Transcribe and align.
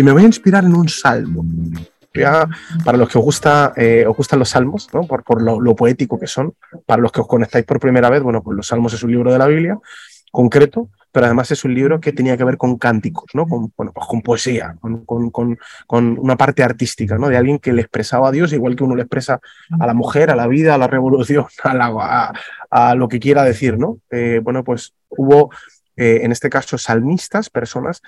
Y 0.00 0.02
me 0.02 0.12
voy 0.12 0.22
a 0.22 0.26
inspirar 0.26 0.64
en 0.64 0.74
un 0.74 0.88
salmo. 0.88 1.44
para 2.86 2.96
los 2.96 3.06
que 3.06 3.18
os, 3.18 3.24
gusta, 3.24 3.74
eh, 3.76 4.06
os 4.08 4.16
gustan 4.16 4.38
los 4.38 4.48
salmos, 4.48 4.88
¿no? 4.94 5.06
por, 5.06 5.22
por 5.22 5.42
lo, 5.42 5.76
poético 5.76 6.18
que 6.18 6.26
son, 6.26 6.54
para 6.86 7.02
los 7.02 7.12
que 7.12 7.20
os 7.20 7.28
conectáis 7.28 7.66
por 7.66 7.78
primera 7.78 8.08
vez, 8.08 8.22
bueno, 8.22 8.42
pues 8.42 8.56
los 8.56 8.66
salmos 8.66 8.94
es 8.94 9.02
un 9.02 9.10
libro 9.10 9.30
de 9.30 9.38
la 9.38 9.46
Biblia 9.46 9.78
concreto, 10.32 10.88
pero 11.12 11.26
además 11.26 11.50
es 11.50 11.66
un 11.66 11.74
libro 11.74 12.00
que 12.00 12.12
tenía 12.12 12.38
que 12.38 12.44
ver 12.44 12.56
con 12.56 12.78
cánticos, 12.78 13.26
¿no? 13.34 13.46
Con, 13.46 13.74
bueno, 13.76 13.92
pues 13.92 14.06
con 14.06 14.22
poesía, 14.22 14.74
con, 14.80 15.04
con, 15.04 15.30
con, 15.30 16.18
una 16.18 16.36
parte 16.36 16.62
artística, 16.62 17.18
¿no? 17.18 17.28
De 17.28 17.36
alguien 17.36 17.58
que 17.58 17.74
le 17.74 17.82
expresaba 17.82 18.28
a 18.28 18.32
Dios, 18.32 18.54
igual 18.54 18.76
que 18.76 18.84
uno 18.84 18.96
le 18.96 19.02
expresa 19.02 19.38
a 19.78 19.86
la 19.86 19.92
mujer, 19.92 20.30
a 20.30 20.36
la 20.36 20.46
vida, 20.46 20.76
a 20.76 20.78
la 20.78 20.86
revolución, 20.86 21.44
a, 21.64 22.32
a, 22.70 22.94
lo 22.94 23.06
que 23.06 23.20
quiera 23.20 23.42
decir, 23.42 23.76
¿no? 23.76 23.98
Eh, 24.10 24.40
bueno, 24.42 24.64
pues 24.64 24.94
hubo, 25.10 25.50
eh, 25.96 26.20
en 26.22 26.32
este 26.32 26.48
caso, 26.48 26.78
salmistas, 26.78 27.50
personas, 27.50 28.00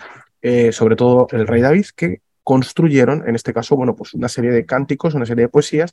eh, 0.42 0.72
sobre 0.72 0.96
todo 0.96 1.28
el 1.30 1.46
rey 1.46 1.62
David, 1.62 1.86
que 1.96 2.20
construyeron, 2.42 3.26
en 3.28 3.36
este 3.36 3.52
caso, 3.52 3.76
bueno, 3.76 3.94
pues 3.94 4.14
una 4.14 4.28
serie 4.28 4.50
de 4.50 4.66
cánticos, 4.66 5.14
una 5.14 5.26
serie 5.26 5.44
de 5.44 5.48
poesías 5.48 5.92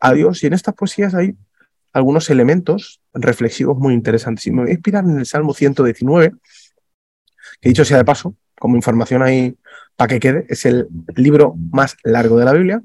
a 0.00 0.12
Dios, 0.12 0.42
y 0.42 0.46
en 0.46 0.54
estas 0.54 0.74
poesías 0.74 1.14
hay 1.14 1.36
algunos 1.92 2.30
elementos 2.30 3.00
reflexivos 3.12 3.76
muy 3.76 3.94
interesantes. 3.94 4.46
Y 4.46 4.52
me 4.52 4.62
voy 4.62 4.70
a 4.70 4.74
inspirar 4.74 5.04
en 5.04 5.18
el 5.18 5.26
Salmo 5.26 5.52
119, 5.52 6.32
que 7.60 7.68
dicho 7.68 7.84
sea 7.84 7.98
de 7.98 8.04
paso, 8.04 8.34
como 8.58 8.76
información 8.76 9.22
ahí 9.22 9.56
para 9.96 10.08
que 10.08 10.20
quede, 10.20 10.46
es 10.48 10.64
el 10.64 10.88
libro 11.16 11.54
más 11.72 11.96
largo 12.02 12.38
de 12.38 12.44
la 12.44 12.52
Biblia. 12.52 12.82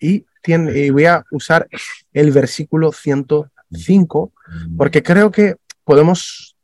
Y, 0.00 0.26
tiene, 0.40 0.90
voy 0.92 1.04
a 1.04 1.24
usar 1.32 1.68
el 2.12 2.30
versículo 2.30 2.92
105, 2.92 4.32
porque 4.76 5.02
creo 5.02 5.30
que 5.30 5.56
podemos 5.84 6.56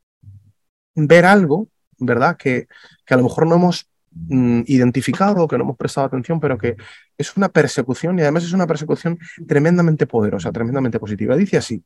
ver 0.95 1.25
algo, 1.25 1.67
¿verdad? 1.97 2.37
Que, 2.37 2.67
que 3.05 3.13
a 3.13 3.17
lo 3.17 3.23
mejor 3.23 3.45
no 3.47 3.55
hemos 3.55 3.89
Mm, 4.17 4.61
identificado, 4.67 5.45
que 5.45 5.57
no 5.57 5.65
hemos 5.65 5.77
prestado 5.77 6.07
atención, 6.07 6.39
pero 6.39 6.57
que 6.57 6.77
es 7.17 7.35
una 7.35 7.49
persecución 7.49 8.17
y 8.17 8.21
además 8.21 8.45
es 8.45 8.53
una 8.53 8.65
persecución 8.65 9.19
tremendamente 9.45 10.07
poderosa, 10.07 10.53
tremendamente 10.53 10.99
positiva. 10.99 11.35
Dice 11.35 11.57
así, 11.57 11.83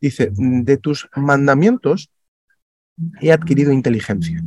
dice, 0.00 0.32
de 0.32 0.76
tus 0.76 1.08
mandamientos 1.14 2.10
he 3.20 3.32
adquirido 3.32 3.72
inteligencia. 3.72 4.42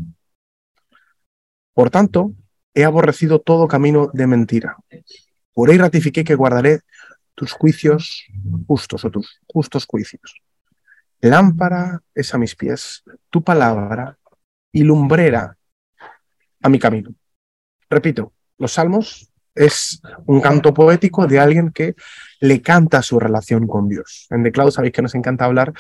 Por 1.74 1.90
tanto, 1.90 2.34
he 2.74 2.84
aborrecido 2.84 3.40
todo 3.40 3.70
camino 3.70 4.10
de 4.14 4.28
mentira. 4.28 4.76
Por 5.54 5.70
ahí 5.70 5.78
ratifiqué 5.78 6.26
que 6.26 6.36
guardaré 6.36 6.82
tus 7.34 7.54
juicios 7.54 8.26
justos 8.68 9.06
o 9.06 9.10
tus 9.10 9.40
justos 9.48 9.86
juicios. 9.86 10.42
Lámpara 11.22 12.02
es 12.14 12.34
a 12.34 12.38
mis 12.38 12.56
pies, 12.56 13.04
tu 13.30 13.42
palabra 13.42 14.18
y 14.74 14.84
lumbrera 14.84 15.58
a 16.66 16.70
mi 16.70 16.80
camino. 16.80 17.14
Repito, 17.92 18.34
los 18.58 18.72
salmos 18.72 19.32
es 19.54 20.02
un 20.26 20.42
canto 20.42 20.74
poético 20.74 21.28
de 21.28 21.40
alguien 21.40 21.72
que 21.72 21.96
le 22.42 22.60
canta 22.62 23.04
su 23.04 23.20
relación 23.20 23.68
con 23.68 23.88
Dios. 23.88 24.26
En 24.32 24.42
The 24.42 24.52
Cloud 24.52 24.72
sabéis 24.72 24.94
que 24.94 25.04
nos 25.04 25.14
encanta 25.14 25.46
hablar 25.46 25.74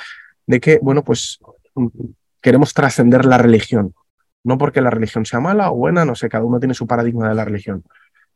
de 0.45 0.59
que, 0.59 0.77
bueno, 0.83 1.03
pues 1.03 1.39
queremos 2.39 2.73
trascender 2.75 3.25
la 3.25 3.39
religión. 3.39 3.95
No 4.44 4.59
porque 4.59 4.80
la 4.80 4.92
religión 4.92 5.25
sea 5.25 5.39
mala 5.39 5.72
o 5.72 5.75
buena, 5.75 6.05
no 6.05 6.14
sé, 6.14 6.30
cada 6.30 6.45
uno 6.45 6.59
tiene 6.59 6.75
su 6.75 6.86
paradigma 6.86 7.27
de 7.30 7.33
la 7.33 7.45
religión, 7.45 7.83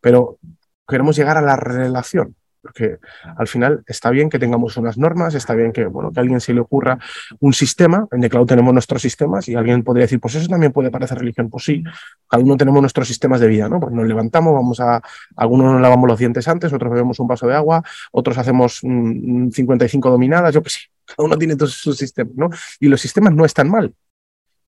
pero 0.02 0.40
queremos 0.88 1.16
llegar 1.16 1.38
a 1.38 1.42
la 1.42 1.56
relación. 1.56 2.36
Porque 2.62 2.98
al 3.38 3.48
final 3.48 3.84
está 3.88 4.10
bien 4.10 4.30
que 4.30 4.40
tengamos 4.40 4.76
unas 4.78 4.98
normas, 4.98 5.34
está 5.36 5.54
bien 5.54 5.72
que, 5.72 5.86
bueno, 5.86 6.12
que 6.12 6.20
a 6.20 6.22
alguien 6.22 6.42
se 6.42 6.54
le 6.54 6.60
ocurra 6.60 7.00
un 7.40 7.54
sistema. 7.54 8.08
En 8.12 8.22
The 8.22 8.30
Cloud 8.30 8.48
tenemos 8.48 8.74
nuestros 8.74 9.02
sistemas 9.02 9.48
y 9.48 9.56
alguien 9.56 9.84
podría 9.84 10.04
decir, 10.04 10.20
pues 10.20 10.36
eso 10.36 10.48
también 10.48 10.72
puede 10.72 10.92
parecer 10.92 11.18
religión. 11.20 11.50
Pues 11.50 11.64
sí, 11.64 11.84
cada 12.28 12.44
uno 12.44 12.58
tenemos 12.58 12.82
nuestros 12.82 13.08
sistemas 13.08 13.40
de 13.40 13.48
vida, 13.48 13.70
¿no? 13.70 13.80
Pues 13.80 13.94
nos 13.94 14.08
levantamos, 14.08 14.54
vamos 14.54 14.80
a, 14.80 15.02
algunos 15.36 15.72
nos 15.74 15.82
lavamos 15.82 16.08
los 16.08 16.20
dientes 16.20 16.48
antes, 16.48 16.74
otros 16.74 16.92
bebemos 16.92 17.20
un 17.20 17.28
vaso 17.28 17.48
de 17.48 17.56
agua, 17.56 17.84
otros 18.12 18.38
hacemos 18.38 18.80
55 18.82 20.10
dominadas, 20.10 20.54
yo 20.54 20.62
que 20.62 20.70
sí, 20.70 20.82
cada 21.06 21.26
uno 21.26 21.38
tiene 21.38 21.56
todos 21.56 21.74
sus 21.74 21.98
sistemas, 21.98 22.34
¿no? 22.36 22.50
Y 22.80 22.88
los 22.88 23.02
sistemas 23.02 23.34
no 23.34 23.46
están 23.46 23.70
mal. 23.70 23.94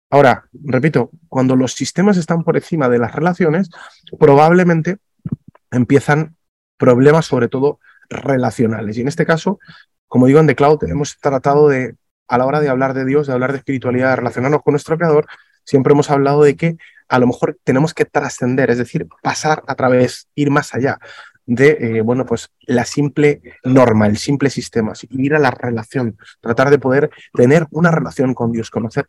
Ahora, 0.10 0.46
repito, 0.66 1.12
cuando 1.30 1.56
los 1.56 1.74
sistemas 1.74 2.18
están 2.18 2.44
por 2.44 2.58
encima 2.58 2.90
de 2.90 3.00
las 3.00 3.16
relaciones, 3.16 3.70
probablemente 4.20 4.98
empiezan 5.72 6.36
problemas 6.82 7.28
sobre 7.28 7.48
todo 7.48 7.80
relacionales. 8.10 8.98
Y 8.98 9.02
en 9.02 9.08
este 9.08 9.24
caso, 9.24 9.60
como 10.08 10.26
digo 10.26 10.40
en 10.40 10.48
The 10.48 10.56
Cloud, 10.56 10.84
hemos 10.86 11.20
tratado 11.20 11.70
de, 11.70 11.96
a 12.28 12.40
la 12.40 12.48
hora 12.48 12.60
de 12.60 12.70
hablar 12.70 12.96
de 12.96 13.06
Dios, 13.06 13.28
de 13.28 13.34
hablar 13.34 13.52
de 13.52 13.60
espiritualidad, 13.60 14.10
de 14.10 14.16
relacionarnos 14.16 14.64
con 14.64 14.72
nuestro 14.74 14.98
Creador, 14.98 15.28
siempre 15.64 15.94
hemos 15.94 16.10
hablado 16.10 16.42
de 16.42 16.56
que 16.56 16.78
a 17.08 17.20
lo 17.20 17.28
mejor 17.28 17.60
tenemos 17.64 17.94
que 17.94 18.06
trascender, 18.06 18.72
es 18.72 18.80
decir, 18.80 19.08
pasar 19.22 19.64
a 19.68 19.76
través, 19.76 20.28
ir 20.34 20.50
más 20.50 20.74
allá 20.74 20.98
de, 21.46 21.78
eh, 21.80 22.02
bueno, 22.02 22.26
pues 22.26 22.50
la 22.62 22.86
simple 22.86 23.42
norma, 23.64 24.08
el 24.08 24.18
simple 24.18 24.50
sistema, 24.50 24.94
ir 25.10 25.36
a 25.36 25.40
la 25.40 25.52
relación, 25.52 26.18
tratar 26.40 26.72
de 26.72 26.80
poder 26.80 27.12
tener 27.34 27.68
una 27.70 27.92
relación 27.92 28.34
con 28.34 28.52
Dios, 28.52 28.72
conocer 28.72 29.08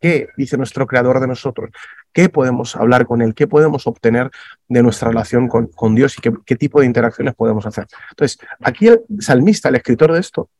¿Qué 0.00 0.28
dice 0.36 0.56
nuestro 0.56 0.86
creador 0.86 1.20
de 1.20 1.26
nosotros? 1.26 1.70
¿Qué 2.12 2.28
podemos 2.28 2.76
hablar 2.76 3.06
con 3.06 3.22
él? 3.22 3.34
¿Qué 3.34 3.46
podemos 3.46 3.86
obtener 3.86 4.30
de 4.68 4.82
nuestra 4.82 5.08
relación 5.08 5.48
con, 5.48 5.94
Dios 5.94 6.18
y 6.18 6.20
qué, 6.20 6.32
qué, 6.44 6.56
tipo 6.56 6.80
de 6.80 6.86
interacciones 6.86 7.34
podemos 7.34 7.64
hacer? 7.66 7.86
Entonces, 8.10 8.38
aquí 8.60 8.88
el 8.88 9.00
salmista, 9.20 9.68
el 9.68 9.76
escritor 9.76 10.12
de 10.12 10.20
esto, 10.20 10.50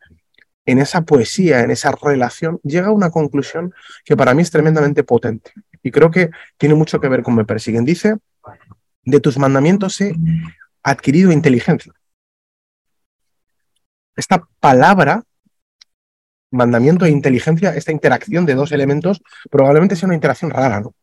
en 0.64 0.78
esa 0.78 1.02
poesía, 1.02 1.60
en 1.60 1.70
esa 1.70 1.92
relación, 1.92 2.60
llega 2.64 2.88
a 2.88 2.92
una 2.92 3.10
conclusión 3.10 3.72
que 4.04 4.16
para 4.16 4.34
mí 4.34 4.42
es 4.42 4.50
tremendamente 4.50 5.04
potente 5.04 5.53
y 5.82 5.92
creo 5.92 6.10
que 6.10 6.30
tiene 6.56 6.74
mucho 6.74 7.00
que 7.00 7.08
ver 7.08 7.22
con 7.22 7.36
me 7.36 7.44
persiguen. 7.44 7.84
Dice, 7.84 8.16
de 9.04 9.20
tus 9.20 9.38
mandamientos 9.38 10.00
he 10.00 10.14
adquirido 10.82 11.30
inteligencia. 11.30 11.92
Esta 14.16 14.48
palabra 14.58 15.22
mandamiento 16.56 17.04
e 17.04 17.10
inteligencia, 17.10 17.74
esta 17.74 17.92
interacción 17.92 18.46
de 18.46 18.54
dos 18.54 18.72
elementos, 18.72 19.22
probablemente 19.50 19.96
sea 19.96 20.06
una 20.06 20.14
interacción 20.14 20.50
rara, 20.50 20.80
¿no? 20.80 20.94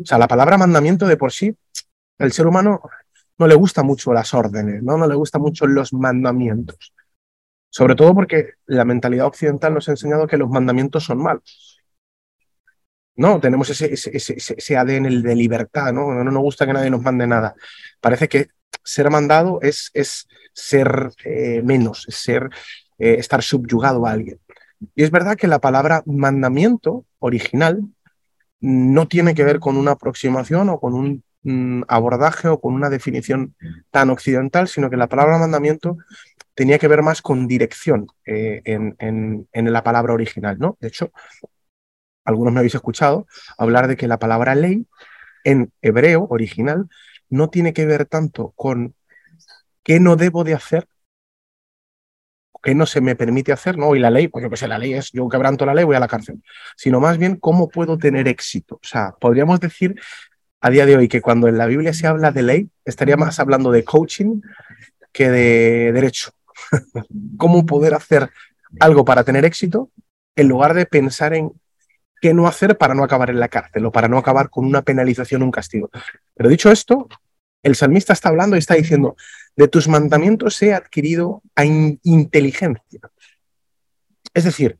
O 0.00 0.04
sea, 0.04 0.18
la 0.18 0.28
palabra 0.28 0.58
mandamiento 0.58 1.06
de 1.06 1.16
por 1.16 1.32
sí, 1.32 1.56
el 2.18 2.32
ser 2.32 2.46
humano 2.46 2.82
no 3.38 3.46
le 3.46 3.54
gusta 3.54 3.82
mucho 3.82 4.12
las 4.12 4.32
órdenes, 4.34 4.82
¿no? 4.82 4.96
No 4.96 5.06
le 5.06 5.14
gusta 5.14 5.38
mucho 5.38 5.66
los 5.66 5.92
mandamientos. 5.92 6.94
Sobre 7.68 7.94
todo 7.94 8.14
porque 8.14 8.54
la 8.66 8.84
mentalidad 8.84 9.26
occidental 9.26 9.74
nos 9.74 9.88
ha 9.88 9.92
enseñado 9.92 10.26
que 10.26 10.38
los 10.38 10.48
mandamientos 10.48 11.04
son 11.04 11.18
malos. 11.18 11.82
No, 13.16 13.40
tenemos 13.40 13.70
ese, 13.70 13.92
ese, 13.92 14.10
ese, 14.14 14.76
ADN 14.76 15.22
de 15.22 15.34
libertad, 15.34 15.92
¿no? 15.92 16.12
¿no? 16.12 16.24
nos 16.24 16.42
gusta 16.42 16.66
que 16.66 16.74
nadie 16.74 16.90
nos 16.90 17.02
mande 17.02 17.26
nada. 17.26 17.54
Parece 18.00 18.28
que 18.28 18.48
ser 18.84 19.10
mandado 19.10 19.58
es, 19.62 19.90
es 19.94 20.28
ser 20.52 21.10
eh, 21.24 21.62
menos, 21.62 22.04
es 22.08 22.16
ser, 22.16 22.50
eh, 22.98 23.16
estar 23.18 23.42
subyugado 23.42 24.06
a 24.06 24.12
alguien. 24.12 24.38
Y 24.94 25.02
es 25.02 25.10
verdad 25.10 25.36
que 25.36 25.46
la 25.46 25.60
palabra 25.60 26.02
mandamiento 26.06 27.04
original 27.18 27.82
no 28.60 29.08
tiene 29.08 29.34
que 29.34 29.44
ver 29.44 29.60
con 29.60 29.76
una 29.76 29.92
aproximación 29.92 30.68
o 30.68 30.80
con 30.80 30.94
un 30.94 31.24
mm, 31.42 31.82
abordaje 31.88 32.48
o 32.48 32.60
con 32.60 32.74
una 32.74 32.90
definición 32.90 33.54
tan 33.90 34.10
occidental, 34.10 34.68
sino 34.68 34.90
que 34.90 34.96
la 34.96 35.08
palabra 35.08 35.38
mandamiento 35.38 35.98
tenía 36.54 36.78
que 36.78 36.88
ver 36.88 37.02
más 37.02 37.22
con 37.22 37.46
dirección 37.46 38.06
eh, 38.24 38.62
en, 38.64 38.96
en, 38.98 39.72
la 39.72 39.84
palabra 39.84 40.14
original. 40.14 40.58
¿no? 40.58 40.76
De 40.80 40.88
hecho, 40.88 41.12
algunos 42.24 42.52
me 42.52 42.60
habéis 42.60 42.74
escuchado 42.74 43.26
hablar 43.58 43.88
de 43.88 43.96
que 43.96 44.08
la 44.08 44.18
palabra 44.18 44.54
ley 44.54 44.86
en 45.44 45.70
hebreo 45.82 46.26
original 46.28 46.88
no 47.28 47.50
tiene 47.50 47.72
que 47.72 47.86
ver 47.86 48.06
tanto 48.06 48.52
con 48.56 48.94
qué 49.82 50.00
no 50.00 50.16
debo 50.16 50.44
de 50.44 50.54
hacer, 50.54 50.88
qué 52.66 52.74
no 52.74 52.84
se 52.84 53.00
me 53.00 53.14
permite 53.14 53.52
hacer, 53.52 53.78
¿no? 53.78 53.94
Y 53.94 54.00
la 54.00 54.10
ley, 54.10 54.26
pues 54.26 54.42
yo 54.42 54.50
que 54.50 54.56
sé, 54.56 54.66
la 54.66 54.76
ley 54.76 54.94
es, 54.94 55.12
yo 55.12 55.28
quebranto 55.28 55.64
la 55.64 55.72
ley, 55.72 55.84
voy 55.84 55.94
a 55.94 56.00
la 56.00 56.08
cárcel, 56.08 56.42
sino 56.76 56.98
más 56.98 57.16
bien 57.16 57.36
cómo 57.36 57.68
puedo 57.68 57.96
tener 57.96 58.26
éxito. 58.26 58.80
O 58.82 58.86
sea, 58.86 59.14
podríamos 59.20 59.60
decir 59.60 59.94
a 60.60 60.70
día 60.70 60.84
de 60.84 60.96
hoy 60.96 61.06
que 61.06 61.20
cuando 61.20 61.46
en 61.46 61.58
la 61.58 61.66
Biblia 61.66 61.92
se 61.92 62.08
habla 62.08 62.32
de 62.32 62.42
ley, 62.42 62.68
estaría 62.84 63.16
más 63.16 63.38
hablando 63.38 63.70
de 63.70 63.84
coaching 63.84 64.40
que 65.12 65.30
de 65.30 65.92
derecho. 65.92 66.32
cómo 67.38 67.64
poder 67.66 67.94
hacer 67.94 68.30
algo 68.80 69.04
para 69.04 69.22
tener 69.22 69.44
éxito 69.44 69.92
en 70.34 70.48
lugar 70.48 70.74
de 70.74 70.86
pensar 70.86 71.34
en 71.34 71.52
qué 72.20 72.34
no 72.34 72.48
hacer 72.48 72.76
para 72.76 72.96
no 72.96 73.04
acabar 73.04 73.30
en 73.30 73.38
la 73.38 73.46
cárcel 73.46 73.86
o 73.86 73.92
para 73.92 74.08
no 74.08 74.18
acabar 74.18 74.50
con 74.50 74.64
una 74.64 74.82
penalización, 74.82 75.44
un 75.44 75.52
castigo. 75.52 75.88
Pero 76.34 76.48
dicho 76.48 76.72
esto, 76.72 77.06
el 77.66 77.74
salmista 77.74 78.12
está 78.12 78.28
hablando 78.28 78.54
y 78.54 78.60
está 78.60 78.74
diciendo, 78.74 79.16
de 79.56 79.66
tus 79.66 79.88
mandamientos 79.88 80.62
he 80.62 80.72
adquirido 80.72 81.42
inteligencia. 82.04 83.00
Es 84.32 84.44
decir, 84.44 84.78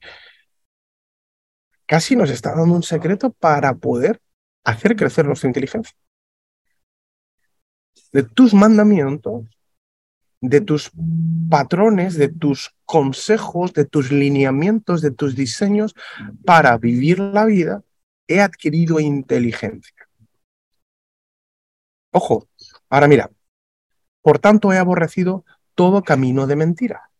casi 1.85 2.15
nos 2.15 2.31
está 2.31 2.55
dando 2.55 2.77
un 2.77 2.85
secreto 2.85 3.31
para 3.31 3.75
poder 3.75 4.21
hacer 4.62 4.94
crecer 4.94 5.27
nuestra 5.27 5.49
inteligencia. 5.49 5.97
De 8.12 8.23
tus 8.23 8.55
mandamientos, 8.55 9.47
de 10.41 10.61
tus 10.61 10.93
patrones, 11.50 12.15
de 12.15 12.29
tus 12.29 12.73
consejos, 12.85 13.73
de 13.73 13.85
tus 13.85 14.12
lineamientos, 14.12 15.03
de 15.03 15.11
tus 15.11 15.35
diseños 15.35 15.97
para 16.44 16.79
vivir 16.79 17.19
la 17.19 17.47
vida, 17.47 17.83
he 18.29 18.41
adquirido 18.41 19.00
inteligencia. 19.00 20.06
Ojo, 22.12 22.49
Ahora 22.88 23.09
mira, 23.09 23.31
por 24.23 24.38
tanto 24.38 24.73
he 24.73 24.79
aborrecido 24.79 25.44
todo 25.75 26.03
camino 26.03 26.47
de 26.47 26.56
mentira. 26.56 27.11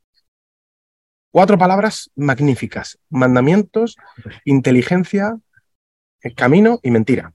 Cuatro 1.31 1.59
palabras 1.59 2.11
magníficas. 2.17 2.99
Mandamientos, 3.11 3.97
inteligencia, 4.45 5.37
eh, 6.23 6.35
camino 6.35 6.81
y 6.83 6.91
mentira. 6.91 7.35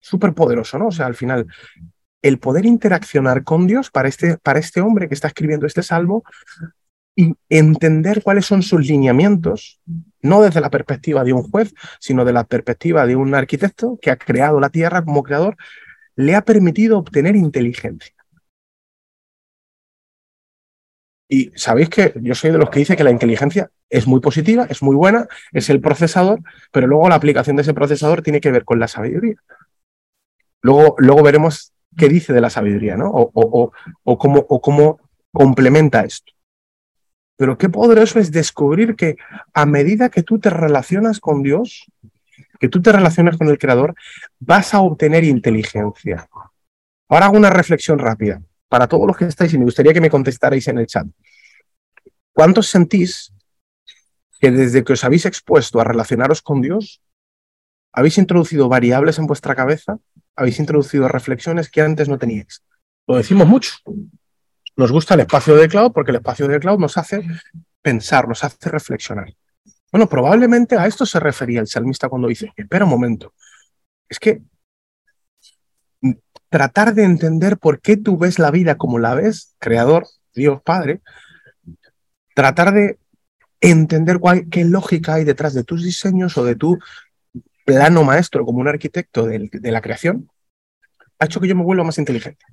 Súper 0.00 0.34
poderoso, 0.34 0.78
¿no? 0.78 0.88
O 0.88 0.92
sea, 0.92 1.06
al 1.06 1.14
final, 1.14 1.46
el 2.20 2.38
poder 2.38 2.66
interaccionar 2.66 3.44
con 3.44 3.66
Dios 3.66 3.90
para 3.90 4.08
este, 4.08 4.38
para 4.38 4.58
este 4.58 4.80
hombre 4.80 5.08
que 5.08 5.14
está 5.14 5.28
escribiendo 5.28 5.66
este 5.66 5.82
salmo 5.82 6.24
y 7.16 7.34
entender 7.48 8.22
cuáles 8.22 8.44
son 8.44 8.62
sus 8.62 8.84
lineamientos, 8.86 9.80
no 10.20 10.42
desde 10.42 10.60
la 10.60 10.70
perspectiva 10.70 11.22
de 11.22 11.32
un 11.32 11.42
juez, 11.44 11.72
sino 12.00 12.24
de 12.24 12.32
la 12.32 12.44
perspectiva 12.44 13.06
de 13.06 13.14
un 13.14 13.34
arquitecto 13.34 13.98
que 14.02 14.10
ha 14.10 14.16
creado 14.16 14.58
la 14.58 14.70
tierra 14.70 15.04
como 15.04 15.22
creador, 15.22 15.56
le 16.16 16.34
ha 16.34 16.42
permitido 16.42 16.98
obtener 16.98 17.36
inteligencia. 17.36 18.14
Y 21.28 21.50
sabéis 21.56 21.88
que 21.88 22.12
yo 22.20 22.34
soy 22.34 22.50
de 22.52 22.58
los 22.58 22.70
que 22.70 22.80
dice 22.80 22.96
que 22.96 23.04
la 23.04 23.10
inteligencia 23.10 23.70
es 23.88 24.06
muy 24.06 24.20
positiva, 24.20 24.66
es 24.68 24.82
muy 24.82 24.94
buena, 24.94 25.26
es 25.52 25.70
el 25.70 25.80
procesador, 25.80 26.40
pero 26.70 26.86
luego 26.86 27.08
la 27.08 27.14
aplicación 27.14 27.56
de 27.56 27.62
ese 27.62 27.74
procesador 27.74 28.22
tiene 28.22 28.40
que 28.40 28.50
ver 28.50 28.64
con 28.64 28.78
la 28.78 28.88
sabiduría. 28.88 29.36
Luego, 30.62 30.94
luego 30.98 31.22
veremos 31.22 31.72
qué 31.96 32.08
dice 32.08 32.32
de 32.32 32.40
la 32.40 32.50
sabiduría, 32.50 32.96
¿no? 32.96 33.10
O, 33.10 33.30
o, 33.34 33.72
o, 34.02 34.18
cómo, 34.18 34.44
o 34.48 34.60
cómo 34.60 35.00
complementa 35.32 36.02
esto. 36.02 36.32
Pero 37.36 37.58
qué 37.58 37.68
poderoso 37.68 38.20
es 38.20 38.30
descubrir 38.30 38.94
que 38.94 39.16
a 39.52 39.66
medida 39.66 40.08
que 40.08 40.22
tú 40.22 40.38
te 40.38 40.50
relacionas 40.50 41.20
con 41.20 41.42
Dios, 41.42 41.86
que 42.58 42.68
tú 42.68 42.80
te 42.80 42.92
relacionas 42.92 43.36
con 43.36 43.48
el 43.48 43.58
Creador, 43.58 43.94
vas 44.38 44.74
a 44.74 44.80
obtener 44.80 45.24
inteligencia. 45.24 46.28
Ahora 47.08 47.26
hago 47.26 47.36
una 47.36 47.50
reflexión 47.50 47.98
rápida 47.98 48.42
para 48.68 48.88
todos 48.88 49.06
los 49.06 49.16
que 49.16 49.26
estáis 49.26 49.52
y 49.54 49.58
me 49.58 49.64
gustaría 49.64 49.92
que 49.92 50.00
me 50.00 50.10
contestarais 50.10 50.66
en 50.68 50.78
el 50.78 50.86
chat. 50.86 51.06
¿Cuántos 52.32 52.68
sentís 52.68 53.32
que 54.40 54.50
desde 54.50 54.82
que 54.82 54.94
os 54.94 55.04
habéis 55.04 55.26
expuesto 55.26 55.80
a 55.80 55.84
relacionaros 55.84 56.42
con 56.42 56.60
Dios, 56.60 57.00
habéis 57.92 58.18
introducido 58.18 58.68
variables 58.68 59.18
en 59.18 59.26
vuestra 59.26 59.54
cabeza, 59.54 59.98
habéis 60.34 60.58
introducido 60.58 61.06
reflexiones 61.06 61.70
que 61.70 61.80
antes 61.80 62.08
no 62.08 62.18
teníais? 62.18 62.62
Lo 63.06 63.16
decimos 63.16 63.46
mucho. 63.46 63.76
Nos 64.76 64.90
gusta 64.90 65.14
el 65.14 65.20
espacio 65.20 65.54
de 65.54 65.68
cloud 65.68 65.92
porque 65.92 66.10
el 66.10 66.16
espacio 66.16 66.48
de 66.48 66.58
cloud 66.58 66.80
nos 66.80 66.98
hace 66.98 67.22
pensar, 67.80 68.26
nos 68.26 68.42
hace 68.42 68.68
reflexionar. 68.70 69.32
Bueno, 69.94 70.08
probablemente 70.08 70.76
a 70.76 70.88
esto 70.88 71.06
se 71.06 71.20
refería 71.20 71.60
el 71.60 71.68
salmista 71.68 72.08
cuando 72.08 72.26
dice, 72.26 72.52
espera 72.56 72.84
un 72.84 72.90
momento, 72.90 73.32
es 74.08 74.18
que 74.18 74.42
tratar 76.48 76.94
de 76.94 77.04
entender 77.04 77.58
por 77.58 77.80
qué 77.80 77.96
tú 77.96 78.18
ves 78.18 78.40
la 78.40 78.50
vida 78.50 78.76
como 78.76 78.98
la 78.98 79.14
ves, 79.14 79.54
Creador, 79.60 80.08
Dios 80.34 80.60
Padre, 80.62 81.00
tratar 82.34 82.74
de 82.74 82.98
entender 83.60 84.18
cuál, 84.18 84.48
qué 84.50 84.64
lógica 84.64 85.14
hay 85.14 85.22
detrás 85.22 85.54
de 85.54 85.62
tus 85.62 85.84
diseños 85.84 86.36
o 86.38 86.44
de 86.44 86.56
tu 86.56 86.76
plano 87.64 88.02
maestro 88.02 88.44
como 88.44 88.58
un 88.58 88.66
arquitecto 88.66 89.24
de, 89.26 89.48
la 89.52 89.80
creación, 89.80 90.28
ha 91.20 91.26
hecho 91.26 91.40
que 91.40 91.46
yo 91.46 91.54
me 91.54 91.62
vuelva 91.62 91.84
más 91.84 91.98
inteligente. 91.98 92.44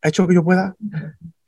Ha 0.00 0.08
hecho 0.08 0.26
que 0.26 0.36
yo 0.36 0.42
pueda 0.42 0.74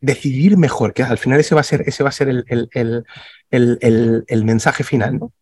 decidir 0.02 0.58
mejor, 0.58 0.92
que 0.92 1.02
al 1.02 1.16
final 1.16 1.40
ese 1.40 1.54
va 1.54 1.62
a 1.62 1.64
ser, 1.64 1.82
ese 1.86 2.02
va 2.02 2.10
a 2.10 2.12
ser 2.12 2.28
el, 2.28 3.06
el, 3.50 4.44
mensaje 4.44 4.84
final, 4.84 5.18
¿no? 5.18 5.32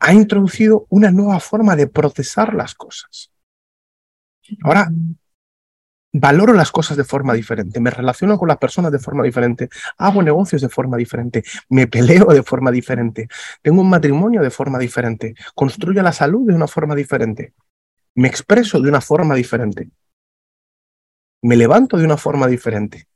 Ha 0.00 0.12
introducido 0.12 0.86
una 0.88 1.10
nueva 1.10 1.38
forma 1.40 1.76
de 1.76 1.86
procesar 1.86 2.54
las 2.54 2.74
cosas. 2.74 3.30
Ahora, 4.62 4.90
valoro 6.12 6.52
las 6.52 6.70
cosas 6.72 6.96
de 6.96 7.04
forma 7.04 7.32
diferente, 7.34 7.80
me 7.80 7.90
relaciono 7.90 8.36
con 8.36 8.48
las 8.48 8.58
personas 8.58 8.92
de 8.92 8.98
forma 8.98 9.22
diferente, 9.22 9.68
hago 9.96 10.22
negocios 10.22 10.60
de 10.60 10.68
forma 10.68 10.96
diferente, 10.96 11.42
me 11.68 11.86
peleo 11.86 12.26
de 12.26 12.42
forma 12.42 12.70
diferente, 12.70 13.28
tengo 13.62 13.80
un 13.80 13.88
matrimonio 13.88 14.42
de 14.42 14.50
forma 14.50 14.78
diferente, 14.78 15.34
construyo 15.54 16.02
la 16.02 16.12
salud 16.12 16.46
de 16.46 16.54
una 16.54 16.66
forma 16.66 16.94
diferente, 16.94 17.54
me 18.14 18.28
expreso 18.28 18.80
de 18.80 18.88
una 18.90 19.00
forma 19.00 19.34
diferente 19.34 19.90
me 21.42 21.56
levanto 21.56 21.98
de 21.98 22.04
una 22.04 22.16
forma 22.16 22.46
diferente. 22.46 23.08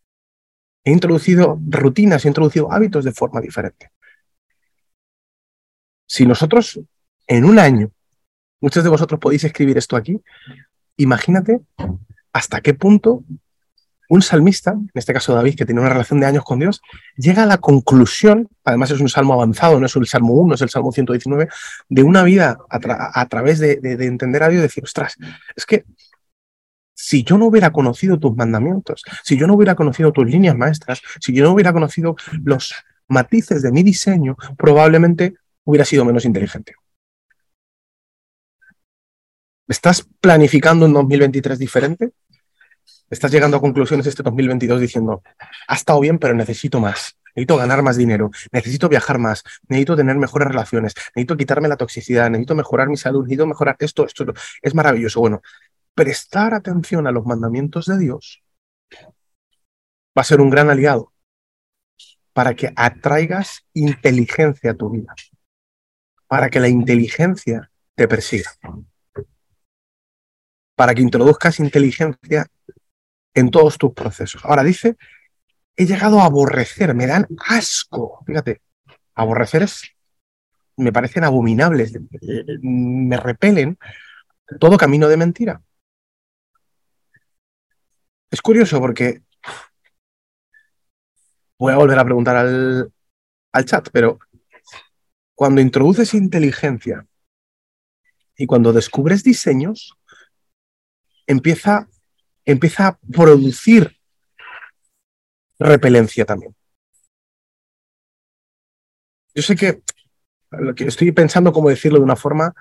He 0.84 0.92
introducido 0.92 1.58
rutinas, 1.68 2.24
he 2.24 2.28
introducido 2.28 2.70
hábitos 2.70 3.04
de 3.04 3.12
forma 3.12 3.40
diferente. 3.40 3.90
Si 6.06 6.26
nosotros 6.26 6.80
en 7.26 7.44
un 7.44 7.58
año, 7.58 7.90
muchos 8.60 8.84
de 8.84 8.90
vosotros 8.90 9.20
podéis 9.20 9.44
escribir 9.44 9.76
esto 9.78 9.96
aquí, 9.96 10.20
imagínate 10.96 11.60
hasta 12.32 12.60
qué 12.60 12.74
punto 12.74 13.24
un 14.08 14.22
salmista, 14.22 14.72
en 14.72 14.90
este 14.94 15.12
caso 15.12 15.34
David, 15.34 15.56
que 15.56 15.66
tiene 15.66 15.80
una 15.80 15.90
relación 15.90 16.20
de 16.20 16.26
años 16.26 16.44
con 16.44 16.58
Dios, 16.58 16.80
llega 17.16 17.42
a 17.42 17.46
la 17.46 17.58
conclusión, 17.58 18.48
además 18.64 18.90
es 18.90 19.00
un 19.00 19.08
salmo 19.08 19.34
avanzado, 19.34 19.80
no 19.80 19.86
es 19.86 19.96
el 19.96 20.06
salmo 20.06 20.34
1, 20.34 20.54
es 20.54 20.62
el 20.62 20.70
salmo 20.70 20.92
119, 20.92 21.48
de 21.88 22.02
una 22.02 22.22
vida 22.22 22.58
a, 22.70 23.26
través 23.26 23.58
de, 23.58 23.76
de, 23.76 24.06
entender 24.06 24.42
a 24.42 24.48
Dios 24.48 24.60
y 24.60 24.62
decir, 24.62 24.84
ostras, 24.84 25.16
es 25.56 25.66
que 25.66 25.84
si 26.94 27.24
yo 27.24 27.36
no 27.36 27.46
hubiera 27.46 27.72
conocido 27.72 28.18
tus 28.18 28.36
mandamientos, 28.36 29.02
si 29.24 29.36
yo 29.36 29.46
no 29.46 29.54
hubiera 29.54 29.74
conocido 29.74 30.12
tus 30.12 30.26
líneas 30.26 30.56
maestras, 30.56 31.02
si 31.20 31.32
yo 31.32 31.44
no 31.44 31.52
hubiera 31.52 31.72
conocido 31.72 32.16
los 32.44 32.74
matices 33.08 33.62
de 33.62 33.72
mi 33.72 33.82
diseño, 33.82 34.36
probablemente 34.56 35.34
hubiera 35.66 35.84
sido 35.84 36.04
menos 36.04 36.24
inteligente. 36.24 36.74
¿Estás 39.68 40.06
planificando 40.20 40.86
un 40.86 40.92
2023 40.92 41.58
diferente? 41.58 42.12
¿Estás 43.10 43.32
llegando 43.32 43.56
a 43.56 43.60
conclusiones 43.60 44.06
este 44.06 44.22
2022 44.22 44.80
diciendo, 44.80 45.22
ha 45.68 45.74
estado 45.74 46.00
bien, 46.00 46.18
pero 46.18 46.34
necesito 46.34 46.80
más? 46.80 47.16
Necesito 47.34 47.56
ganar 47.56 47.82
más 47.82 47.96
dinero, 47.96 48.30
necesito 48.50 48.88
viajar 48.88 49.18
más, 49.18 49.42
necesito 49.68 49.96
tener 49.96 50.16
mejores 50.16 50.48
relaciones, 50.48 50.94
necesito 51.14 51.36
quitarme 51.36 51.68
la 51.68 51.76
toxicidad, 51.76 52.30
necesito 52.30 52.54
mejorar 52.54 52.88
mi 52.88 52.96
salud, 52.96 53.24
necesito 53.24 53.46
mejorar 53.46 53.76
esto, 53.80 54.06
esto. 54.06 54.32
Es 54.62 54.74
maravilloso. 54.74 55.20
Bueno, 55.20 55.42
prestar 55.94 56.54
atención 56.54 57.06
a 57.06 57.12
los 57.12 57.26
mandamientos 57.26 57.86
de 57.86 57.98
Dios 57.98 58.42
va 60.16 60.22
a 60.22 60.24
ser 60.24 60.40
un 60.40 60.48
gran 60.48 60.70
aliado 60.70 61.12
para 62.32 62.54
que 62.54 62.72
atraigas 62.74 63.66
inteligencia 63.74 64.70
a 64.70 64.74
tu 64.74 64.90
vida, 64.90 65.14
para 66.28 66.50
que 66.50 66.60
la 66.60 66.68
inteligencia 66.68 67.70
te 67.94 68.08
persiga, 68.08 68.50
para 70.74 70.94
que 70.94 71.02
introduzcas 71.02 71.60
inteligencia 71.60 72.46
en 73.34 73.50
todos 73.50 73.78
tus 73.78 73.92
procesos. 73.92 74.44
Ahora 74.44 74.62
dice, 74.62 74.96
he 75.76 75.86
llegado 75.86 76.20
a 76.20 76.24
aborrecer, 76.24 76.94
me 76.94 77.06
dan 77.06 77.26
asco. 77.48 78.22
Fíjate, 78.26 78.62
aborrecer 79.14 79.62
es, 79.62 79.82
me 80.76 80.92
parecen 80.92 81.24
abominables, 81.24 81.98
me 82.62 83.16
repelen 83.16 83.78
todo 84.60 84.76
camino 84.76 85.08
de 85.08 85.16
mentira. 85.16 85.62
Es 88.30 88.42
curioso 88.42 88.80
porque 88.80 89.22
voy 91.58 91.72
a 91.72 91.76
volver 91.76 91.98
a 91.98 92.04
preguntar 92.04 92.36
al, 92.36 92.92
al 93.52 93.64
chat, 93.64 93.88
pero 93.92 94.18
cuando 95.36 95.60
introduces 95.60 96.14
inteligencia 96.14 97.06
y 98.36 98.46
cuando 98.46 98.72
descubres 98.72 99.22
diseños, 99.22 99.94
empieza, 101.26 101.88
empieza 102.44 102.88
a 102.88 102.98
producir 103.12 103.96
repelencia 105.58 106.24
también. 106.24 106.54
Yo 109.34 109.42
sé 109.42 109.54
que, 109.54 109.82
estoy 110.78 111.12
pensando 111.12 111.52
cómo 111.52 111.68
decirlo 111.68 111.98
de 111.98 112.04
una 112.04 112.16
forma 112.16 112.54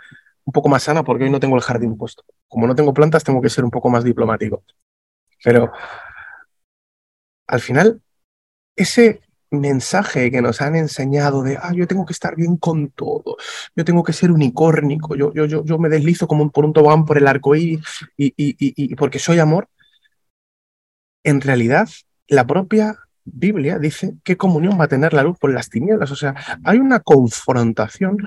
un 0.43 0.51
poco 0.51 0.67
más 0.67 0.83
sana 0.83 1.03
porque 1.03 1.23
hoy 1.23 1.29
no 1.29 1.39
tengo 1.39 1.55
el 1.55 1.61
jardín 1.61 1.97
puesto. 1.97 2.23
Como 2.49 2.67
no 2.67 2.75
tengo 2.75 2.93
plantas, 2.93 3.23
tengo 3.23 3.41
que 3.41 3.49
ser 3.49 3.63
un 3.63 3.71
poco 3.71 3.89
más 3.89 4.03
diplomático. 4.03 4.63
Pero 5.43 5.71
al 7.47 7.61
final, 7.61 8.01
ese 8.75 9.21
mensaje 9.59 10.31
que 10.31 10.41
nos 10.41 10.61
han 10.61 10.75
enseñado 10.75 11.43
de, 11.43 11.57
ah, 11.61 11.73
yo 11.73 11.87
tengo 11.87 12.05
que 12.05 12.13
estar 12.13 12.35
bien 12.35 12.57
con 12.57 12.89
todo, 12.89 13.37
yo 13.75 13.85
tengo 13.85 14.03
que 14.03 14.13
ser 14.13 14.31
unicórnico, 14.31 15.15
yo, 15.15 15.33
yo, 15.33 15.45
yo, 15.45 15.63
yo 15.65 15.77
me 15.77 15.89
deslizo 15.89 16.27
como 16.27 16.49
por 16.51 16.65
un 16.65 16.73
tobogán 16.73 17.05
por 17.05 17.17
el 17.17 17.27
arco 17.27 17.55
y, 17.55 17.81
y, 18.17 18.33
y, 18.37 18.55
y 18.57 18.95
porque 18.95 19.19
soy 19.19 19.39
amor, 19.39 19.67
en 21.23 21.41
realidad 21.41 21.89
la 22.27 22.45
propia 22.45 22.97
Biblia 23.25 23.79
dice 23.79 24.15
qué 24.23 24.37
comunión 24.37 24.79
va 24.79 24.85
a 24.85 24.87
tener 24.87 25.13
la 25.13 25.23
luz 25.23 25.37
con 25.39 25.53
las 25.53 25.69
tinieblas. 25.69 26.11
O 26.11 26.15
sea, 26.15 26.35
hay 26.63 26.77
una 26.77 26.99
confrontación 26.99 28.17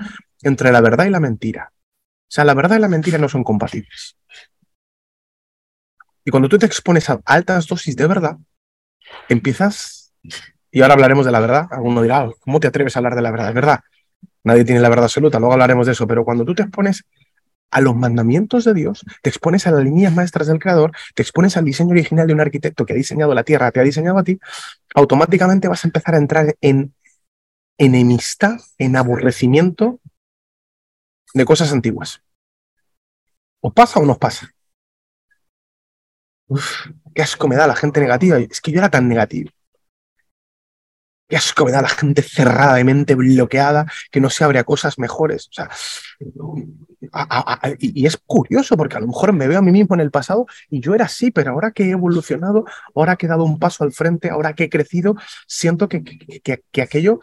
entre 0.41 0.71
la 0.71 0.81
verdad 0.81 1.05
y 1.05 1.09
la 1.09 1.21
mentira. 1.21 1.71
O 1.71 2.31
sea, 2.31 2.43
la 2.43 2.53
verdad 2.53 2.77
y 2.77 2.81
la 2.81 2.89
mentira 2.89 3.17
no 3.17 3.29
son 3.29 3.43
compatibles. 3.43 4.17
Y 6.25 6.31
cuando 6.31 6.49
tú 6.49 6.59
te 6.59 6.65
expones 6.65 7.09
a 7.09 7.19
altas 7.25 7.65
dosis 7.65 7.95
de 7.95 8.05
verdad, 8.05 8.37
empiezas, 9.29 10.13
y 10.71 10.81
ahora 10.81 10.93
hablaremos 10.93 11.25
de 11.25 11.31
la 11.31 11.39
verdad, 11.39 11.67
alguno 11.71 12.01
dirá, 12.01 12.29
¿cómo 12.41 12.59
te 12.59 12.67
atreves 12.67 12.95
a 12.95 12.99
hablar 12.99 13.15
de 13.15 13.21
la 13.21 13.31
verdad? 13.31 13.49
Es 13.49 13.55
verdad, 13.55 13.79
nadie 14.43 14.65
tiene 14.65 14.81
la 14.81 14.89
verdad 14.89 15.05
absoluta, 15.05 15.39
luego 15.39 15.53
hablaremos 15.53 15.85
de 15.85 15.93
eso, 15.93 16.07
pero 16.07 16.23
cuando 16.23 16.45
tú 16.45 16.55
te 16.55 16.63
expones 16.63 17.03
a 17.71 17.81
los 17.81 17.95
mandamientos 17.95 18.65
de 18.65 18.73
Dios, 18.73 19.05
te 19.21 19.29
expones 19.29 19.67
a 19.67 19.71
las 19.71 19.83
líneas 19.83 20.13
maestras 20.13 20.47
del 20.47 20.59
Creador, 20.59 20.91
te 21.13 21.21
expones 21.21 21.55
al 21.57 21.65
diseño 21.65 21.91
original 21.91 22.27
de 22.27 22.33
un 22.33 22.41
arquitecto 22.41 22.85
que 22.85 22.93
ha 22.93 22.95
diseñado 22.95 23.33
la 23.33 23.43
Tierra, 23.43 23.71
te 23.71 23.79
ha 23.79 23.83
diseñado 23.83 24.17
a 24.17 24.23
ti, 24.23 24.39
automáticamente 24.95 25.67
vas 25.67 25.83
a 25.85 25.87
empezar 25.87 26.15
a 26.15 26.17
entrar 26.17 26.55
en 26.61 26.93
enemistad, 27.77 28.59
en 28.77 28.95
aborrecimiento 28.95 29.99
de 31.33 31.45
cosas 31.45 31.71
antiguas. 31.71 32.21
¿Os 33.61 33.73
pasa 33.73 33.99
o 33.99 34.05
no 34.05 34.13
os 34.13 34.19
pasa? 34.19 34.49
Uf, 36.47 36.87
qué 37.13 37.21
asco 37.21 37.47
me 37.47 37.55
da 37.55 37.67
la 37.67 37.75
gente 37.75 37.99
negativa. 37.99 38.37
Es 38.39 38.61
que 38.61 38.71
yo 38.71 38.79
era 38.79 38.89
tan 38.89 39.07
negativo. 39.07 39.51
Qué 41.29 41.37
asco 41.37 41.63
me 41.63 41.71
da 41.71 41.83
la 41.83 41.89
gente 41.89 42.23
cerrada, 42.23 42.73
de 42.73 42.83
mente 42.83 43.13
bloqueada, 43.13 43.85
que 44.11 44.19
no 44.19 44.31
se 44.31 44.43
abre 44.43 44.57
a 44.57 44.63
cosas 44.63 44.97
mejores. 44.97 45.47
O 45.47 45.53
sea, 45.53 45.69
y, 47.77 48.05
es 48.07 48.17
curioso 48.17 48.75
porque 48.75 48.97
a 48.97 48.99
lo 48.99 49.05
mejor 49.05 49.31
me 49.33 49.47
veo 49.47 49.59
a 49.59 49.61
mí 49.61 49.71
mismo 49.71 49.93
en 49.93 50.01
el 50.01 50.09
pasado 50.09 50.47
y 50.71 50.81
yo 50.81 50.95
era 50.95 51.05
así, 51.05 51.29
pero 51.29 51.51
ahora 51.51 51.71
que 51.71 51.83
he 51.83 51.91
evolucionado, 51.91 52.65
ahora 52.95 53.15
que 53.15 53.27
he 53.27 53.29
dado 53.29 53.43
un 53.43 53.59
paso 53.59 53.83
al 53.83 53.91
frente, 53.91 54.31
ahora 54.31 54.53
que 54.53 54.65
he 54.65 54.69
crecido, 54.69 55.15
siento 55.47 55.87
que, 55.87 56.03
que, 56.03 56.81
aquello 56.81 57.19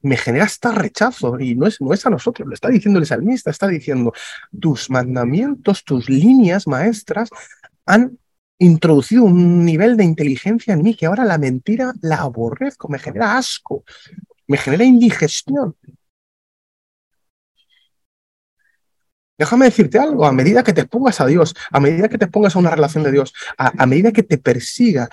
me 0.00 0.16
genera 0.16 0.46
hasta 0.46 0.72
rechazo 0.72 1.38
y 1.38 1.54
no 1.54 1.66
es, 1.66 1.82
no 1.82 1.92
es 1.92 2.06
a 2.06 2.10
nosotros, 2.10 2.48
lo 2.48 2.54
está 2.54 2.68
diciendo 2.70 2.98
el 2.98 3.04
salmista, 3.04 3.50
está 3.50 3.68
diciendo, 3.68 4.14
tus 4.58 4.88
mandamientos, 4.88 5.84
tus 5.84 6.08
líneas 6.08 6.66
maestras 6.66 7.28
han 7.84 8.18
introducido 8.60 9.24
un 9.24 9.64
nivel 9.64 9.96
de 9.96 10.04
inteligencia 10.04 10.74
en 10.74 10.82
mí 10.82 10.94
que 10.94 11.06
ahora 11.06 11.24
la 11.24 11.38
mentira 11.38 11.92
la 12.02 12.18
aborrezco, 12.18 12.88
me 12.88 12.98
genera 12.98 13.36
asco, 13.36 13.84
me 14.46 14.58
genera 14.58 14.84
indigestión. 14.84 15.76
Déjame 19.38 19.64
decirte 19.64 19.98
algo, 19.98 20.26
a 20.26 20.32
medida 20.32 20.62
que 20.62 20.74
te 20.74 20.84
pongas 20.84 21.22
a 21.22 21.26
Dios, 21.26 21.54
a 21.70 21.80
medida 21.80 22.10
que 22.10 22.18
te 22.18 22.26
pongas 22.26 22.54
a 22.54 22.58
una 22.58 22.70
relación 22.70 23.02
de 23.02 23.12
Dios, 23.12 23.32
a, 23.56 23.86
medida 23.86 24.12
que 24.12 24.22
te 24.22 24.36
persiga 24.36 25.08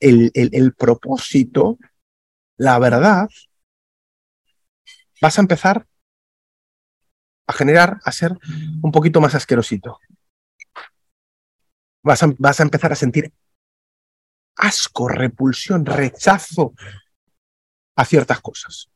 el, 0.00 0.30
el 0.34 0.72
propósito, 0.72 1.78
la 2.56 2.78
verdad, 2.78 3.28
vas 5.20 5.38
a 5.38 5.42
empezar 5.42 5.86
a 7.46 7.52
generar, 7.52 8.00
a 8.02 8.12
ser 8.12 8.32
un 8.82 8.90
poquito 8.90 9.20
más 9.20 9.34
asquerosito 9.34 10.00
vas 12.06 12.60
a, 12.60 12.62
empezar 12.62 12.92
a 12.92 12.94
sentir 12.94 13.32
asco, 14.54 15.08
repulsión, 15.08 15.84
rechazo 15.84 16.72
a 17.96 18.04
ciertas 18.04 18.40
cosas. 18.40 18.88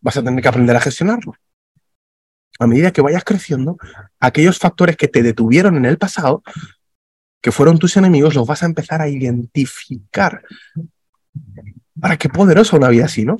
Vas 0.00 0.18
a 0.18 0.22
tener 0.22 0.42
que 0.42 0.48
aprender 0.48 0.76
a 0.76 0.80
gestionarlo. 0.80 1.34
A 2.58 2.66
medida 2.66 2.92
que 2.92 3.00
vayas 3.00 3.24
creciendo, 3.24 3.78
aquellos 4.20 4.58
factores 4.58 4.96
que 4.96 5.08
te 5.08 5.22
detuvieron 5.22 5.76
en 5.76 5.86
el 5.86 5.96
pasado, 5.96 6.42
que 7.40 7.52
fueron 7.52 7.78
tus 7.78 7.96
enemigos, 7.96 8.34
los 8.34 8.46
vas 8.46 8.62
a 8.62 8.66
empezar 8.66 9.00
a 9.00 9.08
identificar. 9.08 10.42
Para 11.98 12.18
qué 12.18 12.28
poderosa 12.28 12.76
una 12.76 12.88
vida 12.88 13.06
así, 13.06 13.24
¿no? 13.24 13.38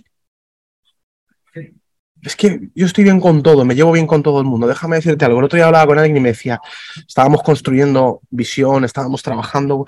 Es 2.26 2.34
que 2.34 2.60
yo 2.74 2.86
estoy 2.86 3.04
bien 3.04 3.20
con 3.20 3.40
todo, 3.40 3.64
me 3.64 3.76
llevo 3.76 3.92
bien 3.92 4.08
con 4.08 4.20
todo 4.20 4.40
el 4.40 4.46
mundo. 4.46 4.66
Déjame 4.66 4.96
decirte 4.96 5.24
algo. 5.24 5.38
El 5.38 5.44
otro 5.44 5.56
día 5.58 5.66
hablaba 5.66 5.86
con 5.86 5.96
alguien 5.96 6.16
y 6.16 6.20
me 6.20 6.30
decía, 6.30 6.60
estábamos 7.06 7.40
construyendo 7.44 8.20
visión, 8.30 8.84
estábamos 8.84 9.22
trabajando 9.22 9.86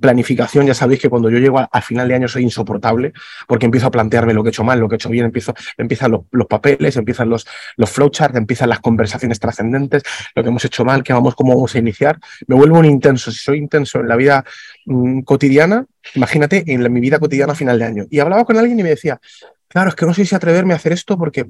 planificación. 0.00 0.66
Ya 0.66 0.74
sabéis 0.74 1.00
que 1.00 1.08
cuando 1.08 1.30
yo 1.30 1.38
llego 1.38 1.64
al 1.70 1.82
final 1.82 2.08
de 2.08 2.16
año 2.16 2.26
soy 2.26 2.42
insoportable 2.42 3.12
porque 3.46 3.66
empiezo 3.66 3.86
a 3.86 3.92
plantearme 3.92 4.34
lo 4.34 4.42
que 4.42 4.48
he 4.48 4.50
hecho 4.50 4.64
mal, 4.64 4.80
lo 4.80 4.88
que 4.88 4.96
he 4.96 4.98
hecho 4.98 5.10
bien, 5.10 5.26
empiezo, 5.26 5.54
empiezan 5.78 6.10
los, 6.10 6.46
papeles, 6.48 6.96
empiezan 6.96 7.28
los, 7.28 7.46
los 7.76 7.88
flowcharts, 7.88 8.36
empiezan 8.36 8.68
las 8.68 8.80
conversaciones 8.80 9.38
trascendentes, 9.38 10.02
lo 10.34 10.42
que 10.42 10.48
hemos 10.48 10.64
hecho 10.64 10.84
mal, 10.84 11.04
qué 11.04 11.12
vamos, 11.12 11.36
cómo 11.36 11.54
vamos 11.54 11.72
a 11.76 11.78
iniciar. 11.78 12.18
Me 12.48 12.56
vuelvo 12.56 12.80
un 12.80 12.86
intenso. 12.86 13.30
Si 13.30 13.38
soy 13.38 13.58
intenso 13.58 14.00
en 14.00 14.08
la 14.08 14.16
vida 14.16 14.44
mm, 14.86 15.20
cotidiana, 15.20 15.86
imagínate 16.16 16.64
en 16.66 16.92
mi 16.92 16.98
vida 16.98 17.20
cotidiana 17.20 17.52
a 17.52 17.56
final 17.56 17.78
de 17.78 17.84
año. 17.84 18.04
Y 18.10 18.18
hablaba 18.18 18.44
con 18.44 18.56
alguien 18.56 18.80
y 18.80 18.82
me 18.82 18.88
decía, 18.88 19.20
Claro, 19.68 19.90
es 19.90 19.94
que 19.94 20.06
no 20.06 20.14
sé 20.14 20.24
si 20.24 20.34
atreverme 20.34 20.72
a 20.72 20.76
hacer 20.76 20.92
esto 20.92 21.18
porque 21.18 21.44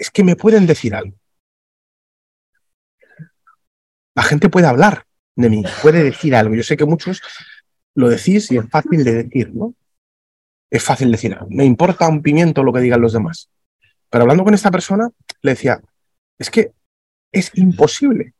es 0.00 0.10
que 0.10 0.24
me 0.24 0.34
pueden 0.34 0.66
decir 0.66 0.94
algo. 0.94 1.14
La 4.14 4.22
gente 4.22 4.48
puede 4.48 4.66
hablar 4.66 5.04
de 5.36 5.50
mí, 5.50 5.62
puede 5.82 6.02
decir 6.02 6.34
algo. 6.34 6.54
Yo 6.54 6.62
sé 6.62 6.76
que 6.76 6.86
muchos 6.86 7.20
lo 7.94 8.08
decís 8.08 8.50
y 8.50 8.56
es 8.56 8.68
fácil 8.70 9.04
de 9.04 9.24
decir, 9.24 9.54
¿no? 9.54 9.74
Es 10.70 10.82
fácil 10.82 11.12
decir, 11.12 11.36
me 11.50 11.64
importa 11.66 12.08
un 12.08 12.22
pimiento 12.22 12.62
lo 12.62 12.72
que 12.72 12.80
digan 12.80 13.02
los 13.02 13.12
demás. 13.12 13.50
Pero 14.08 14.22
hablando 14.22 14.42
con 14.42 14.54
esta 14.54 14.70
persona, 14.70 15.10
le 15.42 15.50
decía, 15.50 15.80
es 16.38 16.50
que 16.50 16.72
es 17.30 17.50
imposible 17.54 18.32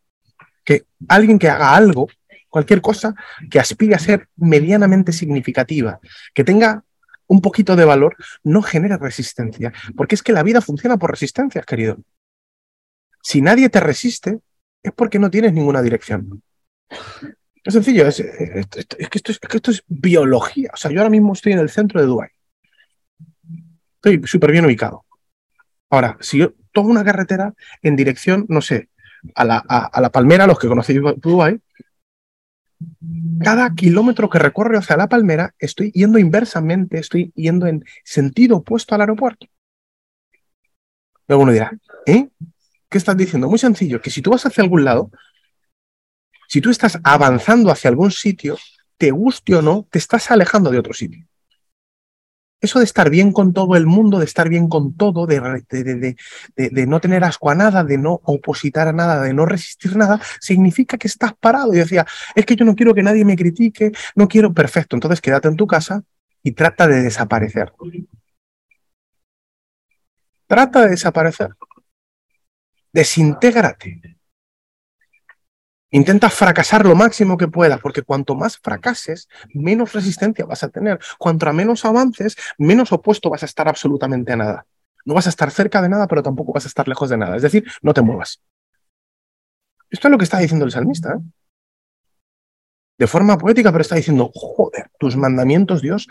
que 0.65 0.87
alguien 1.09 1.39
que 1.39 1.51
haga 1.51 1.77
algo, 1.77 2.09
cualquier 2.49 2.81
cosa, 2.81 3.15
que 3.51 3.61
aspire 3.61 3.95
a 3.95 3.99
ser 3.99 4.29
medianamente 4.37 5.13
significativa, 5.13 6.01
que 6.33 6.43
tenga 6.43 6.85
un 7.31 7.41
poquito 7.41 7.77
de 7.77 7.85
valor, 7.85 8.17
no 8.43 8.61
genera 8.61 8.97
resistencia. 8.97 9.73
Porque 9.97 10.17
es 10.17 10.23
que 10.23 10.33
la 10.33 10.43
vida 10.43 10.61
funciona 10.61 10.97
por 10.97 11.13
resistencias, 11.13 11.65
querido. 11.65 11.99
Si 13.23 13.41
nadie 13.41 13.69
te 13.69 13.79
resiste, 13.79 14.41
es 14.83 14.93
porque 14.93 15.21
no 15.21 15.31
tienes 15.31 15.53
ninguna 15.53 15.81
dirección. 15.81 16.43
Es 17.63 17.75
sencillo, 17.75 18.09
es, 18.09 18.17
que 18.17 19.19
esto 19.19 19.71
es, 19.71 19.85
biología. 19.87 20.71
O 20.75 20.77
sea, 20.77 20.91
yo 20.91 20.99
ahora 20.99 21.11
mismo 21.11 21.33
estoy 21.33 21.53
en 21.53 21.61
el 21.61 21.71
centro 21.71 22.01
de 22.01 22.09
Dubái. 22.09 22.31
Estoy 24.03 24.27
súper 24.27 24.51
bien 24.51 24.65
ubicado. 24.65 25.05
Ahora, 25.89 26.17
si 26.21 26.39
yo 26.39 26.55
tomo 26.73 26.89
una 26.89 27.05
carretera 27.05 27.55
en 27.81 27.95
dirección, 27.95 28.45
no 28.49 28.61
sé, 28.61 28.89
a 29.37 29.45
la, 29.45 29.59
a 29.59 30.01
la 30.01 30.11
Palmera, 30.11 30.49
los 30.49 30.59
que 30.59 30.67
conocéis 30.67 31.01
Dubái, 31.19 31.61
cada 33.43 33.75
kilómetro 33.75 34.29
que 34.29 34.39
recorro 34.39 34.79
hacia 34.79 34.97
la 34.97 35.09
palmera, 35.09 35.55
estoy 35.59 35.93
yendo 35.93 36.19
inversamente, 36.19 36.99
estoy 36.99 37.33
yendo 37.35 37.67
en 37.67 37.85
sentido 38.05 38.59
opuesto 38.59 38.95
al 38.95 39.03
aeropuerto. 39.03 39.47
Luego 41.29 41.45
uno 41.45 41.53
dirá, 41.53 41.73
¿eh? 42.07 42.29
¿Qué 42.89 42.99
estás 42.99 43.17
diciendo? 43.17 43.49
Muy 43.49 43.59
sencillo, 43.59 44.01
que 44.01 44.11
si 44.11 44.21
tú 44.21 44.31
vas 44.31 44.45
hacia 44.47 44.65
algún 44.65 44.85
lado, 44.85 45.11
si 46.49 46.61
tú 46.61 46.71
estás 46.71 46.99
avanzando 47.05 47.71
hacia 47.71 47.89
algún 47.89 48.11
sitio, 48.11 48.59
te 48.97 49.13
guste 49.13 49.55
o 49.55 49.63
no, 49.63 49.87
te 49.91 49.99
estás 49.99 50.31
alejando 50.31 50.71
de 50.71 50.79
otro 50.79 50.93
sitio 50.93 51.30
eso 52.61 52.79
de 52.79 52.85
estar 52.85 53.11
bien 53.11 53.33
con 53.33 53.53
todo 53.53 53.77
el 53.77 53.87
mundo, 53.87 54.19
de 54.19 54.27
estar 54.27 54.49
bien 54.49 54.69
con 54.69 54.95
todo, 54.95 55.27
de, 55.27 56.17
no 56.87 57.01
tener 57.01 57.25
asco 57.25 57.51
a 57.51 57.55
nada, 57.55 57.85
de 57.85 57.99
no 57.99 58.21
opositar 58.25 58.89
a 58.89 58.93
nada, 58.93 59.23
de 59.23 59.33
no 59.33 59.47
resistir 59.47 59.97
nada, 59.97 60.21
significa 60.41 60.99
que 60.99 61.09
estás 61.09 61.33
parado. 61.35 61.73
Y 61.73 61.79
decía, 61.79 62.07
es 62.35 62.45
que 62.45 62.57
yo 62.57 62.65
no 62.65 62.75
quiero 62.75 62.95
que 62.95 63.03
nadie 63.03 63.25
me 63.25 63.37
critique, 63.37 63.93
no 64.15 64.29
quiero, 64.29 64.53
perfecto, 64.53 64.97
entonces 64.97 65.21
quédate 65.21 65.49
en 65.49 65.57
tu 65.57 65.67
casa 65.67 66.03
y 66.43 66.53
trata 66.53 66.87
de 66.87 67.03
desaparecer. 67.03 67.73
Trata 70.47 70.83
de 70.83 70.91
desaparecer. 70.91 71.51
Desintégrate. 72.93 74.20
Intenta 75.93 76.31
fracasar 76.31 76.87
lo 76.87 76.95
máximo 76.95 77.37
que 77.37 77.49
puedas, 77.49 77.81
porque 77.81 78.03
cuanto 78.03 78.37
más 78.37 78.59
fracases, 78.59 79.29
menos 79.53 79.93
resistencia 79.93 80.45
vas 80.47 80.63
a 80.63 80.69
tener. 80.69 81.01
Cuanto 81.19 81.53
menos 81.53 81.85
avances, 81.85 82.37
menos 82.59 82.93
opuesto 82.93 83.29
vas 83.29 83.43
a 83.43 83.47
estar 83.47 83.69
absolutamente 83.69 84.33
a 84.33 84.37
nada. 84.37 84.67
No 85.05 85.15
vas 85.15 85.27
a 85.27 85.31
estar 85.31 85.51
cerca 85.51 85.83
de 85.83 85.89
nada, 85.89 86.07
pero 86.07 86.23
tampoco 86.23 86.53
vas 86.53 86.65
a 86.65 86.69
estar 86.69 86.87
lejos 86.87 87.11
de 87.11 87.17
nada. 87.17 87.37
Es 87.37 87.43
decir, 87.43 87.65
no 87.83 87.93
te 87.93 88.03
muevas. 88.03 88.41
Esto 89.91 90.07
es 90.07 90.13
lo 90.13 90.19
que 90.19 90.25
está 90.25 90.39
diciendo 90.39 90.65
el 90.65 90.71
salmista. 90.71 91.15
¿eh? 91.15 91.21
De 92.99 93.07
forma 93.07 93.37
poética, 93.37 93.73
pero 93.73 93.83
está 93.83 93.97
diciendo, 93.97 94.31
joder, 94.33 94.91
tus 94.99 95.17
mandamientos, 95.17 95.83
Dios, 95.83 96.07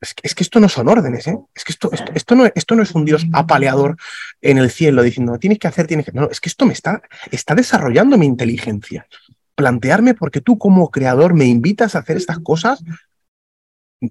es 0.00 0.34
que, 0.34 0.42
esto 0.42 0.60
no 0.60 0.68
son 0.68 0.88
órdenes, 0.88 1.26
¿eh? 1.26 1.38
Es 1.54 1.64
que 1.64 1.72
esto, 1.72 1.90
esto, 1.92 2.34
no, 2.34 2.46
esto 2.54 2.74
no 2.74 2.82
es 2.82 2.92
un 2.92 3.04
Dios 3.04 3.26
apaleador 3.32 3.96
en 4.40 4.56
el 4.56 4.70
cielo 4.70 5.02
diciendo, 5.02 5.38
tienes 5.38 5.58
que 5.58 5.68
hacer, 5.68 5.86
tienes 5.86 6.06
que... 6.06 6.12
No, 6.12 6.30
es 6.30 6.40
que 6.40 6.48
esto 6.48 6.64
me 6.64 6.72
está, 6.72 7.02
está 7.30 7.54
desarrollando 7.54 8.16
mi 8.16 8.24
inteligencia. 8.24 9.06
Plantearme 9.54 10.14
porque 10.14 10.40
tú 10.40 10.56
como 10.56 10.90
creador 10.90 11.34
me 11.34 11.44
invitas 11.44 11.94
a 11.94 11.98
hacer 11.98 12.16
estas 12.16 12.38
cosas 12.38 12.82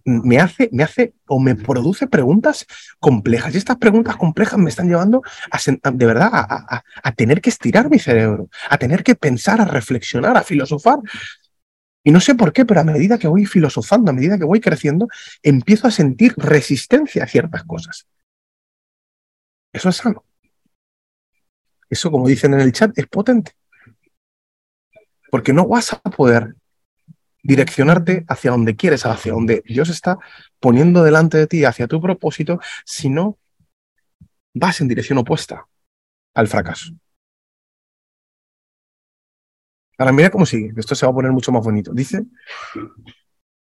me 0.06 0.40
hace, 0.40 0.70
me 0.72 0.84
hace 0.84 1.14
o 1.28 1.40
me 1.40 1.56
produce 1.56 2.08
preguntas 2.08 2.68
complejas. 3.00 3.54
Y 3.54 3.58
estas 3.58 3.78
preguntas 3.78 4.16
complejas 4.18 4.60
me 4.60 4.70
están 4.70 4.88
llevando 4.88 5.24
a, 5.52 5.92
de 5.92 6.06
verdad 6.06 6.30
a, 6.32 6.84
a, 7.04 7.12
tener 7.14 7.42
que 7.42 7.50
estirar 7.50 7.90
mi 7.90 7.98
cerebro, 7.98 8.50
a 8.70 8.78
tener 8.78 9.04
que 9.04 9.16
pensar, 9.16 9.60
a 9.62 9.66
reflexionar, 9.66 10.38
a 10.38 10.44
filosofar 10.44 11.00
y 12.04 12.12
no 12.12 12.20
sé 12.20 12.36
por 12.36 12.54
qué, 12.54 12.66
pero 12.66 12.80
a 12.80 12.84
medida 12.84 13.18
que 13.18 13.28
voy 13.28 13.46
filosofando, 13.46 14.12
a 14.12 14.14
medida 14.14 14.38
que 14.38 14.46
voy 14.46 14.62
creciendo, 14.62 15.08
empiezo 15.44 15.88
a 15.88 15.92
sentir 15.92 16.34
resistencia 16.38 17.24
a 17.24 17.28
ciertas 17.28 17.64
cosas. 17.66 18.08
Eso 19.74 19.90
es 19.90 19.98
sano. 19.98 20.24
Eso, 21.90 22.12
como 22.12 22.28
dicen 22.28 22.54
en 22.54 22.62
el 22.62 22.72
chat, 22.72 22.98
es 22.98 23.08
potente. 23.08 23.54
Porque 25.30 25.54
no 25.54 25.68
vas 25.68 25.94
a 25.94 26.00
poder 26.02 26.56
direccionarte 27.44 28.26
hacia 28.28 28.52
donde 28.52 28.76
quieres, 28.76 29.06
hacia 29.06 29.34
donde 29.34 29.64
Dios 29.66 29.90
está 29.90 30.18
poniendo 30.60 31.04
delante 31.04 31.38
de 31.38 31.48
ti, 31.48 31.66
hacia 31.66 31.88
tu 31.88 32.02
propósito, 32.02 32.60
si 32.86 33.10
no 33.10 33.38
vas 34.54 34.82
en 34.82 34.88
dirección 34.88 35.18
opuesta 35.18 35.68
al 36.34 36.48
fracaso. 36.48 36.94
Ahora 40.00 40.14
mira 40.14 40.32
cómo 40.32 40.46
sigue, 40.46 40.74
esto 40.78 40.96
se 40.96 41.06
va 41.06 41.12
a 41.12 41.16
poner 41.16 41.32
mucho 41.32 41.52
más 41.52 41.64
bonito. 41.64 41.92
Dice 41.94 42.26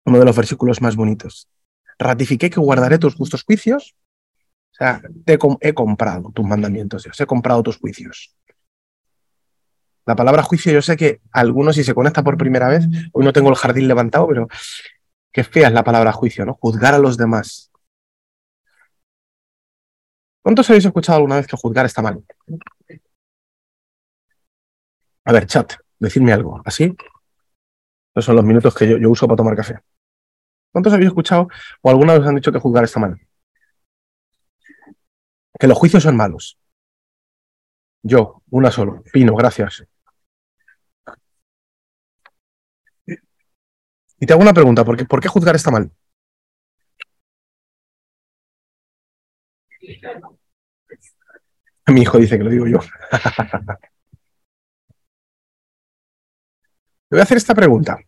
uno 0.05 0.19
de 0.19 0.25
los 0.25 0.35
versículos 0.35 0.81
más 0.81 0.95
bonitos. 0.95 1.49
Ratifiqué 1.97 2.49
que 2.49 2.59
guardaré 2.59 2.99
tus 2.99 3.15
justos 3.15 3.43
juicios. 3.43 3.95
O 4.71 4.75
sea, 4.75 5.01
he 5.25 5.73
comprado 5.73 6.31
tus 6.31 6.45
mandamientos, 6.45 7.03
Dios, 7.03 7.19
he 7.19 7.25
comprado 7.25 7.63
tus 7.63 7.77
juicios. 7.77 8.35
La 10.05 10.15
palabra 10.15 10.43
juicio, 10.43 10.71
yo 10.71 10.81
sé 10.81 10.95
que 10.95 11.21
algunos, 11.31 11.75
si 11.75 11.83
se 11.83 11.93
conecta 11.93 12.23
por 12.23 12.37
primera 12.37 12.67
vez, 12.67 12.85
hoy 13.13 13.25
no 13.25 13.33
tengo 13.33 13.49
el 13.49 13.55
jardín 13.55 13.87
levantado, 13.87 14.27
pero 14.27 14.47
qué 15.31 15.43
fea 15.43 15.67
es 15.67 15.73
la 15.73 15.83
palabra 15.83 16.11
juicio, 16.11 16.45
¿no? 16.45 16.53
Juzgar 16.53 16.93
a 16.93 16.99
los 16.99 17.17
demás. 17.17 17.71
¿Cuántos 20.41 20.69
habéis 20.69 20.85
escuchado 20.85 21.17
alguna 21.17 21.35
vez 21.37 21.47
que 21.47 21.57
juzgar 21.57 21.85
está 21.85 22.01
mal? 22.01 22.23
A 25.25 25.31
ver, 25.31 25.45
chat, 25.45 25.73
decidme 26.01 26.33
algo. 26.33 26.61
¿Así? 26.65 26.95
Esos 28.13 28.25
son 28.25 28.35
los 28.35 28.45
minutos 28.45 28.75
que 28.75 28.99
yo, 28.99 29.09
uso 29.09 29.27
para 29.27 29.37
tomar 29.37 29.55
café. 29.55 29.79
¿Cuántos 30.71 30.93
habéis 30.93 31.09
escuchado 31.09 31.47
o 31.81 31.89
alguna 31.89 32.17
vez 32.17 32.27
han 32.27 32.35
dicho 32.35 32.51
que 32.51 32.59
juzgar 32.59 32.83
está 32.83 32.99
mal? 32.99 33.19
Que 35.59 35.67
los 35.67 35.77
juicios 35.77 36.03
son 36.03 36.17
malos. 36.17 36.57
Yo, 38.03 38.41
una 38.49 38.71
solo. 38.71 39.03
Pino, 39.13 39.35
gracias. 39.35 39.83
Y 44.19 44.25
te 44.25 44.33
hago 44.33 44.41
una 44.41 44.53
pregunta, 44.53 44.83
¿por 44.85 45.07
¿por 45.07 45.21
qué 45.21 45.27
juzgar 45.27 45.55
está 45.55 45.71
mal? 45.71 45.91
Mi 51.87 52.01
hijo 52.01 52.17
dice 52.17 52.37
que 52.37 52.43
lo 52.43 52.49
digo 52.49 52.67
yo. 52.67 52.79
Te 57.11 57.15
voy 57.17 57.19
a 57.19 57.23
hacer 57.23 57.35
esta 57.35 57.53
pregunta. 57.53 57.99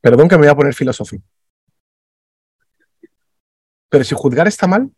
Perdón 0.00 0.30
que 0.30 0.36
me 0.36 0.46
voy 0.46 0.48
a 0.48 0.56
poner 0.56 0.72
filosófico. 0.72 1.26
Pero 3.90 4.02
si 4.02 4.14
juzgar 4.14 4.48
está 4.48 4.66
mal, 4.66 4.90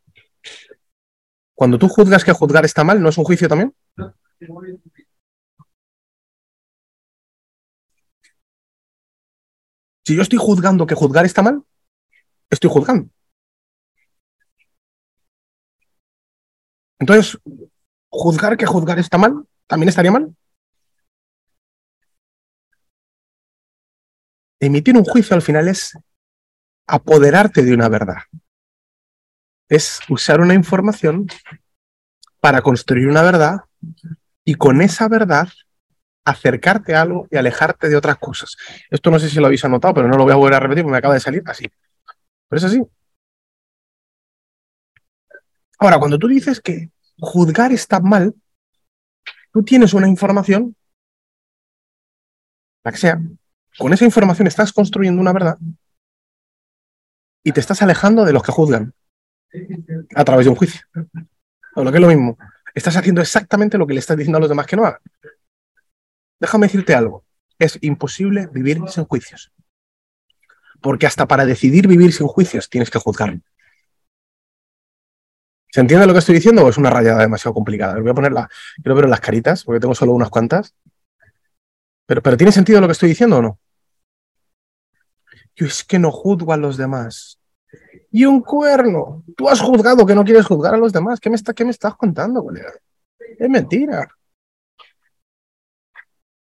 cuando 1.57 1.77
tú 1.77 1.89
juzgas 1.89 2.23
que 2.23 2.31
juzgar 2.31 2.65
está 2.65 2.85
mal, 2.85 3.03
¿no 3.03 3.09
es 3.09 3.19
un 3.19 3.25
juicio 3.25 3.49
también? 3.49 3.75
Si 10.05 10.15
yo 10.15 10.23
estoy 10.23 10.39
juzgando 10.39 10.87
que 10.87 10.95
juzgar 10.95 11.27
está 11.27 11.43
mal, 11.43 11.65
estoy 12.49 12.71
juzgando. 12.71 13.11
Entonces, 17.01 17.41
juzgar 18.09 18.57
que 18.57 18.67
juzgar 18.67 19.01
está 19.01 19.19
mal, 19.19 19.49
¿también 19.67 19.89
estaría 19.89 20.13
mal? 20.13 20.33
Emitir 24.61 24.97
un 24.97 25.05
juicio 25.05 25.35
al 25.35 25.43
final 25.43 25.69
es 25.69 25.99
apoderarte 26.87 27.63
de 27.63 27.73
una 27.73 27.89
verdad. 27.89 28.19
Es 29.69 30.01
usar 30.09 30.41
una 30.41 30.55
información 30.55 31.27
para 32.41 32.61
construir 32.61 33.09
una 33.09 33.23
verdad 33.23 33.61
y 34.45 34.55
con 34.57 34.83
esa 34.83 35.09
verdad 35.09 35.49
acercarte 36.25 36.95
a 36.95 37.03
algo 37.03 37.27
y 37.31 37.37
alejarte 37.37 37.89
de 37.89 37.97
otras 37.97 38.19
cosas. 38.19 38.57
Esto 38.91 39.11
no 39.11 39.19
sé 39.19 39.31
si 39.31 39.41
lo 39.41 39.47
habéis 39.47 39.65
anotado, 39.65 39.95
pero 39.95 40.09
no 40.09 40.19
lo 40.19 40.25
voy 40.25 40.33
a 40.33 40.37
volver 40.37 40.55
a 40.55 40.61
repetir 40.61 40.85
porque 40.85 40.93
me 40.93 40.99
acaba 40.99 41.15
de 41.15 41.21
salir 41.21 41.43
así. 41.47 41.65
Pero 42.49 42.59
es 42.59 42.65
así. 42.65 42.83
Ahora, 45.79 45.99
cuando 45.99 46.19
tú 46.19 46.29
dices 46.29 46.61
que 46.61 46.91
juzgar 47.19 47.73
está 47.73 48.01
mal, 48.01 48.35
tú 49.53 49.63
tienes 49.63 49.95
una 49.95 50.09
información, 50.09 50.77
la 52.85 52.93
que 52.93 52.99
sea, 52.99 53.21
con 53.79 53.93
esa 53.93 54.05
información 54.05 54.47
estás 54.47 54.73
construyendo 54.73 55.21
una 55.21 55.33
verdad 55.33 55.59
y 57.43 57.53
te 57.53 57.61
estás 57.61 57.83
alejando 57.83 58.25
de 58.25 58.33
los 58.33 58.43
que 58.43 58.53
juzgan 58.53 58.93
a 60.15 60.25
través 60.25 60.47
de 60.47 60.51
un 60.51 60.57
juicio. 60.57 60.83
O 61.75 61.85
lo 61.85 61.91
que 61.91 61.99
es 61.99 62.03
lo 62.03 62.09
mismo, 62.09 62.37
estás 62.75 62.97
haciendo 62.97 63.21
exactamente 63.21 63.79
lo 63.79 63.87
que 63.87 63.95
le 63.95 64.01
estás 64.01 64.17
diciendo 64.17 64.39
a 64.39 64.41
los 64.41 64.49
demás 64.49 64.67
que 64.67 64.77
no 64.77 64.85
hagan. 64.85 65.01
Déjame 66.39 66.67
decirte 66.67 66.95
algo, 66.95 67.25
es 67.59 67.79
imposible 67.83 68.49
vivir 68.53 68.81
sin 68.89 69.05
juicios. 69.05 69.53
Porque 70.81 71.07
hasta 71.07 71.29
para 71.29 71.45
decidir 71.45 71.87
vivir 71.87 72.13
sin 72.13 72.27
juicios 72.27 72.69
tienes 72.71 72.91
que 72.91 72.99
juzgar. 72.99 73.39
¿Se 75.73 75.81
entiende 75.81 76.07
lo 76.07 76.13
que 76.13 76.19
estoy 76.19 76.35
diciendo 76.35 76.65
o 76.65 76.69
es 76.69 76.79
una 76.79 76.91
rayada 76.91 77.21
demasiado 77.21 77.55
complicada? 77.55 78.01
voy 78.01 78.11
a 78.11 78.15
poner 78.15 78.33
quiero 78.83 78.95
ver 78.97 79.09
las 79.09 79.21
caritas, 79.21 79.63
porque 79.65 79.79
tengo 79.79 79.95
solo 79.95 80.13
unas 80.13 80.31
cuantas. 80.31 80.75
Pero, 82.19 82.37
¿tiene 82.37 82.51
sentido 82.51 82.81
lo 82.81 82.89
que 82.89 82.93
estoy 82.93 83.11
diciendo 83.11 83.37
o 83.37 83.43
no? 83.43 83.59
Yo 85.55 85.67
es 85.67 85.85
que 85.85 85.97
no 85.97 86.11
juzgo 86.11 86.53
a 86.53 86.57
los 86.57 86.77
demás. 86.77 87.39
Y 88.11 88.25
un 88.25 88.41
cuerno. 88.41 89.23
Tú 89.37 89.49
has 89.49 89.61
juzgado 89.61 90.05
que 90.05 90.17
no 90.17 90.25
quieres 90.25 90.45
juzgar 90.45 90.75
a 90.75 90.77
los 90.77 90.93
demás. 90.93 91.21
¿Qué 91.21 91.31
me, 91.31 91.37
está, 91.37 91.55
qué 91.55 91.65
me 91.65 91.71
estás 91.71 91.95
contando, 91.95 92.43
colega? 92.43 92.73
Es 93.39 93.49
mentira. 93.49 94.09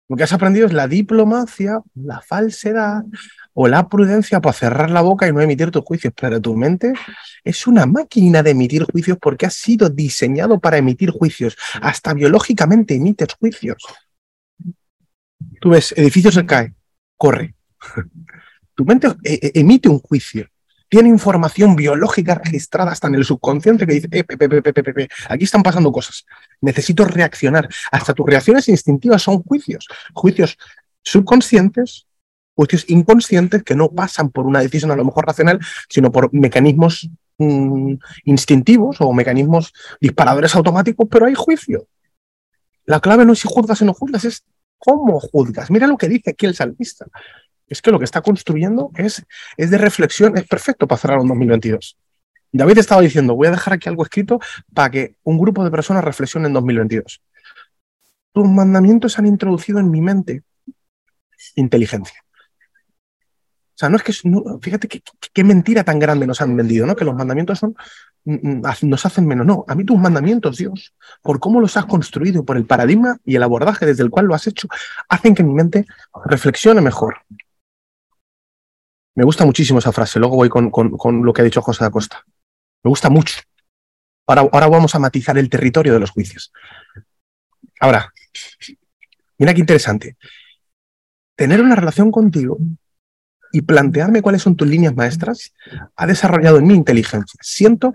Lo 0.07 0.15
que 0.15 0.23
has 0.23 0.31
aprendido 0.31 0.67
es 0.67 0.71
la 0.71 0.87
diplomacia, 0.87 1.81
la 1.95 2.21
falsedad 2.21 3.03
o 3.53 3.67
la 3.67 3.89
prudencia 3.89 4.39
para 4.39 4.53
cerrar 4.53 4.89
la 4.89 5.01
boca 5.01 5.27
y 5.27 5.33
no 5.33 5.41
emitir 5.41 5.69
tus 5.69 5.83
juicios. 5.83 6.13
Pero 6.15 6.39
tu 6.39 6.55
mente 6.55 6.93
es 7.43 7.67
una 7.67 7.85
máquina 7.85 8.41
de 8.41 8.51
emitir 8.51 8.85
juicios 8.85 9.17
porque 9.21 9.45
has 9.45 9.55
sido 9.55 9.89
diseñado 9.89 10.61
para 10.61 10.77
emitir 10.77 11.11
juicios. 11.11 11.57
Hasta 11.81 12.13
biológicamente 12.13 12.95
emites 12.95 13.33
juicios. 13.33 13.83
Tú 15.59 15.69
ves, 15.69 15.93
edificio 15.97 16.31
se 16.31 16.45
cae, 16.45 16.73
corre. 17.15 17.55
Tu 18.75 18.85
mente 18.85 19.07
eh, 19.23 19.39
eh, 19.41 19.51
emite 19.55 19.89
un 19.89 19.97
juicio. 19.97 20.47
Tiene 20.87 21.09
información 21.09 21.75
biológica 21.75 22.35
registrada 22.35 22.91
hasta 22.91 23.07
en 23.07 23.15
el 23.15 23.25
subconsciente 23.25 23.87
que 23.87 23.93
dice, 23.93 24.07
eh, 24.11 25.07
aquí 25.29 25.45
están 25.45 25.63
pasando 25.63 25.91
cosas. 25.91 26.25
Necesito 26.61 27.03
reaccionar. 27.03 27.67
Hasta 27.91 28.13
tus 28.13 28.27
reacciones 28.27 28.69
instintivas 28.69 29.23
son 29.23 29.41
juicios. 29.41 29.87
Juicios 30.13 30.59
subconscientes, 31.01 32.05
juicios 32.53 32.85
inconscientes 32.87 33.63
que 33.63 33.75
no 33.75 33.89
pasan 33.89 34.29
por 34.29 34.45
una 34.45 34.61
decisión 34.61 34.91
a 34.91 34.95
lo 34.95 35.03
mejor 35.03 35.25
racional, 35.25 35.59
sino 35.89 36.11
por 36.11 36.31
mecanismos 36.31 37.09
mm, 37.39 37.93
instintivos 38.25 38.97
o 38.99 39.11
mecanismos 39.11 39.73
disparadores 39.99 40.55
automáticos, 40.55 41.07
pero 41.09 41.25
hay 41.25 41.33
juicio. 41.33 41.87
La 42.85 42.99
clave 42.99 43.25
no 43.25 43.33
es 43.33 43.39
si 43.39 43.47
juzgas 43.49 43.81
o 43.81 43.85
no 43.85 43.93
juzgas, 43.95 44.23
es 44.23 44.45
cómo 44.77 45.19
juzgas. 45.19 45.69
Mira 45.71 45.87
lo 45.87 45.97
que 45.97 46.07
dice 46.07 46.31
aquí 46.31 46.45
el 46.45 46.55
salmista 46.55 47.05
es 47.67 47.81
que 47.81 47.91
lo 47.91 47.99
que 47.99 48.05
está 48.05 48.21
construyendo 48.21 48.91
es, 48.95 49.25
es 49.57 49.69
de 49.69 49.77
reflexión, 49.77 50.37
es 50.37 50.47
perfecto 50.47 50.87
para 50.87 50.99
cerrar 50.99 51.19
un 51.19 51.27
2022. 51.27 51.97
David 52.51 52.77
estaba 52.77 53.01
diciendo, 53.01 53.35
voy 53.35 53.47
a 53.47 53.51
dejar 53.51 53.73
aquí 53.73 53.89
algo 53.89 54.03
escrito 54.03 54.39
para 54.73 54.89
que 54.89 55.15
un 55.23 55.37
grupo 55.37 55.63
de 55.63 55.71
personas 55.71 56.03
reflexione 56.03 56.47
en 56.47 56.53
2022. 56.53 57.21
Tus 58.31 58.47
mandamientos 58.47 59.19
han 59.19 59.27
introducido 59.27 59.79
en 59.79 59.91
mi 59.91 60.01
mente 60.01 60.43
inteligencia. 61.55 62.23
O 63.77 63.79
sea, 63.79 63.89
no 63.89 63.97
es 63.97 64.01
que, 64.01 64.11
fíjate 64.59 64.87
qué 64.87 65.43
mentira 65.43 65.83
tan 65.83 65.99
grande 65.99 66.25
nos 66.25 66.41
han 66.41 66.57
vendido, 66.57 66.87
¿no? 66.87 66.95
Que 66.95 67.05
los 67.05 67.13
mandamientos 67.13 67.59
son, 67.59 67.75
mm, 68.25 68.57
mm, 68.57 68.61
nos 68.89 69.05
hacen 69.05 69.27
menos. 69.27 69.45
No, 69.45 69.65
a 69.67 69.75
mí 69.75 69.85
tus 69.85 69.99
mandamientos, 69.99 70.57
Dios, 70.57 70.95
por 71.21 71.39
cómo 71.39 71.61
los 71.61 71.77
has 71.77 71.85
construido, 71.85 72.43
por 72.43 72.57
el 72.57 72.65
paradigma 72.65 73.17
y 73.23 73.35
el 73.35 73.43
abordaje 73.43 73.85
desde 73.85 74.01
el 74.01 74.09
cual 74.09 74.25
lo 74.25 74.33
has 74.33 74.47
hecho, 74.47 74.67
hacen 75.09 75.35
que 75.35 75.43
mi 75.43 75.53
mente 75.53 75.85
reflexione 76.25 76.81
mejor, 76.81 77.17
me 79.13 79.23
gusta 79.23 79.45
muchísimo 79.45 79.77
esa 79.77 79.91
frase. 79.91 80.17
Luego 80.17 80.37
voy 80.37 80.49
con, 80.49 80.71
lo 81.23 81.31
que 81.31 81.41
ha 81.41 81.45
dicho 81.45 81.61
José 81.61 81.83
da 81.83 81.91
Costa. 81.91 82.23
Me 82.83 82.89
gusta 82.89 83.11
mucho. 83.11 83.37
Ahora, 84.25 84.41
ahora 84.41 84.67
vamos 84.69 84.95
a 84.95 84.99
matizar 84.99 85.37
el 85.37 85.51
territorio 85.51 85.93
de 85.93 85.99
los 85.99 86.09
juicios. 86.09 86.51
Ahora, 87.79 88.11
mira 89.37 89.53
qué 89.53 89.59
interesante. 89.59 90.17
Tener 91.35 91.61
una 91.61 91.75
relación 91.75 92.09
contigo 92.09 92.57
y 93.51 93.61
plantearme 93.61 94.21
cuáles 94.21 94.41
son 94.41 94.55
tus 94.55 94.67
líneas 94.67 94.95
maestras 94.95 95.53
ha 95.95 96.07
desarrollado 96.07 96.57
en 96.57 96.67
mi 96.67 96.73
inteligencia. 96.73 97.39
Siento 97.41 97.93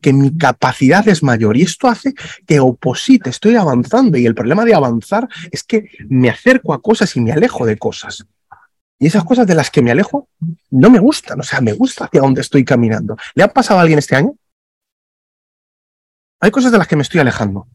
que 0.00 0.12
mi 0.12 0.36
capacidad 0.36 1.06
es 1.08 1.22
mayor 1.22 1.56
y 1.56 1.62
esto 1.62 1.88
hace 1.88 2.14
que 2.46 2.60
oposite, 2.60 3.30
estoy 3.30 3.56
avanzando 3.56 4.18
y 4.18 4.26
el 4.26 4.34
problema 4.34 4.64
de 4.64 4.74
avanzar 4.74 5.28
es 5.50 5.62
que 5.62 5.90
me 6.08 6.30
acerco 6.30 6.72
a 6.72 6.82
cosas 6.82 7.16
y 7.16 7.20
me 7.20 7.32
alejo 7.32 7.66
de 7.66 7.76
cosas. 7.76 8.26
Y 8.98 9.06
esas 9.06 9.24
cosas 9.24 9.46
de 9.46 9.54
las 9.54 9.70
que 9.70 9.82
me 9.82 9.92
alejo 9.92 10.28
no 10.70 10.90
me 10.90 10.98
gustan, 10.98 11.38
o 11.40 11.44
sea, 11.44 11.60
me 11.60 11.72
gusta 11.72 12.06
hacia 12.06 12.20
dónde 12.20 12.40
estoy 12.40 12.64
caminando. 12.64 13.16
¿Le 13.34 13.44
ha 13.44 13.52
pasado 13.52 13.78
a 13.78 13.82
alguien 13.82 13.98
este 13.98 14.16
año? 14.16 14.34
Hay 16.40 16.50
cosas 16.50 16.72
de 16.72 16.78
las 16.78 16.88
que 16.88 16.96
me 16.96 17.02
estoy 17.02 17.20
alejando. 17.20 17.68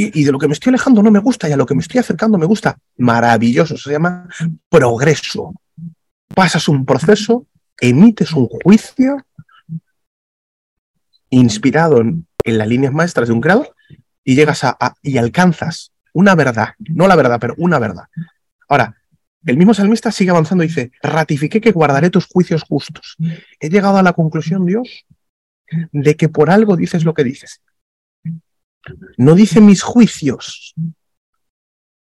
Y, 0.00 0.22
de 0.22 0.30
lo 0.30 0.38
que 0.38 0.46
me 0.46 0.52
estoy 0.52 0.70
alejando 0.70 1.02
no 1.02 1.10
me 1.10 1.18
gusta 1.18 1.48
y 1.48 1.52
a 1.52 1.56
lo 1.56 1.66
que 1.66 1.74
me 1.74 1.80
estoy 1.80 1.98
acercando 1.98 2.38
me 2.38 2.46
gusta. 2.46 2.78
Maravilloso, 2.98 3.76
se 3.76 3.90
llama 3.90 4.28
progreso. 4.68 5.54
Pasas 6.34 6.68
un 6.68 6.84
proceso, 6.84 7.46
emites 7.80 8.32
un 8.32 8.46
juicio 8.46 9.24
inspirado 11.30 12.00
en, 12.00 12.26
las 12.44 12.68
líneas 12.68 12.92
maestras 12.92 13.28
de 13.28 13.34
un 13.34 13.42
grado 13.42 13.74
y 14.24 14.34
llegas 14.34 14.64
a, 14.64 14.76
y 15.02 15.18
alcanzas 15.18 15.92
una 16.14 16.34
verdad, 16.34 16.74
no 16.78 17.06
la 17.06 17.16
verdad, 17.16 17.38
pero 17.40 17.54
una 17.58 17.78
verdad. 17.78 18.04
Ahora, 18.68 18.96
el 19.44 19.56
mismo 19.56 19.74
salmista 19.74 20.10
sigue 20.10 20.30
avanzando 20.30 20.64
y 20.64 20.68
dice, 20.68 20.92
ratifiqué 21.02 21.60
que 21.60 21.72
guardaré 21.72 22.10
tus 22.10 22.26
juicios 22.26 22.62
justos. 22.62 23.16
He 23.60 23.68
llegado 23.68 23.98
a 23.98 24.02
la 24.02 24.14
conclusión, 24.14 24.66
Dios, 24.66 25.06
de 25.92 26.16
que 26.16 26.28
por 26.28 26.50
algo 26.50 26.76
dices 26.76 27.04
lo 27.04 27.14
que 27.14 27.24
dices. 27.24 27.62
No 29.16 29.34
dice 29.34 29.60
mis 29.60 29.82
juicios. 29.82 30.74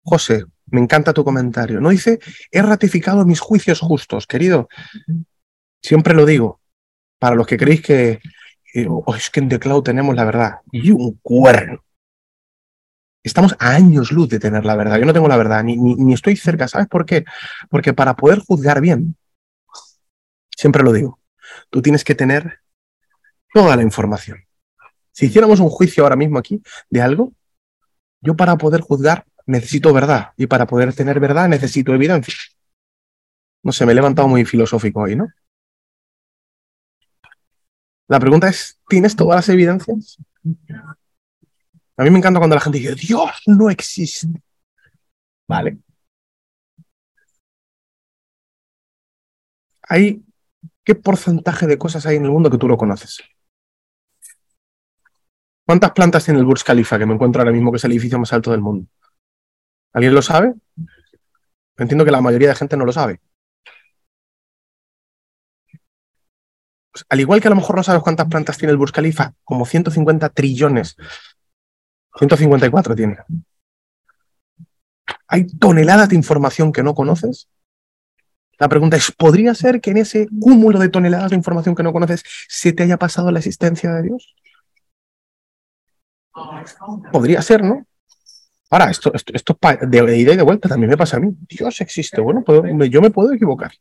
José, 0.03 0.45
me 0.67 0.81
encanta 0.81 1.13
tu 1.13 1.23
comentario. 1.23 1.79
No 1.79 1.89
dice, 1.89 2.19
he 2.51 2.61
ratificado 2.61 3.25
mis 3.25 3.39
juicios 3.39 3.79
justos, 3.79 4.27
querido. 4.27 4.69
Siempre 5.81 6.13
lo 6.13 6.25
digo, 6.25 6.59
para 7.19 7.35
los 7.35 7.47
que 7.47 7.57
creéis 7.57 7.81
que 7.81 8.19
oh, 8.87 9.15
es 9.15 9.29
que 9.29 9.39
en 9.39 9.49
The 9.49 9.59
Cloud 9.59 9.83
tenemos 9.83 10.15
la 10.15 10.25
verdad 10.25 10.59
y 10.71 10.91
un 10.91 11.19
cuerno. 11.21 11.83
Estamos 13.23 13.55
a 13.59 13.71
años 13.71 14.11
luz 14.11 14.29
de 14.29 14.39
tener 14.39 14.65
la 14.65 14.75
verdad. 14.75 14.99
Yo 14.99 15.05
no 15.05 15.13
tengo 15.13 15.27
la 15.27 15.37
verdad, 15.37 15.63
ni, 15.63 15.75
ni, 15.75 16.13
estoy 16.13 16.37
cerca. 16.37 16.67
¿Sabes 16.67 16.87
por 16.87 17.05
qué? 17.05 17.25
Porque 17.69 17.93
para 17.93 18.15
poder 18.15 18.39
juzgar 18.39 18.79
bien, 18.79 19.17
siempre 20.49 20.83
lo 20.83 20.93
digo, 20.93 21.19
tú 21.69 21.81
tienes 21.81 22.03
que 22.03 22.15
tener 22.15 22.59
toda 23.53 23.75
la 23.75 23.83
información. 23.83 24.45
Si 25.11 25.25
hiciéramos 25.25 25.59
un 25.59 25.69
juicio 25.69 26.03
ahora 26.03 26.15
mismo 26.15 26.37
aquí 26.37 26.61
de 26.89 27.01
algo, 27.01 27.33
yo 28.21 28.35
para 28.35 28.55
poder 28.57 28.81
juzgar 28.81 29.25
necesito 29.47 29.93
verdad 29.93 30.33
y 30.37 30.47
para 30.47 30.67
poder 30.67 30.93
tener 30.93 31.19
verdad 31.19 31.47
necesito 31.49 31.93
evidencia. 31.93 32.35
No 33.63 33.71
sé, 33.71 33.85
me 33.85 33.93
he 33.93 33.95
levantado 33.95 34.27
muy 34.27 34.45
filosófico 34.45 35.01
hoy, 35.01 35.15
¿no? 35.15 35.27
La 38.07 38.19
pregunta 38.19 38.47
es, 38.47 38.79
¿tienes 38.87 39.15
todas 39.15 39.37
las 39.37 39.49
evidencias? 39.49 40.17
A 41.97 42.03
mí 42.03 42.09
me 42.09 42.19
encanta 42.19 42.39
cuando 42.39 42.55
la 42.55 42.61
gente 42.61 42.79
dice, 42.79 42.95
Dios 42.95 43.31
no 43.47 43.69
existe. 43.69 44.27
Vale. 45.47 45.79
Hay, 49.89 50.23
¿Qué 50.87 50.95
porcentaje 50.95 51.67
de 51.67 51.77
cosas 51.77 52.05
hay 52.05 52.15
en 52.15 52.23
el 52.23 52.31
mundo 52.31 52.49
que 52.49 52.57
tú 52.57 52.67
no 52.67 52.77
conoces? 52.77 53.21
¿Cuántas 55.65 55.91
plantas 55.91 56.23
tiene 56.23 56.39
el 56.39 56.45
Burj 56.45 56.63
Khalifa 56.63 56.97
que 56.97 57.05
me 57.05 57.13
encuentro 57.13 57.41
ahora 57.41 57.51
mismo 57.51 57.71
que 57.71 57.75
es 57.75 57.83
el 57.83 57.91
edificio 57.91 58.17
más 58.17 58.31
alto 58.31 58.51
del 58.51 58.61
mundo? 58.61 58.87
¿Alguien 59.93 60.13
lo 60.13 60.21
sabe? 60.21 60.53
Entiendo 61.77 62.05
que 62.05 62.11
la 62.11 62.21
mayoría 62.21 62.49
de 62.49 62.55
gente 62.55 62.77
no 62.77 62.85
lo 62.85 62.93
sabe. 62.93 63.19
Pues, 66.91 67.05
al 67.09 67.19
igual 67.19 67.41
que 67.41 67.47
a 67.47 67.51
lo 67.51 67.55
mejor 67.55 67.75
no 67.75 67.83
sabes 67.83 68.01
cuántas 68.01 68.27
plantas 68.27 68.57
tiene 68.57 68.71
el 68.71 68.77
Burj 68.77 68.91
Khalifa, 68.91 69.33
como 69.43 69.65
150 69.65 70.29
trillones 70.29 70.97
154 72.17 72.95
tiene. 72.95 73.17
¿Hay 75.27 75.47
toneladas 75.47 76.09
de 76.09 76.15
información 76.15 76.71
que 76.71 76.83
no 76.83 76.95
conoces? 76.95 77.49
La 78.59 78.69
pregunta 78.69 78.97
es, 78.97 79.11
¿podría 79.11 79.53
ser 79.53 79.81
que 79.81 79.91
en 79.91 79.97
ese 79.97 80.27
cúmulo 80.39 80.79
de 80.79 80.89
toneladas 80.89 81.29
de 81.29 81.35
información 81.35 81.75
que 81.75 81.83
no 81.83 81.93
conoces 81.93 82.23
se 82.47 82.73
te 82.73 82.83
haya 82.83 82.97
pasado 82.97 83.31
la 83.31 83.39
existencia 83.39 83.93
de 83.93 84.03
Dios? 84.03 84.35
Podría 87.11 87.41
ser, 87.41 87.63
¿no? 87.63 87.85
Ahora, 88.69 88.89
esto, 88.89 89.13
esto, 89.13 89.31
esto 89.33 89.57
de 89.81 90.17
ida 90.17 90.33
y 90.33 90.37
de 90.37 90.43
vuelta 90.43 90.67
también 90.67 90.89
me 90.89 90.97
pasa 90.97 91.17
a 91.17 91.19
mí. 91.19 91.29
Dios 91.47 91.79
existe. 91.81 92.19
Bueno, 92.21 92.43
yo 92.85 93.01
me 93.01 93.09
puedo 93.09 93.33
equivocar 93.33 93.71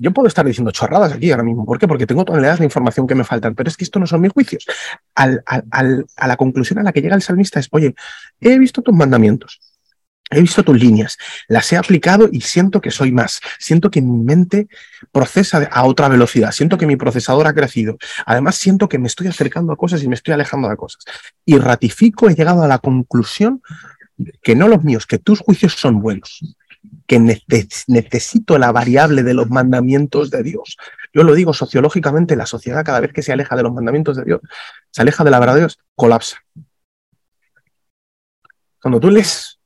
yo 0.00 0.12
puedo 0.12 0.28
estar 0.28 0.46
diciendo 0.46 0.70
chorradas 0.70 1.12
aquí 1.12 1.30
ahora 1.30 1.42
mismo. 1.42 1.66
¿Por 1.66 1.78
qué? 1.78 1.86
Porque 1.86 2.06
tengo 2.06 2.24
toneladas 2.24 2.58
de 2.58 2.64
información 2.64 3.06
que 3.06 3.14
me 3.14 3.22
faltan, 3.22 3.54
pero 3.54 3.68
es 3.68 3.76
que 3.76 3.84
esto 3.84 4.00
no 4.00 4.06
son 4.06 4.22
mis 4.22 4.32
juicios. 4.32 4.66
a 5.14 6.26
la 6.26 6.36
conclusión 6.38 6.78
a 6.78 6.82
la 6.82 6.92
que 6.92 7.02
llega 7.02 7.14
el 7.14 7.20
salmista 7.20 7.60
es, 7.60 7.68
oye, 7.70 7.94
he 8.40 8.58
visto 8.58 8.80
tus 8.80 8.94
mandamientos, 8.94 9.60
he 10.30 10.40
visto 10.40 10.62
tus 10.62 10.78
líneas, 10.78 11.18
las 11.48 11.72
he 11.72 11.76
aplicado 11.76 12.28
y 12.30 12.40
siento 12.40 12.80
que 12.80 12.90
soy 12.90 13.12
más. 13.12 13.40
Siento 13.58 13.90
que 13.90 14.00
mi 14.00 14.22
mente 14.22 14.68
procesa 15.12 15.68
a 15.70 15.84
otra 15.84 16.08
velocidad, 16.08 16.52
siento 16.52 16.78
que 16.78 16.86
mi 16.86 16.96
procesador 16.96 17.46
ha 17.46 17.54
crecido. 17.54 17.98
Además, 18.26 18.56
siento 18.56 18.88
que 18.88 18.98
me 18.98 19.08
estoy 19.08 19.26
acercando 19.26 19.72
a 19.72 19.76
cosas 19.76 20.02
y 20.02 20.08
me 20.08 20.14
estoy 20.14 20.34
alejando 20.34 20.68
de 20.68 20.76
cosas. 20.76 21.04
Y 21.44 21.58
ratifico, 21.58 22.28
he 22.28 22.34
llegado 22.34 22.62
a 22.62 22.68
la 22.68 22.78
conclusión 22.78 23.62
que 24.42 24.54
no 24.54 24.68
los 24.68 24.84
míos, 24.84 25.06
que 25.06 25.18
tus 25.18 25.40
juicios 25.40 25.74
son 25.74 26.00
buenos 26.00 26.40
que 27.06 27.18
necesito 27.18 28.58
la 28.58 28.72
variable 28.72 29.22
de 29.22 29.34
los 29.34 29.50
mandamientos 29.50 30.30
de 30.30 30.42
Dios. 30.42 30.76
Yo 31.12 31.24
lo 31.24 31.34
digo 31.34 31.52
sociológicamente, 31.52 32.36
la 32.36 32.46
sociedad 32.46 32.84
cada 32.84 33.00
vez 33.00 33.12
que 33.12 33.22
se 33.22 33.32
aleja 33.32 33.56
de 33.56 33.62
los 33.62 33.72
mandamientos 33.72 34.16
de 34.16 34.24
Dios, 34.24 34.40
se 34.90 35.02
aleja 35.02 35.24
de 35.24 35.30
la 35.30 35.40
verdad 35.40 35.54
de 35.54 35.60
Dios, 35.60 35.78
colapsa. 35.94 36.38
Cuando 38.80 39.00
tú 39.00 39.10
lees 39.10 39.59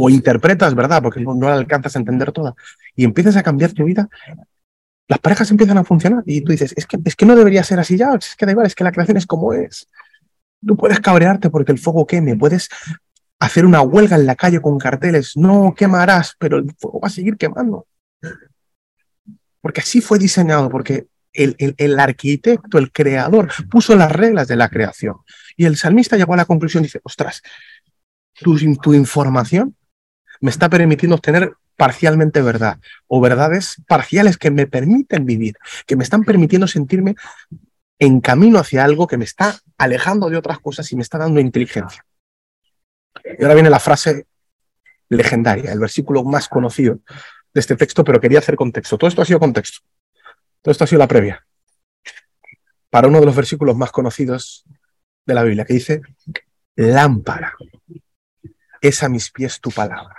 o 0.00 0.08
interpretas, 0.08 0.76
¿verdad? 0.76 1.02
Porque 1.02 1.20
no, 1.20 1.48
alcanzas 1.48 1.96
a 1.96 1.98
entender 1.98 2.30
toda, 2.30 2.54
y 2.94 3.04
empiezas 3.04 3.36
a 3.36 3.42
cambiar 3.42 3.72
tu 3.72 3.84
vida, 3.84 4.08
las 5.08 5.18
parejas 5.18 5.50
empiezan 5.50 5.76
a 5.76 5.84
funcionar 5.84 6.22
y 6.24 6.40
tú 6.42 6.52
dices, 6.52 6.72
es 6.76 6.86
que, 6.86 6.98
es 7.04 7.16
que 7.16 7.26
no 7.26 7.34
debería 7.34 7.64
ser 7.64 7.80
así 7.80 7.96
ya, 7.96 8.14
es 8.14 8.36
que 8.36 8.46
da 8.46 8.52
igual, 8.52 8.66
es 8.68 8.76
que 8.76 8.84
la 8.84 8.92
creación 8.92 9.16
es 9.16 9.26
como 9.26 9.52
es. 9.52 9.88
Tú 10.64 10.76
puedes 10.76 11.00
cabrearte 11.00 11.50
porque 11.50 11.72
el 11.72 11.78
fuego 11.78 12.06
queme, 12.06 12.36
puedes 12.36 12.68
hacer 13.40 13.66
una 13.66 13.80
huelga 13.80 14.14
en 14.14 14.26
la 14.26 14.36
calle 14.36 14.60
con 14.60 14.78
carteles, 14.78 15.36
no 15.36 15.74
quemarás, 15.76 16.36
pero 16.38 16.58
el 16.58 16.72
fuego 16.78 17.00
va 17.00 17.08
a 17.08 17.10
seguir 17.10 17.36
quemando. 17.36 17.86
Porque 19.60 19.80
así 19.80 20.00
fue 20.00 20.20
diseñado, 20.20 20.70
porque 20.70 21.08
el, 21.32 21.56
el, 21.58 21.98
arquitecto, 21.98 22.78
el 22.78 22.92
creador, 22.92 23.50
puso 23.68 23.96
las 23.96 24.12
reglas 24.12 24.46
de 24.46 24.56
la 24.56 24.68
creación. 24.68 25.16
Y 25.56 25.64
el 25.64 25.76
salmista 25.76 26.16
llegó 26.16 26.34
a 26.34 26.38
la 26.38 26.44
conclusión, 26.44 26.84
dice, 26.84 27.00
ostras, 27.02 27.42
tu, 28.34 28.56
tu 28.76 28.94
información 28.94 29.74
me 30.40 30.50
está 30.50 30.68
permitiendo 30.68 31.16
obtener 31.16 31.54
parcialmente 31.76 32.42
verdad 32.42 32.78
o 33.06 33.20
verdades 33.20 33.80
parciales 33.86 34.36
que 34.36 34.50
me 34.50 34.66
permiten 34.66 35.24
vivir, 35.24 35.56
que 35.86 35.96
me 35.96 36.02
están 36.02 36.24
permitiendo 36.24 36.66
sentirme 36.66 37.14
en 38.00 38.20
camino 38.20 38.58
hacia 38.58 38.84
algo 38.84 39.06
que 39.06 39.16
me 39.16 39.24
está 39.24 39.58
alejando 39.76 40.28
de 40.28 40.36
otras 40.36 40.58
cosas 40.58 40.90
y 40.92 40.96
me 40.96 41.02
está 41.02 41.18
dando 41.18 41.40
inteligencia. 41.40 42.04
Y 43.38 43.42
ahora 43.42 43.54
viene 43.54 43.70
la 43.70 43.80
frase 43.80 44.26
legendaria, 45.08 45.72
el 45.72 45.78
versículo 45.78 46.24
más 46.24 46.48
conocido 46.48 46.98
de 47.54 47.60
este 47.60 47.76
texto, 47.76 48.04
pero 48.04 48.20
quería 48.20 48.40
hacer 48.40 48.56
contexto. 48.56 48.98
Todo 48.98 49.08
esto 49.08 49.22
ha 49.22 49.24
sido 49.24 49.38
contexto. 49.38 49.80
Todo 50.62 50.72
esto 50.72 50.84
ha 50.84 50.86
sido 50.86 50.98
la 50.98 51.08
previa. 51.08 51.46
Para 52.90 53.08
uno 53.08 53.20
de 53.20 53.26
los 53.26 53.36
versículos 53.36 53.76
más 53.76 53.92
conocidos 53.92 54.64
de 55.24 55.34
la 55.34 55.42
Biblia, 55.42 55.64
que 55.64 55.74
dice, 55.74 56.02
lámpara 56.74 57.54
es 58.80 59.02
a 59.02 59.08
mis 59.08 59.30
pies 59.30 59.60
tu 59.60 59.70
palabra 59.70 60.17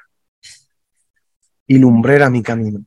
y 1.70 1.78
lumbrera 1.78 2.30
mi 2.30 2.44
camino. 2.44 2.84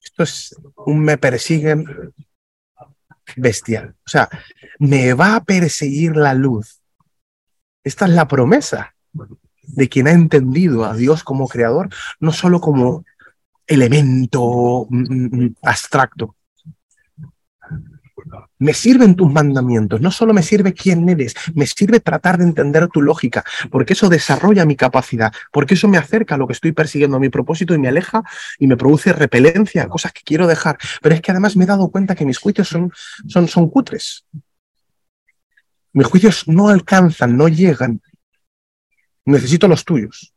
Esto 0.00 0.22
es 0.22 0.54
un 0.86 1.00
me 1.00 1.18
persiguen 1.18 1.84
bestial. 3.36 3.96
O 4.06 4.08
sea, 4.08 4.28
me 4.78 5.12
va 5.14 5.34
a 5.34 5.44
perseguir 5.44 6.14
la 6.14 6.34
luz 6.34 6.78
esta 7.88 8.04
es 8.04 8.12
la 8.12 8.28
promesa 8.28 8.94
de 9.62 9.88
quien 9.88 10.08
ha 10.08 10.12
entendido 10.12 10.84
a 10.84 10.94
Dios 10.94 11.24
como 11.24 11.48
creador, 11.48 11.88
no 12.20 12.32
solo 12.32 12.60
como 12.60 13.04
elemento 13.66 14.86
mm, 14.90 14.98
mm, 14.98 15.44
mm, 15.44 15.54
abstracto. 15.62 16.36
Me 18.58 18.74
sirven 18.74 19.14
tus 19.14 19.32
mandamientos, 19.32 20.00
no 20.00 20.10
solo 20.10 20.34
me 20.34 20.42
sirve 20.42 20.72
quién 20.72 21.08
eres, 21.08 21.34
me 21.54 21.66
sirve 21.66 22.00
tratar 22.00 22.38
de 22.38 22.44
entender 22.44 22.88
tu 22.88 23.02
lógica, 23.02 23.44
porque 23.70 23.92
eso 23.92 24.08
desarrolla 24.08 24.64
mi 24.64 24.76
capacidad, 24.76 25.32
porque 25.52 25.74
eso 25.74 25.88
me 25.88 25.98
acerca 25.98 26.34
a 26.34 26.38
lo 26.38 26.46
que 26.46 26.54
estoy 26.54 26.72
persiguiendo, 26.72 27.16
a 27.16 27.20
mi 27.20 27.28
propósito 27.28 27.74
y 27.74 27.78
me 27.78 27.88
aleja 27.88 28.22
y 28.58 28.66
me 28.66 28.76
produce 28.76 29.12
repelencia 29.12 29.84
a 29.84 29.88
cosas 29.88 30.12
que 30.12 30.22
quiero 30.24 30.46
dejar. 30.46 30.78
Pero 31.00 31.14
es 31.14 31.20
que 31.20 31.30
además 31.30 31.56
me 31.56 31.64
he 31.64 31.66
dado 31.66 31.90
cuenta 31.90 32.14
que 32.14 32.24
mis 32.24 32.38
juicios 32.38 32.68
son, 32.68 32.92
son, 33.26 33.48
son 33.48 33.70
cutres, 33.70 34.24
mis 35.92 36.06
juicios 36.06 36.46
no 36.46 36.68
alcanzan, 36.68 37.36
no 37.36 37.48
llegan. 37.48 38.00
Necesito 39.24 39.68
los 39.68 39.84
tuyos. 39.84 40.32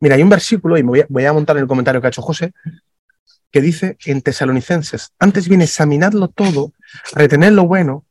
Mira, 0.00 0.16
hay 0.16 0.22
un 0.22 0.28
versículo, 0.28 0.76
y 0.76 0.82
me 0.82 1.04
voy 1.08 1.24
a, 1.24 1.32
montar 1.32 1.56
en 1.56 1.62
el 1.62 1.68
comentario 1.68 2.00
que 2.00 2.06
ha 2.06 2.10
hecho 2.10 2.22
José, 2.22 2.52
que 3.54 3.60
dice 3.60 3.96
en 4.04 4.20
Tesalonicenses, 4.20 5.12
antes 5.20 5.48
bien 5.48 5.62
examinadlo 5.62 6.26
todo, 6.26 6.72
retened 7.12 7.52
lo 7.52 7.68
bueno 7.68 8.04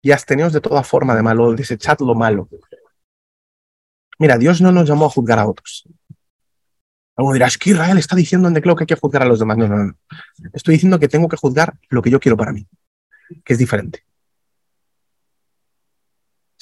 y 0.00 0.12
absteneos 0.12 0.52
de 0.52 0.60
toda 0.60 0.84
forma 0.84 1.16
de 1.16 1.22
malo, 1.22 1.52
desechad 1.52 1.98
lo 1.98 2.14
malo. 2.14 2.48
Mira, 4.20 4.38
Dios 4.38 4.60
no 4.60 4.70
nos 4.70 4.88
llamó 4.88 5.06
a 5.06 5.10
juzgar 5.10 5.40
a 5.40 5.48
otros. 5.48 5.88
Alguno 7.16 7.34
dirá, 7.34 7.48
es 7.48 7.58
que 7.58 7.70
Israel 7.70 7.98
está 7.98 8.14
diciendo 8.14 8.46
en 8.46 8.54
declaro 8.54 8.76
que 8.76 8.84
hay 8.84 8.86
que 8.86 8.94
juzgar 8.94 9.22
a 9.22 9.26
los 9.26 9.40
demás. 9.40 9.56
No, 9.56 9.66
no, 9.66 9.76
no. 9.76 9.96
Estoy 10.52 10.74
diciendo 10.74 11.00
que 11.00 11.08
tengo 11.08 11.28
que 11.28 11.36
juzgar 11.36 11.74
lo 11.88 12.00
que 12.00 12.10
yo 12.10 12.20
quiero 12.20 12.36
para 12.36 12.52
mí, 12.52 12.68
que 13.44 13.54
es 13.54 13.58
diferente 13.58 14.04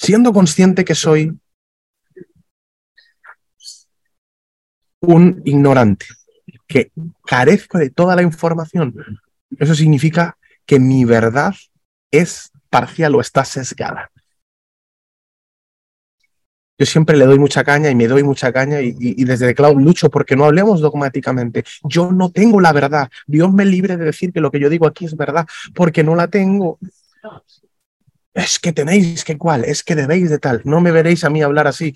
siendo 0.03 0.33
consciente 0.33 0.83
que 0.83 0.95
soy 0.95 1.39
un 4.99 5.41
ignorante, 5.45 6.05
que 6.73 6.91
carezco 7.23 7.77
de 7.77 7.91
toda 7.91 8.15
la 8.15 8.23
información, 8.23 8.95
eso 9.59 9.75
significa 9.75 10.37
que 10.65 10.79
mi 10.79 11.05
verdad 11.05 11.53
es 12.09 12.51
parcial 12.71 13.13
o 13.13 13.21
está 13.21 13.45
sesgada. 13.45 14.09
yo 16.79 16.87
siempre 16.87 17.15
le 17.15 17.25
doy 17.25 17.37
mucha 17.37 17.63
caña 17.63 17.91
y 17.91 17.95
me 17.95 18.07
doy 18.07 18.23
mucha 18.23 18.51
caña 18.51 18.81
y, 18.81 19.23
desde 19.23 19.49
el 19.49 19.55
cloud 19.55 19.79
lucho 19.79 20.09
porque 20.09 20.35
no 20.35 20.45
hablemos 20.45 20.81
dogmáticamente. 20.81 21.63
Yo 21.83 22.11
no 22.11 22.31
tengo 22.31 22.59
la 22.59 22.73
verdad. 22.73 23.07
Dios 23.27 23.53
me 23.53 23.65
libre 23.65 23.95
de 23.95 24.05
decir 24.05 24.33
que 24.33 24.41
lo 24.41 24.49
que 24.49 24.59
yo 24.59 24.67
digo 24.67 24.87
aquí 24.87 25.05
es 25.05 25.15
verdad 25.15 25.45
porque 25.75 26.03
no 26.03 26.15
la 26.15 26.27
tengo. 26.27 26.79
Es 28.33 28.57
que 28.57 28.73
tenéis 28.73 29.23
que 29.23 29.37
cuál, 29.37 29.63
es 29.63 29.83
que 29.83 29.93
debéis 29.93 30.31
de 30.31 30.39
tal. 30.39 30.61
No 30.65 30.81
me 30.81 30.91
veréis 30.91 31.23
a 31.23 31.29
mí 31.29 31.43
hablar 31.43 31.67
así. 31.67 31.95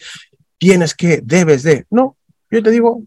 Tienes 0.59 0.93
que, 0.93 1.21
debes 1.23 1.63
de. 1.63 1.87
No, 1.89 2.15
yo 2.51 2.61
te 2.61 2.69
digo 2.69 3.01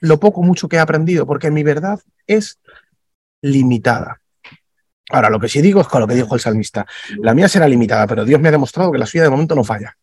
lo 0.00 0.20
poco, 0.20 0.42
mucho 0.42 0.68
que 0.68 0.76
he 0.76 0.80
aprendido 0.80 1.26
porque 1.26 1.50
mi 1.50 1.62
verdad 1.62 2.00
es 2.26 2.58
limitada. 3.42 4.20
Ahora, 5.10 5.30
lo 5.30 5.38
que 5.38 5.48
sí 5.48 5.60
digo 5.60 5.80
es 5.80 5.86
con 5.86 6.00
lo 6.00 6.06
que 6.06 6.14
dijo 6.14 6.34
el 6.34 6.40
salmista. 6.40 6.86
La 7.18 7.34
mía 7.34 7.48
será 7.48 7.68
limitada, 7.68 8.06
pero 8.06 8.24
Dios 8.24 8.40
me 8.40 8.48
ha 8.48 8.52
demostrado 8.52 8.90
que 8.90 8.98
la 8.98 9.06
suya 9.06 9.24
de 9.24 9.30
momento 9.30 9.54
no 9.54 9.62
falla. 9.62 9.96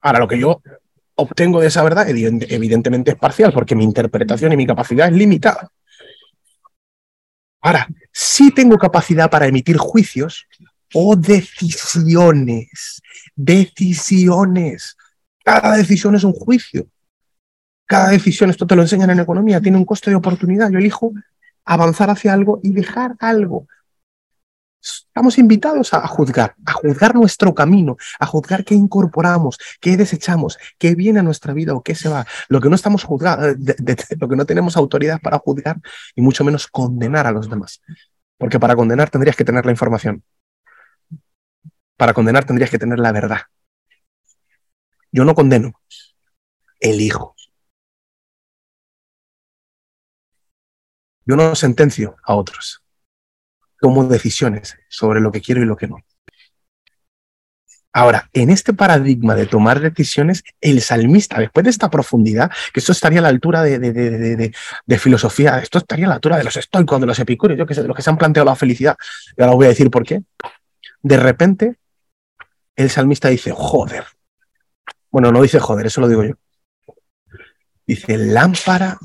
Ahora, 0.00 0.20
lo 0.20 0.28
que 0.28 0.38
yo 0.38 0.62
obtengo 1.16 1.60
de 1.60 1.66
esa 1.66 1.82
verdad, 1.82 2.08
evidentemente 2.08 3.10
es 3.12 3.16
parcial, 3.16 3.52
porque 3.52 3.74
mi 3.74 3.82
interpretación 3.82 4.52
y 4.52 4.56
mi 4.56 4.66
capacidad 4.66 5.08
es 5.08 5.14
limitada. 5.14 5.68
Ahora, 7.60 7.88
sí 8.12 8.52
tengo 8.52 8.78
capacidad 8.78 9.28
para 9.28 9.46
emitir 9.46 9.76
juicios 9.78 10.46
o 10.94 11.16
decisiones. 11.16 13.02
Decisiones. 13.34 14.96
Cada 15.46 15.76
decisión 15.76 16.16
es 16.16 16.24
un 16.24 16.32
juicio. 16.32 16.88
Cada 17.86 18.08
decisión, 18.08 18.50
esto 18.50 18.66
te 18.66 18.74
lo 18.74 18.82
enseñan 18.82 19.10
en 19.10 19.20
economía, 19.20 19.60
tiene 19.60 19.78
un 19.78 19.84
coste 19.84 20.10
de 20.10 20.16
oportunidad. 20.16 20.72
Yo 20.72 20.78
elijo 20.80 21.12
avanzar 21.64 22.10
hacia 22.10 22.32
algo 22.32 22.58
y 22.64 22.72
dejar 22.72 23.14
algo. 23.20 23.68
Estamos 24.82 25.38
invitados 25.38 25.94
a, 25.94 26.04
juzgar, 26.08 26.56
a 26.64 26.72
juzgar 26.72 27.14
nuestro 27.14 27.54
camino, 27.54 27.96
a 28.18 28.26
juzgar 28.26 28.64
qué 28.64 28.74
incorporamos, 28.74 29.56
qué 29.80 29.96
desechamos, 29.96 30.58
qué 30.78 30.96
viene 30.96 31.20
a 31.20 31.22
nuestra 31.22 31.52
vida 31.52 31.74
o 31.74 31.82
qué 31.82 31.94
se 31.94 32.08
va. 32.08 32.26
Lo 32.48 32.60
que 32.60 32.68
no 32.68 32.74
estamos 32.74 33.04
juzgando, 33.04 33.46
lo 34.18 34.28
que 34.28 34.36
no 34.36 34.46
tenemos 34.46 34.76
autoridad 34.76 35.20
para 35.20 35.38
juzgar 35.38 35.76
y 36.16 36.22
mucho 36.22 36.42
menos 36.42 36.66
condenar 36.66 37.28
a 37.28 37.30
los 37.30 37.48
demás. 37.48 37.80
Porque 38.36 38.58
para 38.58 38.74
condenar 38.74 39.10
tendrías 39.10 39.36
que 39.36 39.44
tener 39.44 39.64
la 39.64 39.70
información. 39.70 40.24
Para 41.96 42.14
condenar 42.14 42.44
tendrías 42.44 42.68
que 42.68 42.80
tener 42.80 42.98
la 42.98 43.12
verdad. 43.12 43.42
Yo 45.16 45.24
no 45.24 45.34
condeno, 45.34 45.72
elijo. 46.78 47.34
Yo 51.24 51.36
no 51.36 51.54
sentencio 51.54 52.16
a 52.22 52.34
otros. 52.34 52.82
Tomo 53.80 54.04
decisiones 54.04 54.76
sobre 54.90 55.22
lo 55.22 55.32
que 55.32 55.40
quiero 55.40 55.62
y 55.62 55.64
lo 55.64 55.74
que 55.74 55.88
no. 55.88 55.96
Ahora, 57.94 58.28
en 58.34 58.50
este 58.50 58.74
paradigma 58.74 59.34
de 59.34 59.46
tomar 59.46 59.80
decisiones, 59.80 60.44
el 60.60 60.82
salmista, 60.82 61.40
después 61.40 61.64
de 61.64 61.70
esta 61.70 61.88
profundidad, 61.88 62.50
que 62.74 62.80
esto 62.80 62.92
estaría 62.92 63.20
a 63.20 63.22
la 63.22 63.28
altura 63.28 63.62
de, 63.62 63.78
de, 63.78 64.98
filosofía, 64.98 65.60
esto 65.60 65.78
estaría 65.78 66.04
a 66.04 66.08
la 66.10 66.14
altura 66.16 66.36
de 66.36 66.44
los 66.44 66.58
estoicos, 66.58 67.00
de 67.00 67.06
los 67.06 67.18
epicúreos, 67.18 67.58
yo 67.58 67.64
que 67.64 67.72
sé, 67.72 67.80
de 67.80 67.88
los 67.88 67.96
que 67.96 68.02
se 68.02 68.10
han 68.10 68.18
planteado 68.18 68.44
la 68.44 68.54
felicidad, 68.54 68.98
y 69.34 69.40
ahora 69.40 69.54
voy 69.54 69.64
a 69.64 69.70
decir 69.70 69.90
por 69.90 70.04
qué. 70.04 70.20
De 71.00 71.16
repente, 71.16 71.76
el 72.76 72.90
salmista 72.90 73.30
dice, 73.30 73.50
joder. 73.56 74.04
Bueno, 75.10 75.32
no 75.32 75.42
dice 75.42 75.58
joder, 75.58 75.86
eso 75.86 76.00
lo 76.00 76.08
digo 76.08 76.24
yo. 76.24 76.34
Dice, 77.86 78.18
lámpara 78.18 78.98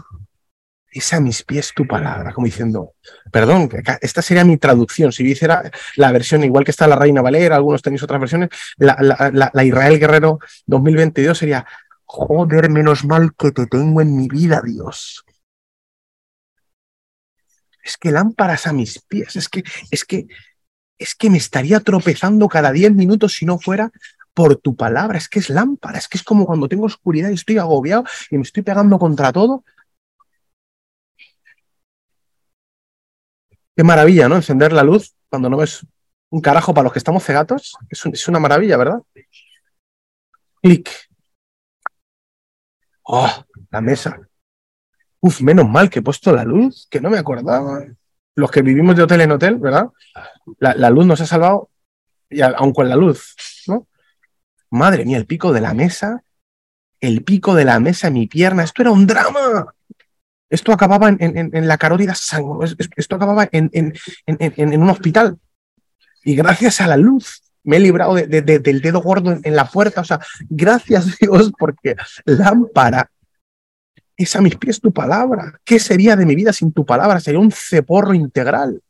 es 0.92 1.14
a 1.14 1.22
mis 1.22 1.44
pies 1.44 1.72
tu 1.74 1.88
palabra, 1.88 2.34
como 2.34 2.46
diciendo, 2.46 2.96
perdón, 3.32 3.70
esta 4.02 4.22
sería 4.22 4.44
mi 4.44 4.58
traducción. 4.58 5.12
Si 5.12 5.24
hiciera 5.24 5.72
la 5.96 6.12
versión 6.12 6.44
igual 6.44 6.66
que 6.66 6.72
está 6.72 6.88
la 6.88 6.98
Reina 6.98 7.22
Valera, 7.22 7.56
algunos 7.56 7.82
tenéis 7.82 8.04
otras 8.04 8.20
versiones, 8.20 8.50
la, 8.78 9.64
Israel 9.64 10.00
Guerrero 10.00 10.40
2022 10.66 11.38
sería, 11.38 11.66
joder, 12.04 12.70
menos 12.70 13.06
mal 13.06 13.34
que 13.38 13.52
te 13.52 13.68
tengo 13.68 14.02
en 14.02 14.18
mi 14.18 14.28
vida, 14.28 14.62
Dios. 14.64 15.24
Es 17.84 17.98
que 17.98 18.12
lámparas 18.12 18.68
a 18.68 18.74
mis 18.74 19.02
pies, 19.02 19.36
es 19.38 19.48
que, 19.48 19.64
es 19.92 20.04
que, 20.04 20.28
es 20.98 21.16
que 21.16 21.30
me 21.30 21.38
estaría 21.38 21.80
tropezando 21.80 22.50
cada 22.50 22.72
10 22.72 22.94
minutos 22.94 23.34
si 23.34 23.46
no 23.46 23.58
fuera 23.58 23.92
por 24.34 24.56
tu 24.58 24.76
palabra. 24.76 25.18
Es 25.18 25.30
que 25.30 25.40
es 25.40 25.50
lámpara, 25.50 25.98
es 25.98 26.08
que 26.08 26.18
es 26.18 26.24
como 26.24 26.46
cuando 26.46 26.68
tengo 26.68 26.86
oscuridad 26.86 27.30
y 27.30 27.34
estoy 27.34 27.58
agobiado 27.58 28.04
y 28.30 28.38
me 28.38 28.44
estoy 28.44 28.64
pegando 28.64 29.00
contra 29.00 29.32
todo. 29.32 29.64
Qué 33.76 33.84
maravilla, 33.84 34.28
¿no? 34.28 34.36
Encender 34.36 34.74
la 34.74 34.84
luz 34.84 35.16
cuando 35.30 35.50
no 35.50 35.58
ves 35.58 35.86
un 36.30 36.42
carajo 36.42 36.74
para 36.74 36.84
los 36.84 36.94
que 36.94 37.00
estamos 37.00 37.24
cegatos. 37.24 37.78
Es, 37.90 38.28
una 38.28 38.40
maravilla, 38.40 38.78
¿verdad? 38.78 39.02
Clic. 40.62 40.90
Oh, 43.04 43.30
la 43.70 43.82
mesa. 43.82 44.20
Uf, 45.20 45.42
menos 45.42 45.70
mal 45.70 45.90
que 45.90 46.00
he 46.00 46.02
puesto 46.02 46.34
la 46.34 46.44
luz, 46.44 46.88
que 46.90 47.02
no 47.02 47.10
me 47.10 47.18
acordaba. 47.18 47.86
Los 48.36 48.52
que 48.52 48.62
vivimos 48.62 48.96
de 48.96 49.04
hotel 49.04 49.22
en 49.22 49.32
hotel, 49.32 49.56
¿verdad? 49.58 49.88
La, 50.60 50.90
luz 50.90 51.06
nos 51.06 51.22
ha 51.22 51.26
salvado, 51.26 51.70
y 52.30 52.42
aun 52.42 52.74
con 52.74 52.88
la 52.88 52.96
luz, 52.96 53.36
¿no? 53.68 53.88
Madre 54.72 55.06
mía, 55.06 55.18
el 55.18 55.26
pico 55.26 55.52
de 55.54 55.62
la 55.62 55.74
mesa, 55.74 56.24
el 57.00 57.24
pico 57.24 57.56
de 57.56 57.66
la 57.66 57.80
mesa 57.80 58.10
mi 58.10 58.28
pierna, 58.28 58.64
esto 58.64 58.82
era 58.82 58.92
un 58.92 59.06
drama. 59.06 59.74
Esto 60.50 60.74
acababa 60.74 61.10
en, 61.10 61.68
la 61.68 61.78
carótida 61.78 62.14
sangre, 62.14 62.76
esto 62.98 63.16
acababa 63.16 63.48
en, 63.52 63.94
un 64.28 64.90
hospital. 64.90 65.38
Y 66.24 66.36
gracias 66.36 66.82
a 66.82 66.88
la 66.88 66.98
luz 66.98 67.42
me 67.64 67.78
he 67.78 67.80
librado 67.80 68.16
del 68.16 68.82
dedo 68.82 69.02
gordo 69.02 69.40
en, 69.44 69.56
la 69.56 69.66
puerta. 69.66 70.02
O 70.02 70.04
sea, 70.04 70.20
gracias 70.50 71.18
Dios, 71.20 71.52
porque 71.58 71.96
lámpara 72.26 73.10
es 74.18 74.36
a 74.36 74.42
mis 74.42 74.58
pies 74.58 74.80
tu 74.80 74.92
palabra. 74.92 75.60
¿Qué 75.64 75.80
sería 75.80 76.16
de 76.16 76.26
mi 76.26 76.36
vida 76.36 76.54
sin 76.54 76.72
tu 76.72 76.86
palabra? 76.86 77.20
Sería 77.20 77.40
un 77.40 77.52
ceporro 77.52 78.14
integral. 78.14 78.82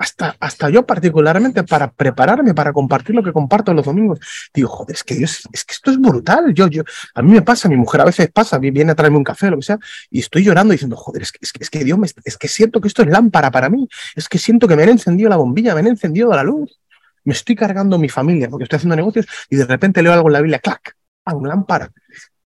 Hasta, 0.00 0.34
hasta 0.40 0.70
yo 0.70 0.86
particularmente 0.86 1.62
para 1.62 1.92
prepararme, 1.92 2.54
para 2.54 2.72
compartir 2.72 3.14
lo 3.14 3.22
que 3.22 3.34
comparto 3.34 3.74
los 3.74 3.84
domingos, 3.84 4.18
digo, 4.54 4.66
joder, 4.70 4.96
es 4.96 5.04
que 5.04 5.14
Dios, 5.14 5.42
es 5.52 5.62
que 5.62 5.74
esto 5.74 5.90
es 5.90 6.00
brutal. 6.00 6.54
Yo, 6.54 6.68
yo, 6.68 6.84
a 7.14 7.20
mí 7.20 7.32
me 7.32 7.42
pasa, 7.42 7.68
mi 7.68 7.76
mujer 7.76 8.00
a 8.00 8.04
veces 8.06 8.30
pasa, 8.32 8.56
viene 8.56 8.92
a 8.92 8.94
traerme 8.94 9.18
un 9.18 9.24
café 9.24 9.50
lo 9.50 9.58
que 9.58 9.62
sea, 9.62 9.78
y 10.08 10.20
estoy 10.20 10.42
llorando 10.42 10.72
diciendo, 10.72 10.96
joder, 10.96 11.20
es 11.20 11.32
que, 11.32 11.38
es 11.42 11.68
que, 11.68 11.84
Dios, 11.84 11.98
es 12.24 12.38
que 12.38 12.48
siento 12.48 12.80
que 12.80 12.88
esto 12.88 13.02
es 13.02 13.08
lámpara 13.08 13.50
para 13.50 13.68
mí, 13.68 13.86
es 14.16 14.26
que 14.26 14.38
siento 14.38 14.66
que 14.66 14.74
me 14.74 14.84
han 14.84 14.88
encendido 14.88 15.28
la 15.28 15.36
bombilla, 15.36 15.74
me 15.74 15.80
han 15.80 15.88
encendido 15.88 16.30
la 16.30 16.44
luz, 16.44 16.80
me 17.24 17.34
estoy 17.34 17.54
cargando 17.54 17.98
mi 17.98 18.08
familia 18.08 18.48
porque 18.48 18.64
estoy 18.64 18.78
haciendo 18.78 18.96
negocios 18.96 19.26
y 19.50 19.56
de 19.56 19.66
repente 19.66 20.02
leo 20.02 20.14
algo 20.14 20.30
en 20.30 20.32
la 20.32 20.40
Biblia, 20.40 20.60
clac, 20.60 20.96
¡pam! 21.22 21.44
lámpara, 21.44 21.92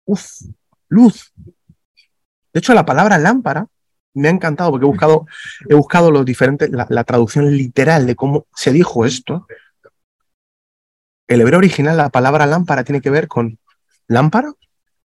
uf, 0.05 0.23
luz. 0.87 1.33
De 1.35 2.59
hecho, 2.59 2.73
la 2.73 2.85
palabra 2.85 3.17
lámpara 3.17 3.67
me 4.13 4.27
ha 4.27 4.31
encantado 4.31 4.71
porque 4.71 4.85
he 4.85 4.89
buscado, 4.89 5.25
he 5.69 5.75
buscado 5.75 6.11
los 6.11 6.25
diferentes, 6.25 6.69
la, 6.69 7.03
traducción 7.03 7.55
literal 7.55 8.05
de 8.05 8.15
cómo 8.15 8.45
se 8.55 8.71
dijo 8.71 9.05
esto. 9.05 9.47
El 11.27 11.41
hebreo 11.41 11.59
original, 11.59 11.97
la 11.97 12.09
palabra 12.09 12.45
lámpara 12.45 12.83
tiene 12.83 13.01
que 13.01 13.09
ver 13.09 13.27
con 13.27 13.57
lámpara, 14.07 14.53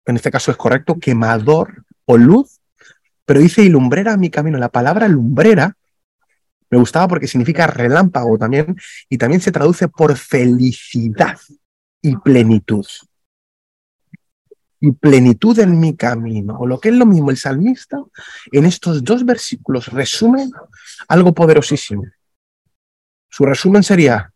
en 0.05 0.15
este 0.15 0.31
caso 0.31 0.51
es 0.51 0.57
correcto, 0.57 0.99
quemador 0.99 1.83
o 2.05 2.17
luz, 2.17 2.59
pero 3.25 3.39
dice 3.39 3.63
y 3.63 3.69
lumbrera 3.69 4.17
mi 4.17 4.29
camino. 4.29 4.57
La 4.57 4.69
palabra 4.69 5.07
lumbrera 5.07 5.75
me 6.69 6.77
gustaba 6.77 7.07
porque 7.07 7.27
significa 7.27 7.67
relámpago 7.67 8.37
también 8.37 8.75
y 9.09 9.17
también 9.17 9.41
se 9.41 9.51
traduce 9.51 9.87
por 9.87 10.15
felicidad 10.15 11.37
y 12.01 12.17
plenitud 12.17 12.85
y 14.79 14.91
plenitud 14.91 15.57
en 15.59 15.79
mi 15.79 15.95
camino. 15.95 16.57
O 16.59 16.67
lo 16.67 16.79
que 16.79 16.89
es 16.89 16.95
lo 16.95 17.05
mismo, 17.05 17.31
el 17.31 17.37
salmista 17.37 18.03
en 18.51 18.65
estos 18.65 19.03
dos 19.03 19.25
versículos 19.25 19.87
resume 19.87 20.49
algo 21.07 21.33
poderosísimo. 21.33 22.03
Su 23.29 23.45
resumen 23.45 23.83
sería, 23.83 24.33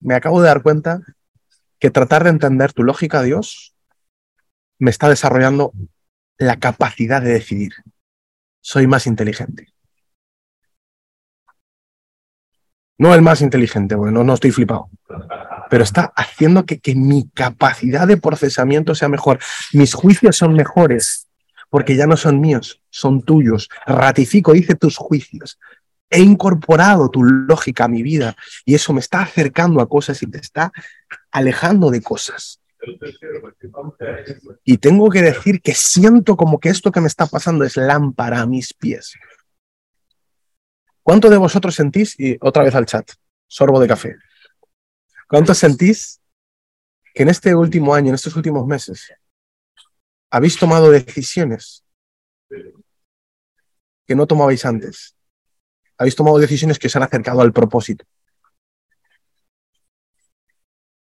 me 0.00 0.14
acabo 0.14 0.40
de 0.40 0.48
dar 0.48 0.62
cuenta 0.62 1.00
que 1.78 1.90
tratar 1.90 2.24
de 2.24 2.30
entender 2.30 2.72
tu 2.72 2.84
lógica, 2.84 3.22
Dios, 3.22 3.74
me 4.78 4.90
está 4.90 5.08
desarrollando 5.08 5.72
la 6.38 6.58
capacidad 6.58 7.20
de 7.20 7.32
decidir. 7.32 7.72
Soy 8.60 8.86
más 8.86 9.06
inteligente. 9.06 9.68
No 12.98 13.14
el 13.14 13.22
más 13.22 13.40
inteligente, 13.40 13.96
bueno, 13.96 14.22
no 14.22 14.34
estoy 14.34 14.52
flipado 14.52 14.88
pero 15.72 15.84
está 15.84 16.12
haciendo 16.16 16.66
que, 16.66 16.94
mi 16.94 17.30
capacidad 17.30 18.06
de 18.06 18.18
procesamiento 18.18 18.94
sea 18.94 19.08
mejor. 19.08 19.38
Mis 19.72 19.94
juicios 19.94 20.36
son 20.36 20.52
mejores, 20.52 21.28
porque 21.70 21.96
ya 21.96 22.06
no 22.06 22.18
son 22.18 22.42
míos, 22.42 22.82
son 22.90 23.22
tuyos. 23.22 23.70
Ratifico, 23.86 24.52
dice 24.52 24.74
tus 24.74 24.98
juicios. 24.98 25.58
He 26.10 26.20
incorporado 26.20 27.08
tu 27.08 27.24
lógica 27.24 27.84
a 27.84 27.88
mi 27.88 28.02
vida 28.02 28.36
y 28.66 28.74
eso 28.74 28.92
me 28.92 29.00
está 29.00 29.22
acercando 29.22 29.80
a 29.80 29.88
cosas 29.88 30.22
y 30.22 30.26
me 30.26 30.36
está 30.36 30.72
alejando 31.30 31.90
de 31.90 32.02
cosas. 32.02 32.60
Y 34.64 34.76
tengo 34.76 35.08
que 35.08 35.22
decir 35.22 35.62
que 35.62 35.72
siento 35.72 36.36
como 36.36 36.60
que 36.60 36.68
esto 36.68 36.92
que 36.92 37.00
me 37.00 37.08
está 37.08 37.24
pasando 37.24 37.64
es 37.64 37.78
lámpara 37.78 38.42
a 38.42 38.46
mis 38.46 38.74
pies. 38.74 39.14
¿Cuánto 41.02 41.30
de 41.30 41.38
vosotros 41.38 41.74
sentís, 41.74 42.20
y 42.20 42.36
otra 42.42 42.62
vez 42.62 42.74
al 42.74 42.84
chat, 42.84 43.10
sorbo 43.46 43.80
de 43.80 43.88
café, 43.88 44.16
cuánto 45.32 45.54
sentís 45.54 46.20
que 47.14 47.22
en 47.22 47.30
este 47.30 47.54
último 47.54 47.94
año, 47.94 48.08
en 48.08 48.16
estos 48.16 48.36
últimos 48.36 48.66
meses, 48.66 49.14
habéis 50.30 50.58
tomado 50.58 50.90
decisiones 50.90 51.86
que 54.06 54.14
no 54.14 54.26
tomabais 54.26 54.62
antes? 54.66 55.16
Habéis 55.96 56.16
tomado 56.16 56.38
decisiones 56.38 56.78
que 56.78 56.88
os 56.88 56.96
han 56.96 57.04
acercado 57.04 57.40
al 57.40 57.50
propósito. 57.50 58.04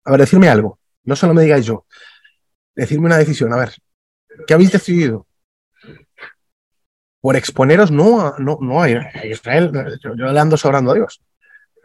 A 0.05 0.11
ver, 0.11 0.21
decirme 0.21 0.47
algo. 0.47 0.79
No 1.03 1.17
solo 1.17 1.33
me 1.33 1.41
digáis 1.41 1.65
yo. 1.65 1.85
Decirme 2.75 3.07
una 3.07 3.17
decisión. 3.17 3.51
A 3.51 3.57
ver, 3.57 3.75
¿qué 4.47 4.53
habéis 4.53 4.71
decidido? 4.71 5.27
Por 7.19 7.35
exponeros 7.35 7.91
no 7.91 8.21
a, 8.21 8.35
no, 8.39 8.57
no 8.61 8.81
a 8.81 8.89
Israel, 9.25 9.99
yo, 10.01 10.13
le 10.13 10.39
ando 10.39 10.55
sobrando 10.55 10.91
a 10.91 10.95
Dios. 10.95 11.21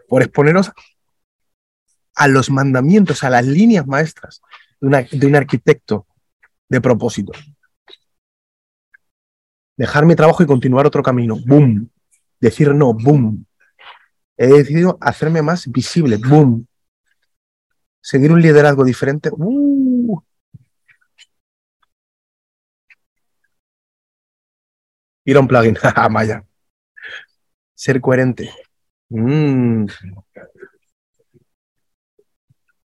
Por 0.07 0.23
exponeros 0.23 0.71
a 2.19 2.29
los 2.29 2.51
mandamientos, 2.51 3.25
a 3.25 3.31
las 3.31 3.47
líneas 3.47 3.87
maestras 3.87 4.43
de, 4.81 5.27
un 5.27 5.37
arquitecto 5.37 6.07
de 6.69 6.81
propósito. 6.81 7.33
Dejar 9.77 10.05
mi 10.05 10.15
trabajo 10.15 10.43
y 10.43 10.47
continuar 10.47 10.87
otro 10.87 11.03
camino. 11.03 11.37
Boom. 11.47 11.89
Decir 12.41 12.75
no. 12.75 12.93
Boom. 12.93 13.47
He 14.37 14.49
decidido 14.49 14.99
hacerme 15.01 15.41
más 15.43 15.67
visible. 15.71 16.17
Boom 16.17 16.67
seguir 18.01 18.33
un 18.33 18.41
liderazgo 18.41 18.85
diferente. 18.85 19.31
Uh. 19.33 20.23
Ir 25.25 25.37
a 25.37 25.41
un 25.41 25.49
plugin, 25.49 25.77
Maya. 26.11 26.45
Ser 27.75 28.01
coherente. 28.01 28.51
Mm. 29.11 29.87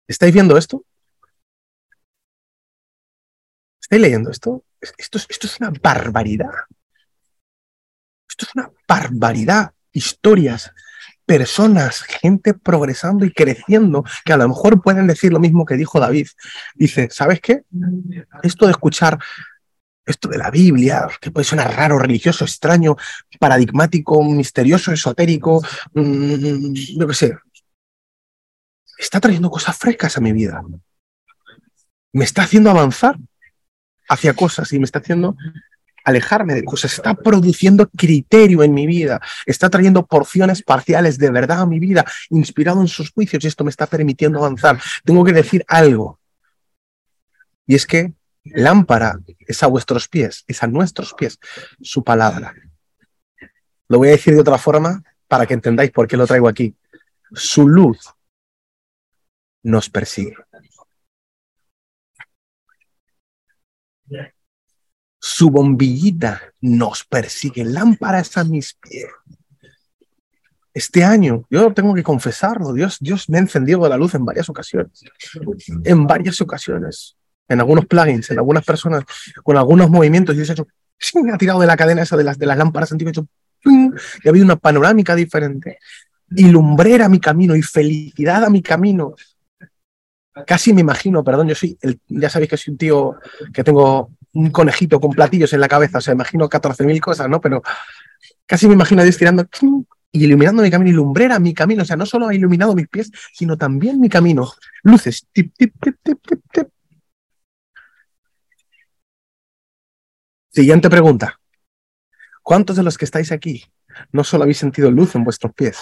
¿Estáis 0.08 0.32
viendo 0.32 0.56
esto? 0.56 0.84
¿Estáis 3.80 4.02
leyendo 4.02 4.30
esto? 4.30 4.64
Esto 4.80 5.18
esto 5.28 5.46
es 5.46 5.60
una 5.60 5.70
barbaridad. 5.82 6.50
Esto 8.28 8.46
es 8.46 8.54
una 8.54 8.70
barbaridad. 8.88 9.72
Historias 9.92 10.72
personas, 11.26 12.00
gente 12.00 12.54
progresando 12.54 13.26
y 13.26 13.32
creciendo, 13.32 14.02
que 14.24 14.32
a 14.32 14.38
lo 14.38 14.48
mejor 14.48 14.80
pueden 14.80 15.06
decir 15.06 15.30
lo 15.30 15.40
mismo 15.40 15.66
que 15.66 15.76
dijo 15.76 16.00
David. 16.00 16.28
Dice, 16.74 17.08
¿sabes 17.10 17.40
qué? 17.40 17.64
Esto 18.42 18.64
de 18.64 18.72
escuchar 18.72 19.18
esto 20.06 20.28
de 20.30 20.38
la 20.38 20.50
Biblia, 20.50 21.06
que 21.20 21.30
puede 21.30 21.44
sonar 21.44 21.76
raro, 21.76 21.98
religioso, 21.98 22.44
extraño, 22.44 22.96
paradigmático, 23.38 24.24
misterioso, 24.24 24.90
esotérico, 24.90 25.62
mmm, 25.92 26.72
yo 26.72 27.06
qué 27.06 27.14
sé, 27.14 27.38
está 28.98 29.20
trayendo 29.20 29.50
cosas 29.50 29.76
frescas 29.76 30.16
a 30.16 30.20
mi 30.20 30.32
vida. 30.32 30.62
Me 32.12 32.24
está 32.24 32.42
haciendo 32.42 32.70
avanzar 32.70 33.16
hacia 34.08 34.34
cosas 34.34 34.72
y 34.72 34.78
me 34.78 34.84
está 34.84 34.98
haciendo 34.98 35.36
alejarme 36.04 36.54
de 36.54 36.64
cosas, 36.64 36.94
está 36.94 37.14
produciendo 37.14 37.88
criterio 37.90 38.62
en 38.62 38.72
mi 38.72 38.86
vida, 38.86 39.20
está 39.44 39.68
trayendo 39.68 40.06
porciones 40.06 40.62
parciales 40.62 41.18
de 41.18 41.30
verdad 41.30 41.60
a 41.60 41.66
mi 41.66 41.78
vida, 41.78 42.04
inspirado 42.30 42.80
en 42.80 42.88
sus 42.88 43.10
juicios 43.10 43.44
y 43.44 43.46
esto 43.46 43.62
me 43.62 43.70
está 43.70 43.86
permitiendo 43.86 44.38
avanzar. 44.38 44.80
Tengo 45.04 45.22
que 45.22 45.32
decir 45.32 45.64
algo. 45.68 46.18
Y 47.66 47.74
es 47.74 47.86
que 47.86 48.14
lámpara 48.44 49.18
es 49.40 49.62
a 49.62 49.66
vuestros 49.66 50.08
pies, 50.08 50.44
es 50.46 50.62
a 50.62 50.66
nuestros 50.66 51.12
pies 51.12 51.38
su 51.82 52.02
palabra. 52.02 52.54
Lo 53.88 53.98
voy 53.98 54.08
a 54.08 54.12
decir 54.12 54.34
de 54.34 54.40
otra 54.40 54.56
forma 54.56 55.02
para 55.28 55.44
que 55.44 55.54
entendáis 55.54 55.90
por 55.90 56.08
qué 56.08 56.16
lo 56.16 56.26
traigo 56.26 56.48
aquí. 56.48 56.74
Su 57.34 57.68
luz 57.68 57.98
nos 59.62 59.90
persigue. 59.90 60.36
Su 65.20 65.50
bombillita 65.50 66.40
nos 66.60 67.04
persigue, 67.04 67.64
lámparas 67.64 68.36
a 68.36 68.44
mis 68.44 68.74
pies. 68.74 69.06
Este 70.72 71.02
año, 71.02 71.44
yo 71.50 71.72
tengo 71.72 71.92
que 71.92 72.04
confesarlo, 72.04 72.72
Dios, 72.72 72.98
Dios 73.00 73.28
me 73.28 73.38
ha 73.38 73.40
encendido 73.40 73.88
la 73.88 73.96
luz 73.96 74.14
en 74.14 74.24
varias 74.24 74.48
ocasiones, 74.48 75.02
en 75.84 76.06
varias 76.06 76.40
ocasiones, 76.40 77.16
en 77.48 77.58
algunos 77.58 77.86
plugins, 77.86 78.30
en 78.30 78.38
algunas 78.38 78.64
personas, 78.64 79.02
con 79.42 79.56
algunos 79.56 79.90
movimientos, 79.90 80.34
y 80.34 80.38
Dios 80.38 80.50
ha 80.50 80.52
hecho, 80.52 80.68
ha 81.32 81.38
tirado 81.38 81.58
de 81.58 81.66
la 81.66 81.76
cadena 81.76 82.02
esa 82.02 82.16
de 82.16 82.22
las, 82.22 82.38
de 82.38 82.46
las 82.46 82.56
lámparas 82.56 82.92
antiguas, 82.92 83.16
y 83.64 84.28
ha 84.28 84.30
habido 84.30 84.44
una 84.44 84.56
panorámica 84.56 85.16
diferente, 85.16 85.78
y 86.30 86.48
lumbrera 86.48 87.08
mi 87.08 87.18
camino, 87.18 87.56
y 87.56 87.62
felicidad 87.62 88.44
a 88.44 88.50
mi 88.50 88.62
camino. 88.62 89.16
Casi 90.46 90.72
me 90.72 90.80
imagino, 90.80 91.24
perdón, 91.24 91.48
yo 91.48 91.54
soy, 91.54 91.78
el, 91.80 92.00
ya 92.08 92.30
sabéis 92.30 92.50
que 92.50 92.56
soy 92.56 92.72
un 92.72 92.78
tío 92.78 93.16
que 93.52 93.64
tengo 93.64 94.10
un 94.32 94.50
conejito 94.50 95.00
con 95.00 95.12
platillos 95.12 95.52
en 95.52 95.60
la 95.60 95.68
cabeza, 95.68 95.98
o 95.98 96.00
sea, 96.00 96.14
imagino 96.14 96.48
14.000 96.48 97.00
cosas, 97.00 97.28
¿no? 97.28 97.40
Pero 97.40 97.62
casi 98.46 98.66
me 98.66 98.74
imagino 98.74 99.00
a 99.00 99.04
Dios 99.04 99.16
tirando 99.16 99.46
y 100.10 100.24
iluminando 100.24 100.62
mi 100.62 100.70
camino 100.70 100.90
y 100.90 100.94
lumbrera 100.94 101.38
mi 101.38 101.54
camino, 101.54 101.82
o 101.82 101.86
sea, 101.86 101.96
no 101.96 102.06
solo 102.06 102.28
ha 102.28 102.34
iluminado 102.34 102.74
mis 102.74 102.88
pies, 102.88 103.10
sino 103.32 103.56
también 103.56 104.00
mi 104.00 104.08
camino. 104.08 104.52
Luces, 104.82 105.26
tip, 105.32 105.52
tip, 105.56 105.74
tip, 105.80 105.96
tip, 106.02 106.18
tip. 106.52 106.68
Siguiente 110.50 110.88
pregunta. 110.88 111.38
¿Cuántos 112.42 112.76
de 112.76 112.82
los 112.82 112.96
que 112.96 113.04
estáis 113.04 113.30
aquí 113.30 113.64
no 114.12 114.24
solo 114.24 114.44
habéis 114.44 114.58
sentido 114.58 114.90
luz 114.90 115.14
en 115.14 115.24
vuestros 115.24 115.52
pies, 115.54 115.78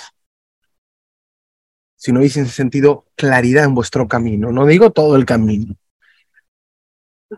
sino 1.96 2.18
habéis 2.18 2.34
sentido 2.34 3.06
claridad 3.16 3.64
en 3.64 3.74
vuestro 3.74 4.06
camino? 4.06 4.52
No 4.52 4.66
digo 4.66 4.90
todo 4.90 5.16
el 5.16 5.24
camino, 5.24 5.74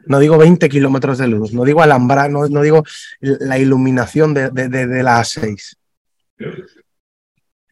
no 0.06 0.18
digo 0.18 0.36
20 0.36 0.68
kilómetros 0.68 1.18
de 1.18 1.28
luz, 1.28 1.52
no 1.52 1.64
digo 1.64 1.82
alambrar, 1.82 2.30
no, 2.30 2.46
no 2.48 2.62
digo 2.62 2.84
la 3.20 3.58
iluminación 3.58 4.34
de, 4.34 4.50
de, 4.50 4.68
de, 4.68 5.02
la 5.02 5.20
A6. 5.20 5.76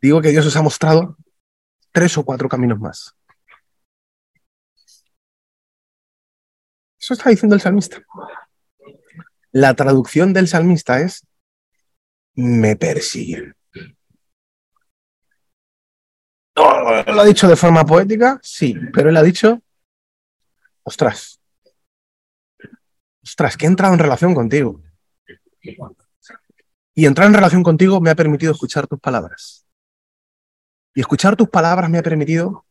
Digo 0.00 0.22
que 0.22 0.30
Dios 0.30 0.46
os 0.46 0.56
ha 0.56 0.62
mostrado 0.62 1.16
tres 1.92 2.16
o 2.16 2.24
cuatro 2.24 2.48
caminos 2.48 2.78
más. 2.78 3.14
Eso 6.98 7.14
está 7.14 7.30
diciendo 7.30 7.54
el 7.54 7.60
salmista. 7.60 8.02
La 9.52 9.74
traducción 9.74 10.32
del 10.32 10.48
salmista 10.48 11.00
es, 11.00 11.26
me 12.34 12.76
persiguen. 12.76 13.55
¿Lo 16.86 17.20
ha 17.20 17.24
dicho 17.24 17.48
de 17.48 17.56
forma 17.56 17.84
poética? 17.84 18.38
Sí, 18.42 18.74
pero 18.92 19.10
él 19.10 19.16
ha 19.16 19.22
dicho, 19.22 19.60
ostras, 20.84 21.40
ostras, 23.22 23.56
que 23.56 23.66
he 23.66 23.68
entrado 23.68 23.94
en 23.94 23.98
relación 23.98 24.34
contigo. 24.34 24.80
Y 26.94 27.06
entrar 27.06 27.26
en 27.26 27.34
relación 27.34 27.62
contigo 27.62 28.00
me 28.00 28.10
ha 28.10 28.14
permitido 28.14 28.52
escuchar 28.52 28.86
tus 28.86 29.00
palabras. 29.00 29.66
Y 30.94 31.00
escuchar 31.00 31.36
tus 31.36 31.48
palabras 31.48 31.90
me 31.90 31.98
ha 31.98 32.02
permitido 32.02 32.64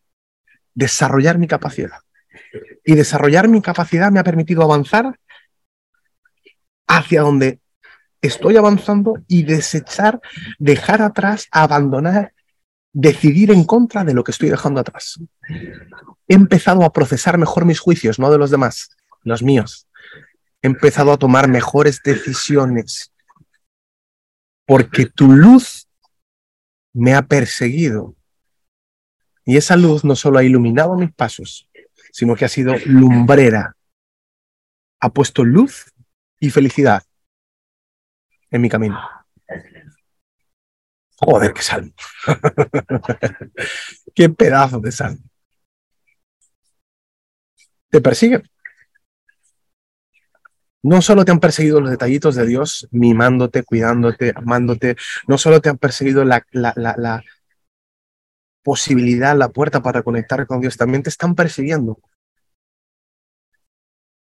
desarrollar 0.73 1.37
mi 1.37 1.47
capacidad. 1.47 1.99
Y 2.85 2.95
desarrollar 2.95 3.47
mi 3.47 3.61
capacidad 3.61 4.11
me 4.11 4.19
ha 4.19 4.23
permitido 4.23 4.63
avanzar 4.63 5.19
hacia 6.87 7.21
donde 7.21 7.59
estoy 8.21 8.55
avanzando 8.57 9.21
y 9.27 9.43
desechar, 9.43 10.21
dejar 10.57 11.01
atrás, 11.01 11.47
abandonar, 11.51 12.34
decidir 12.97 13.51
en 13.51 13.63
contra 13.65 14.03
de 14.03 14.13
lo 14.13 14.23
que 14.23 14.31
estoy 14.31 14.49
dejando 14.49 14.79
atrás. 14.79 15.19
He 16.27 16.33
empezado 16.33 16.83
a 16.83 16.91
procesar 16.91 17.37
mejor 17.37 17.65
mis 17.65 17.79
juicios, 17.79 18.17
no 18.17 18.31
de 18.31 18.39
los 18.39 18.49
demás, 18.49 18.89
los 19.23 19.43
míos 19.43 19.85
he 20.65 20.67
empezado 20.67 21.13
a 21.13 21.17
tomar 21.17 21.47
mejores 21.47 22.01
decisiones 22.01 23.13
porque 24.65 25.05
tu 25.05 25.31
luz 25.31 25.87
me 26.91 27.13
ha 27.13 27.21
perseguido. 27.21 28.15
Y 29.45 29.57
esa 29.57 29.75
luz 29.75 30.03
no 30.03 30.15
solo 30.15 30.39
ha 30.39 30.43
iluminado 30.43 30.95
mis 30.95 31.13
pasos, 31.13 31.69
sino 32.11 32.35
que 32.35 32.45
ha 32.45 32.49
sido 32.49 32.73
lumbrera. 32.83 33.77
Ha 34.99 35.09
puesto 35.09 35.43
luz 35.43 35.93
y 36.39 36.49
felicidad 36.49 37.03
en 38.49 38.61
mi 38.61 38.69
camino. 38.69 38.99
Joder, 41.17 41.53
qué 41.53 41.61
salmo. 41.61 41.93
qué 44.15 44.29
pedazo 44.29 44.79
de 44.79 44.91
salmo. 44.91 45.23
Te 47.89 48.01
persiguen. 48.01 48.43
No 50.83 51.01
solo 51.01 51.25
te 51.25 51.31
han 51.31 51.39
perseguido 51.39 51.81
los 51.81 51.89
detallitos 51.89 52.35
de 52.35 52.45
Dios, 52.45 52.87
mimándote, 52.91 53.63
cuidándote, 53.63 54.33
amándote, 54.35 54.95
no 55.27 55.37
solo 55.39 55.59
te 55.59 55.69
han 55.69 55.79
perseguido 55.79 56.23
la, 56.23 56.45
la, 56.51 56.73
la, 56.75 57.23
posibilidad, 58.61 59.37
la 59.37 59.49
puerta 59.49 59.81
para 59.81 60.03
conectar 60.03 60.45
con 60.47 60.59
Dios, 60.59 60.75
también 60.75 61.03
te 61.03 61.09
están 61.09 61.35
persiguiendo 61.35 61.99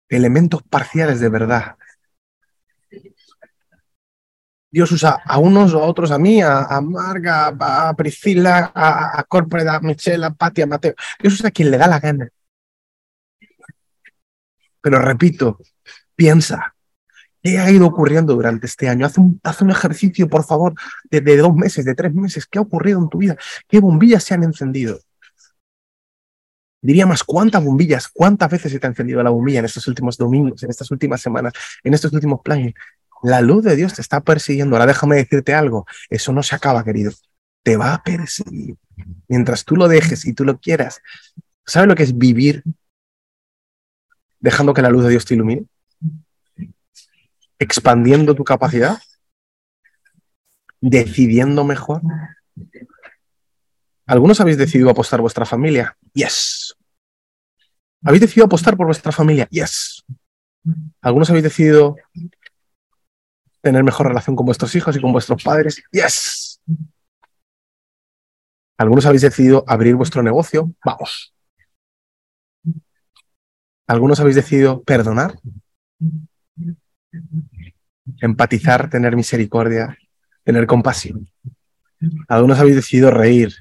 elementos 0.08 0.64
parciales 0.64 1.20
de 1.20 1.30
verdad. 1.30 1.76
Dios 4.72 4.92
usa 4.92 5.22
a 5.26 5.40
unos 5.40 5.74
o 5.74 5.82
a 5.82 5.86
otros, 5.86 6.12
a 6.12 6.20
mí, 6.20 6.42
a, 6.42 6.60
a 6.64 6.82
Marga, 6.82 7.48
a, 7.60 7.94
Priscila, 7.96 8.72
a, 8.74 9.20
a 9.20 9.28
a 9.30 9.80
Michelle, 9.82 10.26
a 10.26 10.32
Pati, 10.32 10.62
a 10.62 10.68
Mateo. 10.68 10.94
Dios 11.20 11.34
usa 11.34 11.50
a 11.50 11.52
quien 11.52 11.72
le 11.72 11.78
da 11.78 11.88
la 11.88 12.00
gana. 12.00 12.30
Pero 14.82 15.00
repito, 15.00 15.60
piensa, 16.16 16.76
¿qué 17.42 17.58
ha 17.60 17.70
ido 17.72 17.88
ocurriendo 17.88 18.36
durante 18.36 18.68
este 18.68 18.88
año? 18.88 19.06
Haz 19.06 19.18
un, 19.18 19.40
haz 19.44 19.62
un 19.62 19.72
ejercicio, 19.72 20.30
por 20.30 20.46
favor, 20.46 20.74
de, 21.10 21.22
de 21.22 21.38
dos 21.38 21.56
meses, 21.56 21.84
de 21.86 21.96
tres 21.96 22.14
meses. 22.14 22.46
¿Qué 22.46 22.60
ha 22.60 22.62
ocurrido 22.62 23.00
en 23.00 23.10
tu 23.10 23.18
vida? 23.18 23.38
¿Qué 23.68 23.80
bombillas 23.80 24.24
se 24.24 24.36
han 24.36 24.44
encendido? 24.44 25.00
Diría 26.82 27.06
más, 27.06 27.24
¿cuántas 27.24 27.64
bombillas, 27.64 28.08
cuántas 28.08 28.50
veces 28.50 28.72
se 28.72 28.80
te 28.80 28.88
ha 28.88 28.90
encendido 28.90 29.22
la 29.22 29.32
bombilla 29.32 29.60
en 29.60 29.66
estos 29.66 29.86
últimos 29.88 30.16
domingos, 30.18 30.64
en 30.64 30.70
estas 30.70 30.90
últimas 30.92 31.20
semanas, 31.20 31.54
en 31.84 31.94
estos 31.94 32.14
últimos 32.14 32.40
planes? 32.42 32.74
La 33.22 33.42
luz 33.42 33.64
de 33.64 33.76
Dios 33.76 33.94
te 33.94 34.02
está 34.02 34.22
persiguiendo. 34.22 34.76
Ahora 34.76 34.88
déjame 34.88 35.18
decirte 35.18 35.54
algo, 35.54 35.86
eso 36.10 36.32
no 36.32 36.44
se 36.44 36.56
acaba, 36.56 36.84
querido. 36.84 37.12
Te 37.64 37.78
va 37.78 37.94
a 37.94 38.04
perseguir. 38.04 38.78
Mientras 39.28 39.66
tú 39.66 39.76
lo 39.76 39.88
dejes 39.88 40.26
y 40.26 40.34
tú 40.34 40.46
lo 40.46 40.60
quieras. 40.60 41.02
¿Sabes 41.66 41.88
lo 41.88 41.96
que 41.96 42.04
es 42.04 42.18
vivir 42.18 42.64
dejando 44.40 44.74
que 44.74 44.82
la 44.82 44.90
luz 44.90 45.04
de 45.04 45.12
Dios 45.12 45.26
te 45.26 45.36
ilumine? 45.36 45.66
Expandiendo 47.60 48.36
tu 48.36 48.44
capacidad. 48.44 48.98
Decidiendo 50.82 51.64
mejor. 51.66 52.02
¿Algunos 54.06 54.40
habéis 54.42 54.58
decidido 54.58 54.90
apostar 54.90 55.22
vuestra 55.22 55.46
familia? 55.46 55.96
Yes. 56.14 56.76
¿Habéis 58.04 58.22
decidido 58.22 58.46
apostar 58.46 58.78
por 58.78 58.88
vuestra 58.88 59.12
familia? 59.12 59.48
Yes. 59.52 60.04
¿Algunos 61.02 61.30
habéis 61.30 61.44
decidido 61.44 61.96
tener 63.62 63.84
mejor 63.84 64.08
relación 64.08 64.36
con 64.36 64.46
vuestros 64.46 64.74
hijos 64.76 64.96
y 64.96 65.02
con 65.02 65.12
vuestros 65.12 65.44
padres? 65.44 65.84
Yes. 65.92 66.62
¿Algunos 68.78 69.06
habéis 69.06 69.24
decidido 69.24 69.64
abrir 69.68 69.96
vuestro 69.96 70.24
negocio? 70.24 70.72
Vamos. 70.84 71.34
¿Algunos 73.88 74.20
habéis 74.20 74.36
decidido 74.36 74.84
perdonar? 74.84 75.38
Empatizar, 78.22 78.90
tener 78.90 79.16
misericordia, 79.16 79.98
tener 80.44 80.66
compasión. 80.68 81.30
Algunos 82.28 82.60
habéis 82.60 82.76
decidido 82.76 83.12
reír, 83.12 83.54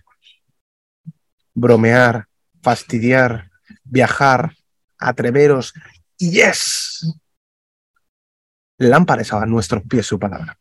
bromear, 1.55 2.29
fastidiar, 2.63 3.51
viajar, 3.85 4.53
atreveros. 4.99 5.75
Yes. 6.19 7.13
Lámparas 8.79 9.33
a 9.33 9.45
nuestros 9.47 9.83
pies 9.83 10.07
su 10.07 10.19
palabra. 10.19 10.59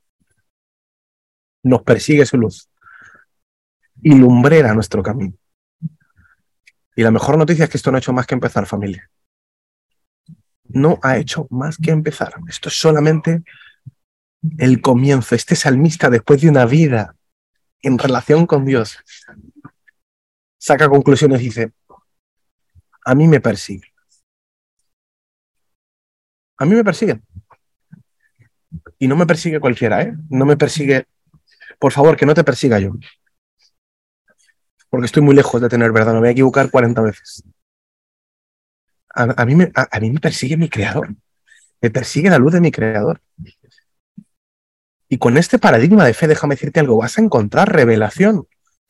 Nos 1.63 1.83
persigue 1.83 2.25
su 2.25 2.37
luz 2.37 2.69
y 4.01 4.15
lumbrera 4.15 4.73
nuestro 4.73 5.01
camino. 5.03 5.35
Y 6.95 7.03
la 7.03 7.11
mejor 7.11 7.37
noticia 7.37 7.65
es 7.65 7.69
que 7.69 7.77
esto 7.77 7.91
no 7.91 7.97
ha 7.97 7.99
hecho 7.99 8.13
más 8.13 8.25
que 8.25 8.33
empezar, 8.33 8.65
familia. 8.65 9.09
No 10.63 10.99
ha 11.03 11.17
hecho 11.17 11.47
más 11.51 11.77
que 11.77 11.91
empezar. 11.91 12.33
Esto 12.47 12.69
es 12.69 12.79
solamente 12.79 13.43
el 14.57 14.81
comienzo. 14.81 15.35
Este 15.35 15.55
salmista, 15.55 16.09
después 16.09 16.41
de 16.41 16.49
una 16.49 16.65
vida 16.65 17.15
en 17.81 17.99
relación 17.99 18.47
con 18.47 18.65
Dios, 18.65 18.97
saca 20.57 20.89
conclusiones 20.89 21.41
y 21.41 21.45
dice, 21.45 21.71
a 23.05 23.15
mí 23.15 23.27
me 23.27 23.39
persigue. 23.39 23.93
A 26.57 26.65
mí 26.65 26.73
me 26.75 26.83
persiguen. 26.83 27.23
Y 28.99 29.07
no 29.07 29.15
me 29.15 29.25
persigue 29.25 29.59
cualquiera, 29.59 30.01
¿eh? 30.01 30.13
No 30.29 30.45
me 30.45 30.57
persigue. 30.57 31.05
Por 31.79 31.91
favor, 31.91 32.17
que 32.17 32.25
no 32.25 32.33
te 32.33 32.43
persiga 32.43 32.79
yo. 32.79 32.93
Porque 34.89 35.05
estoy 35.05 35.21
muy 35.21 35.35
lejos 35.35 35.61
de 35.61 35.69
tener 35.69 35.91
verdad, 35.91 36.13
me 36.13 36.19
voy 36.19 36.29
a 36.29 36.31
equivocar 36.31 36.71
40 36.71 37.01
veces. 37.01 37.43
A, 39.09 39.45
mí, 39.45 39.55
me, 39.55 39.71
a 39.73 39.99
mí 39.99 40.11
me 40.11 40.19
persigue 40.19 40.57
mi 40.57 40.69
creador. 40.69 41.15
Me 41.81 41.89
persigue 41.89 42.29
la 42.29 42.37
luz 42.37 42.53
de 42.53 42.61
mi 42.61 42.71
creador. 42.71 43.21
Y 45.09 45.17
con 45.17 45.37
este 45.37 45.57
paradigma 45.59 46.05
de 46.05 46.13
fe, 46.13 46.27
déjame 46.27 46.55
decirte 46.55 46.79
algo, 46.79 46.97
vas 46.97 47.17
a 47.17 47.21
encontrar 47.21 47.71
revelación, 47.71 48.45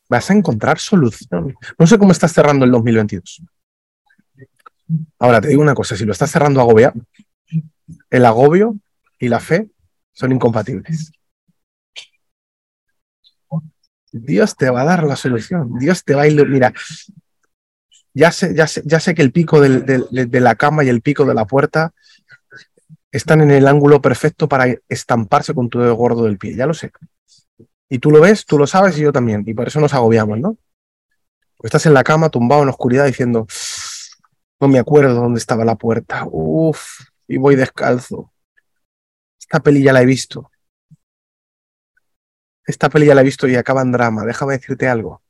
vas 0.10 0.30
a 0.30 0.34
encontrar 0.34 0.80
solución. 0.80 1.56
No 1.78 1.88
sé 1.88 1.98
cómo 1.98 2.12
estás 2.12 2.34
cerrando 2.34 2.66
el 2.66 2.72
2022. 2.72 3.44
Ahora 5.20 5.42
te 5.42 5.50
digo 5.50 5.62
una 5.62 5.76
cosa, 5.76 5.96
si 5.96 6.06
lo 6.06 6.14
estás 6.14 6.32
cerrando 6.32 6.62
agobiado, 6.62 7.00
el 8.10 8.26
agobio 8.26 8.76
y 9.20 9.28
la 9.28 9.40
fe 9.40 9.70
son 10.18 10.32
incompatibles. 10.32 11.12
Dios 14.12 14.56
te 14.56 14.70
va 14.72 14.82
a 14.82 14.86
dar 14.86 15.04
la 15.04 15.16
solución, 15.16 15.78
Dios 15.78 16.04
te 16.04 16.16
va 16.16 16.24
a 16.24 16.28
iluminar. 16.28 16.74
Ya 18.16 18.32
sé, 18.32 18.56
ya 18.56 18.66
sé, 18.66 18.82
ya 18.84 19.00
sé 19.00 19.14
que 19.14 19.22
el 19.22 19.32
pico 19.32 19.62
de 19.62 20.42
la 20.42 20.56
cama 20.56 20.84
y 20.84 20.90
el 20.90 21.02
pico 21.02 21.24
de 21.24 21.36
la 21.36 21.46
puerta 21.46 21.94
están 23.12 23.42
en 23.42 23.52
el 23.52 23.68
ángulo 23.68 24.02
perfecto 24.02 24.50
para 24.50 24.76
estamparse 24.90 25.54
con 25.54 25.70
tu 25.70 25.80
dedo 25.80 25.94
gordo 25.94 26.24
del 26.24 26.40
pie, 26.40 26.56
ya 26.56 26.66
lo 26.66 26.74
sé. 26.74 26.92
Y 27.88 28.00
tú 28.00 28.10
lo 28.10 28.20
ves, 28.20 28.46
tú 28.46 28.58
lo 28.58 28.66
sabes 28.66 28.98
y 28.98 29.02
yo 29.02 29.12
también, 29.12 29.44
y 29.46 29.54
por 29.54 29.68
eso 29.68 29.80
nos 29.80 29.94
agobiamos, 29.94 30.40
¿no? 30.40 30.58
estás 31.62 31.86
en 31.86 31.94
la 31.94 32.04
cama 32.04 32.30
tumbado 32.30 32.64
en 32.64 32.70
oscuridad 32.70 33.06
diciendo, 33.06 33.46
no 34.60 34.68
me 34.68 34.80
acuerdo 34.80 35.14
dónde 35.14 35.40
estaba 35.40 35.64
la 35.64 35.76
puerta, 35.76 36.26
uff, 36.32 37.02
y 37.28 37.38
voy 37.38 37.56
descalzo, 37.56 38.32
esta 39.48 39.62
peli 39.62 39.82
ya 39.82 39.94
la 39.94 40.02
he 40.02 40.06
visto. 40.06 40.52
Esta 42.66 42.90
peli 42.90 43.06
ya 43.06 43.16
la 43.16 43.22
he 43.22 43.24
visto 43.24 43.48
y 43.48 43.56
acaba 43.56 43.82
en 43.82 43.94
drama. 43.94 44.26
Déjame 44.26 44.58
decirte 44.58 44.90
algo. 44.90 45.24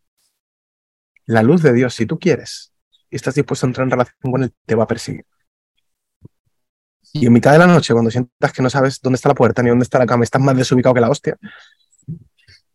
La 1.27 1.43
luz 1.43 1.61
de 1.61 1.71
Dios, 1.71 1.93
si 1.93 2.07
tú 2.07 2.17
quieres 2.17 2.73
y 3.11 3.15
estás 3.15 3.35
dispuesto 3.35 3.67
a 3.67 3.69
entrar 3.69 3.85
en 3.85 3.91
relación 3.91 4.31
con 4.31 4.43
Él, 4.43 4.53
te 4.65 4.73
va 4.73 4.85
a 4.85 4.87
perseguir. 4.87 5.25
Y 7.13 7.27
en 7.27 7.33
mitad 7.33 7.51
de 7.51 7.59
la 7.59 7.67
noche, 7.67 7.93
cuando 7.93 8.09
sientas 8.09 8.51
que 8.51 8.63
no 8.63 8.71
sabes 8.71 8.99
dónde 9.01 9.17
está 9.17 9.29
la 9.29 9.35
puerta 9.35 9.61
ni 9.61 9.69
dónde 9.69 9.83
está 9.83 9.99
la 9.99 10.07
cama, 10.07 10.23
estás 10.23 10.41
más 10.41 10.57
desubicado 10.57 10.95
que 10.95 11.01
la 11.01 11.09
hostia, 11.09 11.37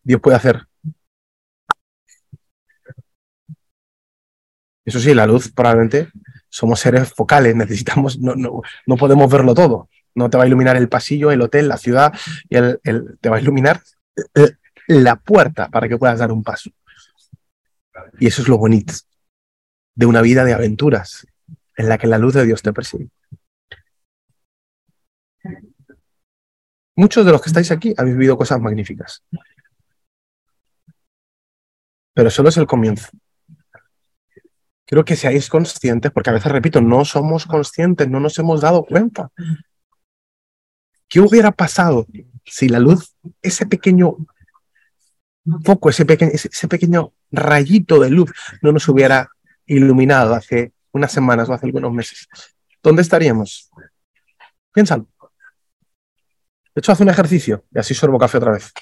Dios 0.02 0.20
puede 0.20 0.36
hacer. 0.36 0.66
Eso 4.84 5.00
sí, 5.00 5.12
la 5.12 5.26
luz 5.26 5.50
probablemente 5.52 6.08
somos 6.48 6.80
seres 6.80 7.12
focales, 7.12 7.56
necesitamos, 7.56 8.18
no, 8.18 8.36
no, 8.36 8.62
no 8.86 8.96
podemos 8.96 9.30
verlo 9.30 9.54
todo. 9.54 9.88
No 10.14 10.28
te 10.28 10.36
va 10.36 10.44
a 10.44 10.46
iluminar 10.46 10.76
el 10.76 10.88
pasillo, 10.88 11.30
el 11.30 11.40
hotel, 11.40 11.68
la 11.68 11.76
ciudad, 11.76 12.12
y 12.48 12.56
te 13.20 13.28
va 13.28 13.36
a 13.36 13.40
iluminar 13.40 13.80
la 14.86 15.16
puerta 15.16 15.68
para 15.68 15.88
que 15.88 15.96
puedas 15.98 16.18
dar 16.18 16.32
un 16.32 16.42
paso. 16.42 16.70
Y 18.18 18.26
eso 18.26 18.42
es 18.42 18.48
lo 18.48 18.58
bonito 18.58 18.94
de 19.94 20.06
una 20.06 20.22
vida 20.22 20.44
de 20.44 20.54
aventuras 20.54 21.26
en 21.76 21.88
la 21.88 21.98
que 21.98 22.06
la 22.06 22.18
luz 22.18 22.34
de 22.34 22.44
Dios 22.44 22.62
te 22.62 22.72
persigue. 22.72 23.08
Muchos 26.94 27.24
de 27.24 27.32
los 27.32 27.40
que 27.40 27.48
estáis 27.48 27.70
aquí 27.70 27.94
habéis 27.96 28.16
vivido 28.16 28.36
cosas 28.36 28.60
magníficas. 28.60 29.22
Pero 32.14 32.30
solo 32.30 32.50
es 32.50 32.56
el 32.58 32.66
comienzo. 32.66 33.08
Quiero 34.84 35.04
que 35.04 35.16
seáis 35.16 35.48
conscientes, 35.48 36.10
porque 36.12 36.28
a 36.28 36.34
veces, 36.34 36.52
repito, 36.52 36.82
no 36.82 37.06
somos 37.06 37.46
conscientes, 37.46 38.08
no 38.08 38.20
nos 38.20 38.38
hemos 38.38 38.60
dado 38.60 38.84
cuenta 38.84 39.30
¿Qué 41.12 41.20
hubiera 41.20 41.52
pasado 41.52 42.06
si 42.46 42.70
la 42.70 42.78
luz, 42.78 43.14
ese 43.42 43.66
pequeño 43.66 44.16
foco, 45.62 45.90
ese, 45.90 46.06
pequeño 46.06 47.12
rayito 47.30 48.00
de 48.00 48.08
luz 48.08 48.32
no 48.62 48.72
nos 48.72 48.88
hubiera 48.88 49.28
iluminado 49.66 50.34
hace 50.34 50.72
unas 50.90 51.12
semanas 51.12 51.50
o 51.50 51.52
hace 51.52 51.66
algunos 51.66 51.92
meses? 51.92 52.26
¿Dónde 52.82 53.02
estaríamos? 53.02 53.70
Piénsalo. 54.72 55.06
De 56.74 56.78
hecho, 56.78 56.92
haz 56.92 57.00
un 57.00 57.10
ejercicio 57.10 57.62
y 57.74 57.78
así 57.78 57.92
sorbo 57.92 58.18
café 58.18 58.38
otra 58.38 58.52
vez. 58.52 58.72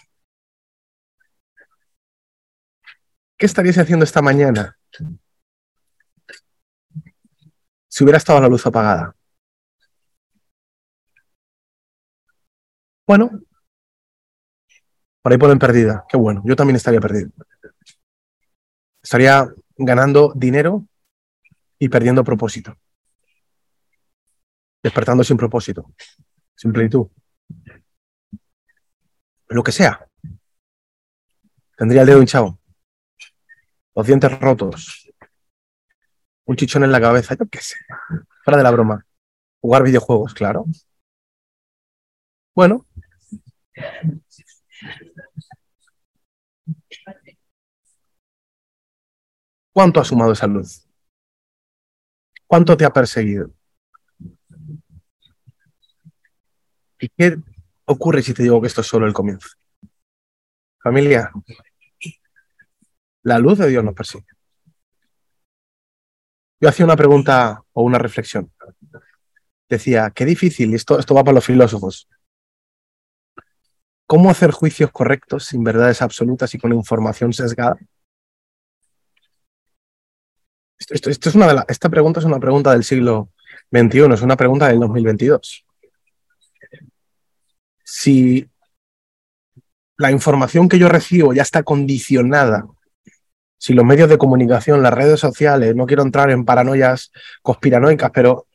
¿Qué 3.36 3.46
estaríais 3.46 3.78
haciendo 3.78 4.04
esta 4.04 4.22
mañana 4.22 4.78
si 7.88 8.04
hubiera 8.04 8.18
estado 8.18 8.40
la 8.40 8.46
luz 8.46 8.64
apagada? 8.64 9.16
Bueno, 13.10 13.28
por 15.20 15.32
ahí 15.32 15.36
ponen 15.36 15.58
perdida. 15.58 16.04
Qué 16.08 16.16
bueno, 16.16 16.44
yo 16.46 16.54
también 16.54 16.76
estaría 16.76 17.00
perdido. 17.00 17.30
Estaría 19.02 19.52
ganando 19.76 20.32
dinero 20.36 20.86
y 21.76 21.88
perdiendo 21.88 22.22
propósito. 22.22 22.76
Despertando 24.80 25.24
sin 25.24 25.36
propósito, 25.36 25.92
sin 26.54 26.72
plenitud. 26.72 27.08
Lo 29.48 29.64
que 29.64 29.72
sea. 29.72 30.06
Tendría 31.76 32.02
el 32.02 32.06
dedo 32.06 32.20
hinchado. 32.20 32.60
Los 33.92 34.06
dientes 34.06 34.40
rotos. 34.40 35.10
Un 36.44 36.54
chichón 36.54 36.84
en 36.84 36.92
la 36.92 37.00
cabeza, 37.00 37.34
yo 37.34 37.44
qué 37.50 37.60
sé. 37.60 37.74
Fuera 38.44 38.58
de 38.58 38.62
la 38.62 38.70
broma. 38.70 39.04
Jugar 39.60 39.82
videojuegos, 39.82 40.32
claro. 40.32 40.64
Bueno, 42.60 42.84
¿Cuánto 49.72 49.98
ha 49.98 50.04
sumado 50.04 50.32
esa 50.32 50.46
luz? 50.46 50.86
¿Cuánto 52.46 52.76
te 52.76 52.84
ha 52.84 52.92
perseguido? 52.92 53.50
¿Y 56.98 57.08
qué 57.08 57.38
ocurre 57.86 58.20
si 58.20 58.34
te 58.34 58.42
digo 58.42 58.60
que 58.60 58.66
esto 58.66 58.82
es 58.82 58.86
solo 58.86 59.06
el 59.06 59.14
comienzo? 59.14 59.48
Familia, 60.82 61.32
la 63.22 63.38
luz 63.38 63.56
de 63.56 63.68
Dios 63.68 63.82
nos 63.82 63.94
persigue. 63.94 64.26
Yo 66.60 66.68
hacía 66.68 66.84
una 66.84 66.96
pregunta 66.96 67.62
o 67.72 67.82
una 67.84 67.96
reflexión. 67.96 68.52
Decía, 69.66 70.12
qué 70.14 70.26
difícil, 70.26 70.74
esto, 70.74 70.98
esto 70.98 71.14
va 71.14 71.24
para 71.24 71.36
los 71.36 71.46
filósofos. 71.46 72.06
¿Cómo 74.10 74.28
hacer 74.28 74.50
juicios 74.50 74.90
correctos 74.90 75.44
sin 75.44 75.62
verdades 75.62 76.02
absolutas 76.02 76.52
y 76.52 76.58
con 76.58 76.72
información 76.72 77.32
sesgada? 77.32 77.78
Esto, 80.76 81.10
es 81.10 81.34
una 81.36 81.46
de 81.46 81.62
esta 81.68 81.88
pregunta 81.88 82.18
es 82.18 82.26
una 82.26 82.40
pregunta 82.40 82.72
del 82.72 82.82
siglo 82.82 83.30
XXI, 83.70 84.12
es 84.14 84.22
una 84.22 84.36
pregunta 84.36 84.66
del 84.66 84.80
2022. 84.80 85.64
Si 87.84 88.50
la 89.96 90.10
información 90.10 90.68
que 90.68 90.80
yo 90.80 90.88
recibo 90.88 91.32
ya 91.32 91.42
está 91.42 91.62
condicionada, 91.62 92.66
si 93.58 93.74
los 93.74 93.84
medios 93.84 94.08
de 94.08 94.18
comunicación, 94.18 94.82
las 94.82 94.92
redes 94.92 95.20
sociales, 95.20 95.76
no 95.76 95.86
quiero 95.86 96.02
entrar 96.02 96.32
en 96.32 96.44
paranoias 96.44 97.12
conspiranoicas, 97.42 98.10
pero 98.10 98.48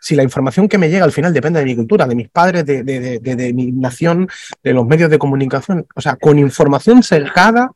si 0.00 0.16
la 0.16 0.22
información 0.22 0.68
que 0.68 0.78
me 0.78 0.88
llega 0.88 1.04
al 1.04 1.12
final 1.12 1.32
depende 1.32 1.60
de 1.60 1.66
mi 1.66 1.76
cultura, 1.76 2.06
de 2.06 2.14
mis 2.14 2.30
padres, 2.30 2.64
de, 2.64 2.82
de 2.82 3.52
mi 3.52 3.70
nación, 3.72 4.28
de 4.62 4.72
los 4.72 4.86
medios 4.86 5.10
de 5.10 5.18
comunicación, 5.18 5.86
o 5.94 6.00
sea, 6.00 6.16
con 6.16 6.38
información 6.38 7.02
sesgada, 7.02 7.72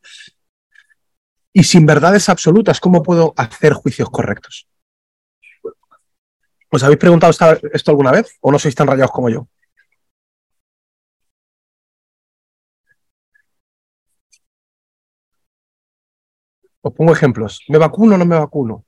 y 1.57 1.63
sin 1.63 1.87
verdades 1.87 2.29
absolutas, 2.29 2.81
¿cómo 2.81 3.03
puedo 3.03 3.33
hacer 3.37 3.73
juicios 3.75 4.11
correctos? 4.11 4.67
¿Os 6.69 6.83
habéis 6.83 6.99
preguntado 6.99 7.33
esto 7.73 7.91
alguna 7.93 8.11
vez 8.11 8.37
o 8.41 8.51
no 8.51 8.59
sois 8.59 8.75
tan 8.75 8.89
rayados 8.89 9.13
como 9.13 9.31
yo? 9.31 9.47
Os 16.83 16.93
pongo 16.93 17.13
ejemplos. 17.13 17.63
¿Me 17.69 17.79
vacuno 17.79 18.17
o 18.17 18.19
no 18.19 18.27
me 18.27 18.37
vacuno? 18.37 18.85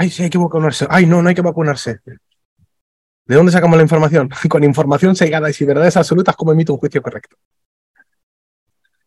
Ay, 0.00 0.10
sí, 0.10 0.22
hay 0.22 0.30
que 0.30 0.38
vacunarse. 0.38 0.86
Ay, 0.88 1.06
no, 1.06 1.20
no 1.20 1.28
hay 1.28 1.34
que 1.34 1.42
vacunarse. 1.42 1.98
¿De 2.04 3.34
dónde 3.34 3.50
sacamos 3.50 3.76
la 3.76 3.82
información? 3.82 4.30
Con 4.48 4.62
información 4.62 5.16
segada 5.16 5.50
y 5.50 5.52
sin 5.52 5.66
verdades 5.66 5.96
absolutas, 5.96 6.36
¿cómo 6.36 6.52
emito 6.52 6.72
un 6.72 6.78
juicio 6.78 7.02
correcto? 7.02 7.36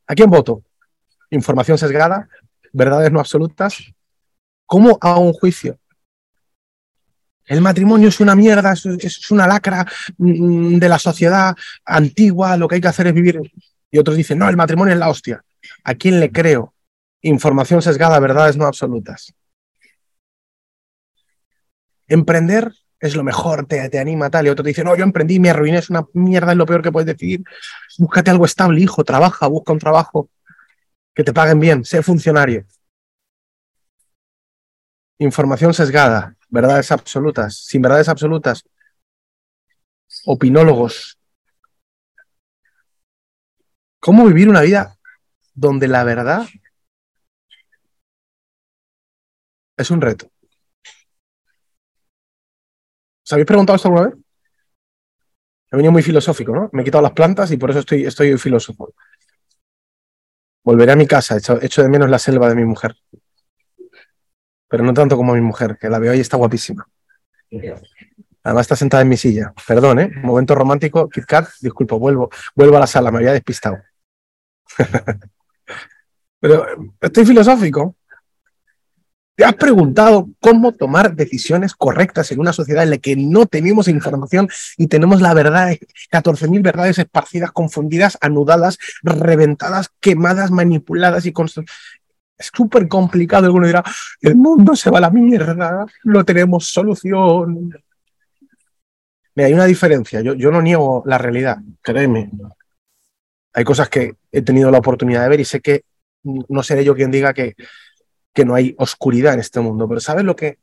¿A 0.06 0.14
quién 0.14 0.30
voto? 0.30 0.64
información 1.30 1.78
sesgada, 1.78 2.28
verdades 2.74 3.10
no 3.10 3.22
absolutas. 3.22 3.78
¿Cómo 4.66 4.98
hago 5.00 5.22
un 5.22 5.32
juicio? 5.32 5.80
El 7.46 7.62
matrimonio 7.62 8.10
es 8.10 8.20
una 8.20 8.36
mierda, 8.36 8.74
es, 8.74 9.32
una 9.32 9.48
lacra 9.48 9.86
mm, 10.18 10.76
de 10.76 10.90
la 10.90 11.00
sociedad 11.00 11.56
antigua, 11.86 12.58
lo 12.58 12.68
que 12.68 12.76
hay 12.76 12.82
que 12.82 12.90
hacer 12.90 13.08
es 13.08 13.14
vivir. 13.14 13.40
Y 13.90 13.98
otros 13.98 14.18
dicen, 14.18 14.40
no, 14.40 14.50
el 14.50 14.58
matrimonio 14.58 14.94
es 14.94 15.00
la 15.00 15.08
hostia. 15.08 15.42
¿A 15.86 15.96
quién 15.96 16.20
le 16.20 16.34
creo? 16.34 16.74
Información 17.22 17.82
sesgada, 17.82 18.20
verdades 18.20 18.58
no 18.58 18.66
absolutas. 18.66 19.34
Emprender 22.12 22.74
es 23.00 23.16
lo 23.16 23.24
mejor, 23.24 23.66
te, 23.66 23.90
te 23.90 24.00
anima 24.00 24.30
tal. 24.30 24.46
Y 24.46 24.50
otro 24.50 24.64
dice, 24.66 24.84
no, 24.84 24.96
yo 24.98 25.04
emprendí, 25.04 25.40
me 25.40 25.50
arruiné, 25.50 25.78
es 25.78 25.90
una 25.90 26.06
mierda, 26.14 26.52
es 26.52 26.58
lo 26.58 26.66
peor 26.66 26.82
que 26.82 26.92
puedes 26.92 27.08
decidir. 27.08 27.42
Búscate 27.98 28.30
algo 28.30 28.46
estable, 28.46 28.82
hijo, 28.82 29.04
trabaja, 29.06 29.48
busca 29.48 29.72
un 29.72 29.80
trabajo 29.80 30.30
que 31.16 31.24
te 31.24 31.34
paguen 31.34 31.60
bien, 31.62 31.86
sé 31.86 32.04
funcionario. 32.04 32.66
Información 35.20 35.74
sesgada, 35.74 36.36
verdades 36.50 36.92
absolutas, 36.92 37.56
sin 37.66 37.82
verdades 37.82 38.10
absolutas, 38.10 38.64
opinólogos. 40.26 41.18
¿Cómo 44.02 44.26
vivir 44.26 44.50
una 44.50 44.62
vida 44.62 44.98
donde 45.54 45.88
la 45.88 46.04
verdad 46.04 46.46
es 49.78 49.92
un 49.92 50.02
reto? 50.02 50.31
¿Os 53.32 53.34
habéis 53.34 53.48
preguntado 53.48 53.78
esto 53.78 53.88
alguna 53.88 54.10
vez? 54.10 54.18
He 55.72 55.78
venido 55.78 55.94
muy 55.94 56.04
filosófico, 56.04 56.54
¿no? 56.54 56.70
Me 56.74 56.82
he 56.82 56.86
quitado 56.86 57.02
las 57.02 57.14
plantas 57.14 57.50
y 57.52 57.56
por 57.56 57.70
eso 57.70 57.80
estoy, 57.80 58.04
estoy 58.04 58.38
filósofo. 58.38 58.94
Volveré 60.66 60.92
a 60.92 60.96
mi 60.98 61.08
casa, 61.08 61.38
echo, 61.38 61.82
de 61.82 61.88
menos 61.88 62.10
la 62.10 62.20
selva 62.20 62.50
de 62.50 62.56
mi 62.56 62.66
mujer. 62.66 62.94
Pero 64.68 64.84
no 64.84 64.94
tanto 64.94 65.16
como 65.16 65.34
mi 65.34 65.40
mujer, 65.40 65.78
que 65.80 65.88
la 65.88 65.98
veo 65.98 66.12
ahí 66.12 66.20
está 66.20 66.36
guapísima. 66.36 66.86
Además 68.44 68.66
está 68.66 68.76
sentada 68.76 69.04
en 69.04 69.08
mi 69.08 69.16
silla. 69.16 69.54
Perdón, 69.66 70.02
¿eh? 70.02 70.12
Momento 70.22 70.54
romántico. 70.54 71.08
Kit 71.08 71.26
Kat, 71.26 71.48
disculpo, 71.62 72.00
vuelvo, 72.00 72.30
vuelvo 72.54 72.76
a 72.76 72.82
la 72.82 72.88
sala, 72.88 73.12
me 73.12 73.20
había 73.20 73.32
despistado. 73.32 73.78
Pero 76.42 76.66
estoy 77.00 77.26
filosófico. 77.26 77.96
¿Te 79.42 79.46
has 79.46 79.56
preguntado 79.56 80.30
cómo 80.40 80.72
tomar 80.72 81.16
decisiones 81.16 81.74
correctas 81.74 82.32
en 82.32 82.40
una 82.40 82.54
sociedad 82.54 82.84
en 82.84 82.92
la 82.92 83.00
que 83.00 83.16
no 83.16 83.48
tenemos 83.48 83.88
información 83.88 84.48
y 84.78 84.86
tenemos 84.86 85.20
la 85.20 85.34
verdad, 85.34 85.76
14.000 86.12 86.62
verdades 86.62 87.00
esparcidas, 87.00 87.52
confundidas, 87.52 88.20
anudadas, 88.22 88.78
reventadas, 89.02 89.90
quemadas, 90.00 90.52
manipuladas 90.52 91.26
y 91.26 91.34
Es 92.38 92.52
súper 92.54 92.88
complicado. 92.88 93.48
Alguno 93.48 93.66
dirá, 93.66 93.84
el 94.22 94.36
mundo 94.36 94.76
se 94.76 94.92
va 94.92 95.00
a 95.00 95.02
la 95.02 95.10
mierda, 95.10 95.88
no 96.04 96.24
tenemos 96.24 96.68
solución. 96.68 97.72
Mira, 99.34 99.48
hay 99.48 99.54
una 99.54 99.66
diferencia. 99.66 100.22
Yo, 100.22 100.36
yo 100.36 100.52
no 100.52 100.62
niego 100.62 101.02
la 101.08 101.18
realidad, 101.18 101.58
créeme. 101.82 102.30
Hay 103.54 103.64
cosas 103.64 103.90
que 103.90 104.18
he 104.32 104.44
tenido 104.44 104.70
la 104.70 104.78
oportunidad 104.78 105.24
de 105.24 105.30
ver 105.30 105.40
y 105.40 105.46
sé 105.46 105.62
que 105.62 105.84
no 106.24 106.62
seré 106.62 106.86
yo 106.86 106.94
quien 106.94 107.10
diga 107.10 107.34
que 107.34 107.56
que 108.34 108.46
no 108.46 108.56
hay 108.56 108.76
oscuridad 108.78 109.34
en 109.34 109.40
este 109.42 109.60
mundo, 109.60 109.88
pero 109.88 110.00
¿sabes 110.00 110.24
lo 110.24 110.36
que 110.36 110.60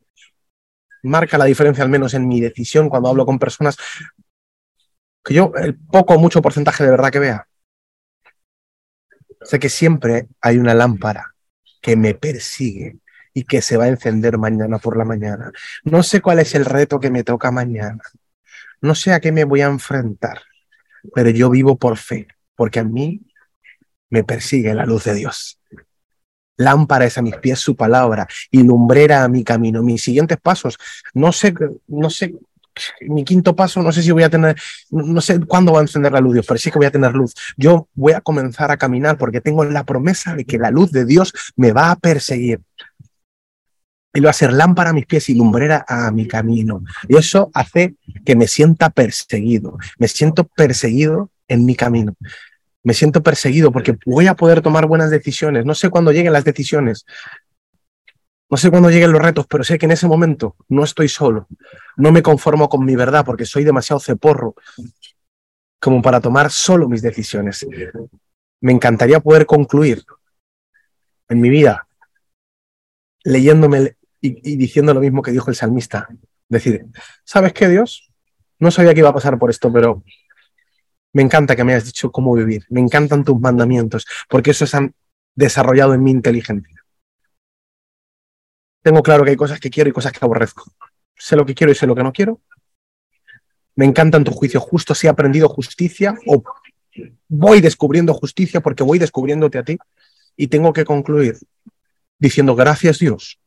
marca 1.03 1.37
la 1.37 1.45
diferencia, 1.45 1.83
al 1.83 1.89
menos 1.89 2.13
en 2.13 2.27
mi 2.27 2.41
decisión 2.41 2.89
cuando 2.89 3.09
hablo 3.09 3.25
con 3.25 3.39
personas? 3.39 3.77
Que 5.23 5.33
yo, 5.33 5.51
el 5.55 5.77
poco 5.77 6.15
o 6.15 6.19
mucho 6.19 6.41
porcentaje 6.41 6.83
de 6.83 6.91
verdad 6.91 7.11
que 7.11 7.19
vea, 7.19 7.47
sé 9.41 9.59
que 9.59 9.69
siempre 9.69 10.27
hay 10.41 10.57
una 10.57 10.73
lámpara 10.73 11.33
que 11.81 11.95
me 11.95 12.13
persigue 12.13 12.97
y 13.33 13.43
que 13.43 13.61
se 13.61 13.77
va 13.77 13.85
a 13.85 13.89
encender 13.89 14.37
mañana 14.37 14.79
por 14.79 14.97
la 14.97 15.05
mañana. 15.05 15.51
No 15.83 16.03
sé 16.03 16.21
cuál 16.21 16.39
es 16.39 16.55
el 16.55 16.65
reto 16.65 16.99
que 16.99 17.11
me 17.11 17.23
toca 17.23 17.51
mañana. 17.51 18.01
No 18.81 18.95
sé 18.95 19.13
a 19.13 19.19
qué 19.19 19.31
me 19.31 19.43
voy 19.43 19.61
a 19.61 19.67
enfrentar, 19.67 20.41
pero 21.13 21.29
yo 21.29 21.49
vivo 21.49 21.77
por 21.77 21.97
fe, 21.97 22.27
porque 22.55 22.79
a 22.79 22.83
mí 22.83 23.21
me 24.09 24.23
persigue 24.23 24.73
la 24.73 24.85
luz 24.85 25.03
de 25.03 25.13
Dios. 25.13 25.58
Lámpara 26.59 27.05
es 27.05 27.17
a 27.17 27.21
mis 27.21 27.37
pies 27.37 27.59
su 27.59 27.75
palabra 27.75 28.27
y 28.51 28.63
lumbrera 28.63 29.23
a 29.23 29.29
mi 29.29 29.45
camino. 29.45 29.81
Mis 29.81 30.03
siguientes 30.03 30.37
pasos, 30.37 30.77
no 31.13 31.31
sé, 31.31 31.53
no 31.87 32.09
sé, 32.09 32.35
mi 33.01 33.23
quinto 33.23 33.55
paso, 33.55 33.81
no 33.81 33.93
sé 33.93 34.03
si 34.03 34.11
voy 34.11 34.23
a 34.23 34.29
tener, 34.29 34.57
no 34.91 35.21
sé 35.21 35.39
cuándo 35.39 35.71
va 35.71 35.79
a 35.79 35.83
encender 35.83 36.11
la 36.11 36.19
luz 36.19 36.33
Dios, 36.33 36.45
pero 36.45 36.57
sí 36.57 36.69
que 36.69 36.77
voy 36.77 36.85
a 36.85 36.91
tener 36.91 37.13
luz. 37.13 37.33
Yo 37.55 37.87
voy 37.93 38.11
a 38.11 38.19
comenzar 38.19 38.71
a 38.71 38.77
caminar 38.77 39.17
porque 39.17 39.39
tengo 39.39 39.63
la 39.63 39.85
promesa 39.85 40.35
de 40.35 40.43
que 40.43 40.57
la 40.57 40.69
luz 40.69 40.91
de 40.91 41.05
Dios 41.05 41.33
me 41.55 41.71
va 41.71 41.91
a 41.91 41.95
perseguir. 41.95 42.59
Lo 44.13 44.23
va 44.23 44.31
a 44.31 44.33
ser 44.33 44.51
lámpara 44.51 44.89
a 44.89 44.93
mis 44.93 45.05
pies 45.05 45.29
y 45.29 45.35
lumbrera 45.35 45.85
a 45.87 46.11
mi 46.11 46.27
camino. 46.27 46.83
Y 47.07 47.15
eso 47.15 47.51
hace 47.53 47.95
que 48.25 48.35
me 48.35 48.47
sienta 48.47 48.89
perseguido. 48.89 49.77
Me 49.97 50.09
siento 50.09 50.43
perseguido 50.43 51.29
en 51.47 51.63
mi 51.63 51.75
camino 51.75 52.15
me 52.83 52.93
siento 52.93 53.21
perseguido 53.21 53.71
porque 53.71 53.97
voy 54.05 54.27
a 54.27 54.35
poder 54.35 54.61
tomar 54.61 54.87
buenas 54.87 55.09
decisiones. 55.09 55.65
No 55.65 55.75
sé 55.75 55.89
cuándo 55.89 56.11
lleguen 56.11 56.33
las 56.33 56.45
decisiones, 56.45 57.05
no 58.49 58.57
sé 58.57 58.71
cuándo 58.71 58.89
lleguen 58.89 59.11
los 59.11 59.21
retos, 59.21 59.45
pero 59.47 59.63
sé 59.63 59.77
que 59.77 59.85
en 59.85 59.91
ese 59.91 60.07
momento 60.07 60.55
no 60.69 60.83
estoy 60.83 61.07
solo. 61.07 61.47
No 61.97 62.11
me 62.11 62.23
conformo 62.23 62.67
con 62.67 62.83
mi 62.83 62.95
verdad 62.95 63.23
porque 63.23 63.45
soy 63.45 63.63
demasiado 63.63 63.99
ceporro 63.99 64.55
como 65.79 66.01
para 66.01 66.19
tomar 66.19 66.49
solo 66.49 66.89
mis 66.89 67.01
decisiones. 67.01 67.65
Me 68.61 68.71
encantaría 68.71 69.19
poder 69.19 69.45
concluir 69.45 70.03
en 71.29 71.39
mi 71.39 71.49
vida 71.49 71.87
leyéndome 73.23 73.97
y, 74.19 74.53
y 74.53 74.55
diciendo 74.55 74.93
lo 74.93 74.99
mismo 74.99 75.21
que 75.21 75.31
dijo 75.31 75.49
el 75.51 75.55
salmista. 75.55 76.07
Decir, 76.47 76.87
¿sabes 77.23 77.53
qué, 77.53 77.67
Dios? 77.67 78.11
No 78.57 78.71
sabía 78.71 78.93
que 78.95 79.01
iba 79.01 79.09
a 79.09 79.13
pasar 79.13 79.37
por 79.37 79.51
esto, 79.51 79.71
pero 79.71 80.03
me 81.13 81.21
encanta 81.21 81.55
que 81.55 81.63
me 81.63 81.73
hayas 81.73 81.85
dicho 81.85 82.11
cómo 82.11 82.33
vivir. 82.33 82.65
Me 82.69 82.79
encantan 82.79 83.23
tus 83.23 83.39
mandamientos, 83.39 84.05
porque 84.27 84.51
eso 84.51 84.65
se 84.65 84.77
han 84.77 84.93
desarrollado 85.35 85.93
en 85.93 86.03
mi 86.03 86.11
inteligencia. 86.11 86.83
Tengo 88.81 89.03
claro 89.03 89.23
que 89.23 89.31
hay 89.31 89.35
cosas 89.35 89.59
que 89.59 89.69
quiero 89.69 89.89
y 89.89 89.93
cosas 89.93 90.11
que 90.11 90.19
aborrezco. 90.21 90.71
Sé 91.15 91.35
lo 91.35 91.45
que 91.45 91.55
quiero 91.55 91.71
y 91.71 91.75
sé 91.75 91.85
lo 91.85 91.95
que 91.95 92.03
no 92.03 92.13
quiero. 92.13 92.41
Me 93.75 93.85
encantan 93.85 94.23
tus 94.23 94.35
juicios 94.35 94.63
justos. 94.63 95.03
He 95.03 95.09
aprendido 95.09 95.49
justicia 95.49 96.17
o 96.25 96.43
voy 97.27 97.61
descubriendo 97.61 98.13
justicia 98.13 98.61
porque 98.61 98.83
voy 98.83 98.99
descubriéndote 98.99 99.57
a 99.57 99.63
ti 99.63 99.77
y 100.35 100.47
tengo 100.47 100.73
que 100.73 100.85
concluir 100.85 101.37
diciendo 102.17 102.55
gracias 102.55 102.99
Dios, 102.99 103.39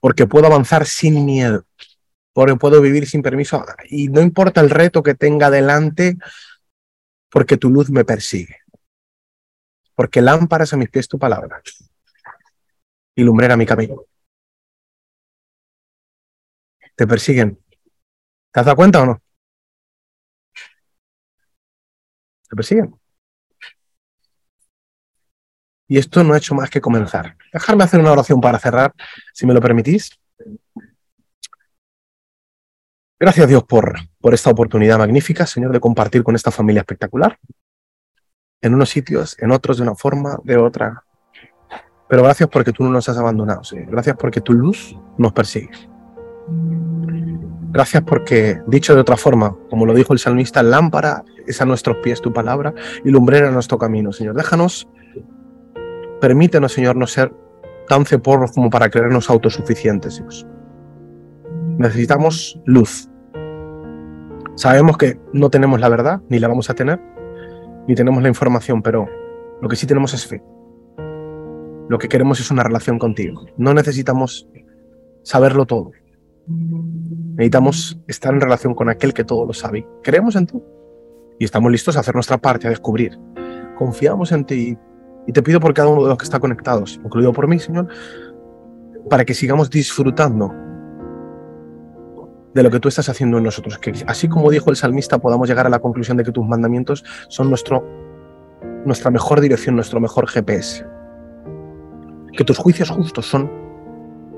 porque 0.00 0.26
puedo 0.26 0.46
avanzar 0.46 0.86
sin 0.86 1.24
miedo, 1.24 1.66
porque 2.34 2.56
puedo 2.56 2.82
vivir 2.82 3.06
sin 3.06 3.22
permiso 3.22 3.64
y 3.88 4.08
no 4.08 4.20
importa 4.20 4.60
el 4.60 4.68
reto 4.68 5.02
que 5.02 5.14
tenga 5.14 5.50
delante, 5.50 6.18
porque 7.30 7.56
tu 7.56 7.70
luz 7.70 7.90
me 7.90 8.04
persigue, 8.04 8.58
porque 9.94 10.20
lámparas 10.20 10.72
a 10.72 10.76
mis 10.76 10.90
pies 10.90 11.08
tu 11.08 11.18
palabra 11.18 11.62
y 13.14 13.22
lumbrera 13.22 13.56
mi 13.56 13.64
camino. 13.64 14.04
Te 16.96 17.06
persiguen. 17.06 17.58
¿Te 18.52 18.60
has 18.60 18.66
dado 18.66 18.76
cuenta 18.76 19.02
o 19.02 19.06
no? 19.06 19.22
Te 22.48 22.56
persiguen. 22.56 22.94
Y 25.86 25.98
esto 25.98 26.24
no 26.24 26.34
ha 26.34 26.38
hecho 26.38 26.54
más 26.54 26.70
que 26.70 26.80
comenzar. 26.80 27.36
Dejarme 27.52 27.84
hacer 27.84 28.00
una 28.00 28.12
oración 28.12 28.40
para 28.40 28.58
cerrar, 28.58 28.92
si 29.32 29.46
me 29.46 29.54
lo 29.54 29.60
permitís. 29.60 30.10
Gracias 33.18 33.48
Dios 33.48 33.64
por, 33.64 33.94
por 34.20 34.34
esta 34.34 34.50
oportunidad 34.50 34.98
magnífica, 34.98 35.46
Señor, 35.46 35.72
de 35.72 35.80
compartir 35.80 36.22
con 36.22 36.34
esta 36.34 36.50
familia 36.50 36.80
espectacular. 36.80 37.38
En 38.60 38.74
unos 38.74 38.88
sitios, 38.88 39.36
en 39.38 39.50
otros 39.50 39.76
de 39.76 39.82
una 39.82 39.94
forma, 39.94 40.38
de 40.44 40.56
otra. 40.56 41.04
Pero 42.08 42.22
gracias 42.22 42.48
porque 42.48 42.72
tú 42.72 42.84
no 42.84 42.90
nos 42.90 43.08
has 43.08 43.18
abandonado, 43.18 43.64
Señor. 43.64 43.90
Gracias 43.90 44.16
porque 44.16 44.40
tu 44.40 44.52
luz 44.52 44.96
nos 45.18 45.32
persigue. 45.32 45.70
Gracias 47.70 48.02
porque, 48.04 48.60
dicho 48.66 48.94
de 48.94 49.00
otra 49.00 49.16
forma, 49.16 49.56
como 49.68 49.84
lo 49.84 49.94
dijo 49.94 50.12
el 50.12 50.18
salmista, 50.18 50.62
lámpara 50.62 51.24
es 51.46 51.60
a 51.60 51.64
nuestros 51.64 51.98
pies 51.98 52.20
tu 52.20 52.32
palabra 52.32 52.72
y 53.04 53.10
lumbrera 53.10 53.50
nuestro 53.50 53.78
camino, 53.78 54.12
Señor. 54.12 54.34
Déjanos 54.34 54.88
Permítenos, 56.24 56.72
Señor, 56.72 56.96
no 56.96 57.06
ser 57.06 57.34
tan 57.86 58.06
ceporros 58.06 58.52
como 58.52 58.70
para 58.70 58.88
creernos 58.88 59.28
autosuficientes, 59.28 60.16
Dios. 60.16 60.46
Necesitamos 61.78 62.60
luz. 62.64 63.08
Sabemos 64.54 64.96
que 64.96 65.18
no 65.32 65.50
tenemos 65.50 65.80
la 65.80 65.88
verdad, 65.88 66.22
ni 66.28 66.38
la 66.38 66.46
vamos 66.46 66.70
a 66.70 66.74
tener, 66.74 67.00
ni 67.88 67.94
tenemos 67.94 68.22
la 68.22 68.28
información, 68.28 68.82
pero 68.82 69.08
lo 69.60 69.68
que 69.68 69.76
sí 69.76 69.86
tenemos 69.86 70.14
es 70.14 70.26
fe. 70.26 70.42
Lo 71.88 71.98
que 71.98 72.08
queremos 72.08 72.38
es 72.40 72.50
una 72.50 72.62
relación 72.62 72.98
contigo. 72.98 73.44
No 73.56 73.74
necesitamos 73.74 74.48
saberlo 75.22 75.66
todo. 75.66 75.90
Necesitamos 76.46 78.00
estar 78.06 78.32
en 78.32 78.40
relación 78.40 78.74
con 78.74 78.88
aquel 78.88 79.12
que 79.12 79.24
todo 79.24 79.44
lo 79.44 79.52
sabe. 79.52 79.86
Creemos 80.02 80.36
en 80.36 80.46
ti 80.46 80.62
y 81.40 81.44
estamos 81.44 81.72
listos 81.72 81.96
a 81.96 82.00
hacer 82.00 82.14
nuestra 82.14 82.38
parte, 82.38 82.68
a 82.68 82.70
descubrir. 82.70 83.18
Confiamos 83.76 84.30
en 84.30 84.44
ti 84.44 84.78
y 85.26 85.32
te 85.32 85.42
pido 85.42 85.58
por 85.58 85.74
cada 85.74 85.88
uno 85.88 86.04
de 86.04 86.08
los 86.10 86.18
que 86.18 86.24
está 86.24 86.38
conectados, 86.38 87.00
incluido 87.04 87.32
por 87.32 87.48
mí, 87.48 87.58
Señor, 87.58 87.88
para 89.10 89.24
que 89.24 89.34
sigamos 89.34 89.68
disfrutando 89.70 90.54
de 92.54 92.62
lo 92.62 92.70
que 92.70 92.80
tú 92.80 92.88
estás 92.88 93.08
haciendo 93.08 93.38
en 93.38 93.44
nosotros. 93.44 93.78
Que 93.78 93.92
así 94.06 94.28
como 94.28 94.50
dijo 94.50 94.70
el 94.70 94.76
salmista, 94.76 95.18
podamos 95.18 95.48
llegar 95.48 95.66
a 95.66 95.70
la 95.70 95.80
conclusión 95.80 96.16
de 96.16 96.24
que 96.24 96.32
tus 96.32 96.46
mandamientos 96.46 97.04
son 97.28 97.48
nuestro, 97.48 97.84
nuestra 98.84 99.10
mejor 99.10 99.40
dirección, 99.40 99.74
nuestro 99.74 100.00
mejor 100.00 100.28
GPS. 100.28 100.86
Que 102.36 102.44
tus 102.44 102.58
juicios 102.58 102.90
justos 102.90 103.26
son 103.26 103.50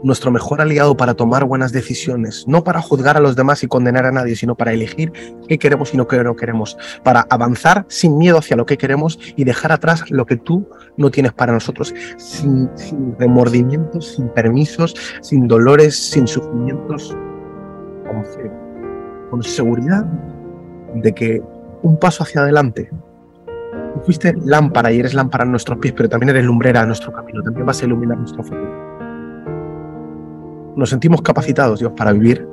nuestro 0.03 0.31
mejor 0.31 0.61
aliado 0.61 0.97
para 0.97 1.14
tomar 1.14 1.45
buenas 1.45 1.73
decisiones, 1.73 2.45
no 2.47 2.62
para 2.64 2.83
juzgar 2.83 3.17
a 3.17 3.21
los 3.21 3.35
demás 3.35 3.62
y 3.62 3.67
condenar 3.67 4.07
a 4.07 4.12
nadie, 4.12 4.37
sino 4.37 4.55
para 4.55 4.73
elegir 4.73 5.12
qué 5.49 5.59
queremos 5.59 5.95
y 5.95 5.97
no 5.97 6.07
qué 6.07 6.23
no 6.23 6.37
queremos, 6.37 6.77
para 7.03 7.27
avanzar 7.31 7.87
sin 7.89 8.19
miedo 8.19 8.39
hacia 8.39 8.57
lo 8.57 8.67
que 8.67 8.79
queremos 8.79 9.19
y 9.37 9.45
dejar 9.45 9.73
atrás 9.73 10.11
lo 10.11 10.27
que 10.27 10.37
tú 10.37 10.69
no 10.97 11.11
tienes 11.11 11.33
para 11.33 11.53
nosotros, 11.53 11.95
sin, 12.19 12.71
remordimientos, 13.19 14.14
sin 14.14 14.29
permisos, 14.29 14.95
sin 15.23 15.49
dolores, 15.49 15.97
sin 15.97 16.27
sufrimientos, 16.27 17.17
con 19.30 19.42
seguridad 19.42 20.04
de 20.94 21.12
que 21.14 21.42
un 21.82 21.98
paso 21.98 22.22
hacia 22.22 22.42
adelante 22.42 22.90
Tú 23.94 24.00
fuiste 24.02 24.34
lámpara 24.44 24.92
y 24.92 24.98
eres 25.00 25.14
lámpara 25.14 25.44
en 25.44 25.50
nuestros 25.50 25.78
pies, 25.78 25.94
pero 25.96 26.09
también 26.09 26.30
eres 26.30 26.44
lumbrera 26.44 26.82
en 26.82 26.88
nuestro 26.88 27.12
camino, 27.12 27.42
también 27.42 27.64
vas 27.64 27.80
a 27.80 27.86
iluminar 27.86 28.18
nuestro 28.18 28.42
futuro 28.42 28.86
nos 30.76 30.90
sentimos 30.90 31.22
capacitados, 31.22 31.80
Dios, 31.80 31.92
para 31.96 32.12
vivir 32.12 32.46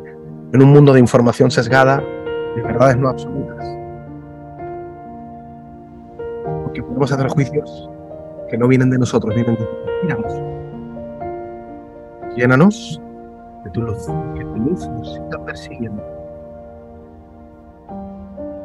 en 0.53 0.63
un 0.63 0.71
mundo 0.71 0.93
de 0.93 0.99
información 0.99 1.51
sesgada, 1.51 2.01
de 2.55 2.61
verdades 2.61 2.97
no 2.97 3.09
absolutas. 3.09 3.67
Porque 6.63 6.81
podemos 6.81 7.11
hacer 7.11 7.27
juicios 7.27 7.89
que 8.49 8.57
no 8.57 8.67
vienen 8.67 8.89
de 8.89 8.97
nosotros, 8.97 9.35
vienen 9.35 9.55
de 9.55 9.65
ti. 9.65 9.73
Llénanos 12.37 13.01
de 13.63 13.69
tu 13.71 13.81
luz, 13.81 14.07
que 14.35 14.43
tu 14.43 14.55
luz 14.55 14.87
nos 14.87 15.13
siga 15.13 15.45
persiguiendo. 15.45 16.03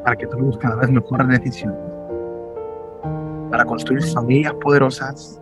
Para 0.05 0.17
que 0.17 0.27
tomemos 0.27 0.59
cada 0.59 0.77
vez 0.77 0.91
mejores 0.91 1.29
decisiones. 1.29 1.79
Para 3.51 3.65
construir 3.65 4.03
familias 4.03 4.55
poderosas, 4.55 5.41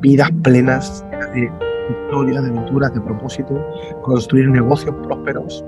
vidas 0.00 0.30
plenas 0.42 1.04
de 1.34 1.50
historias, 1.90 2.42
de 2.42 2.50
aventuras, 2.50 2.94
de 2.94 3.00
propósito, 3.00 3.54
construir 4.02 4.48
negocios 4.48 4.94
prósperos, 5.02 5.64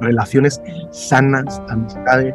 relaciones 0.00 0.60
sanas, 0.90 1.62
amistades, 1.68 2.34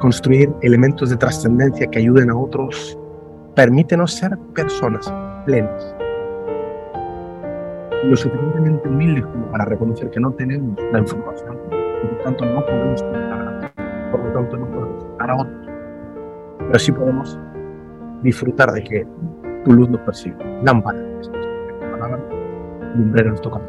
construir 0.00 0.52
elementos 0.62 1.10
de 1.10 1.16
trascendencia 1.16 1.86
que 1.86 1.98
ayuden 1.98 2.30
a 2.30 2.36
otros. 2.36 2.98
Permítenos 3.54 4.12
ser 4.12 4.36
personas 4.54 5.12
plenas, 5.44 5.93
lo 8.08 8.16
suficientemente 8.16 8.88
humildes 8.88 9.24
como 9.26 9.46
para 9.50 9.64
reconocer 9.64 10.10
que 10.10 10.20
no 10.20 10.32
tenemos 10.32 10.76
la 10.92 10.98
información, 10.98 11.58
por 11.68 12.12
lo 12.12 12.18
tanto 12.24 12.44
no 12.44 12.64
podemos 12.66 13.02
contar, 13.02 13.72
por 14.10 14.24
lo 14.24 14.32
tanto 14.32 14.56
no 14.56 14.66
podemos 14.66 15.04
contar 15.04 15.30
a 15.30 15.36
otros, 15.36 15.68
pero 16.58 16.78
sí 16.78 16.92
podemos 16.92 17.38
disfrutar 18.22 18.72
de 18.72 18.82
que 18.82 19.06
tu 19.64 19.72
luz 19.72 19.88
nos 19.88 20.00
persigue. 20.02 20.36
Lámpara, 20.62 20.98
lumbrera 22.94 23.30
nos 23.30 23.40
toca. 23.40 23.60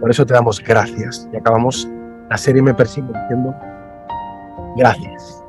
Por 0.00 0.10
eso 0.10 0.24
te 0.24 0.34
damos 0.34 0.60
gracias. 0.60 1.28
Y 1.32 1.36
acabamos 1.36 1.88
la 2.28 2.36
serie 2.36 2.62
Me 2.62 2.74
Persigue 2.74 3.08
diciendo 3.08 3.54
gracias. 4.76 5.44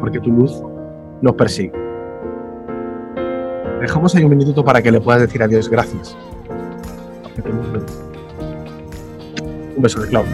Porque 0.00 0.20
tu 0.20 0.30
luz 0.30 0.62
nos 1.20 1.34
persigue. 1.34 1.83
Dejamos 3.84 4.14
ahí 4.14 4.24
un 4.24 4.34
minuto 4.34 4.64
para 4.64 4.80
que 4.80 4.90
le 4.90 4.98
puedas 4.98 5.20
decir 5.20 5.42
a 5.42 5.46
Dios 5.46 5.68
gracias. 5.68 6.16
Un 9.76 9.82
beso 9.82 10.00
de 10.00 10.08
Claudio. 10.08 10.32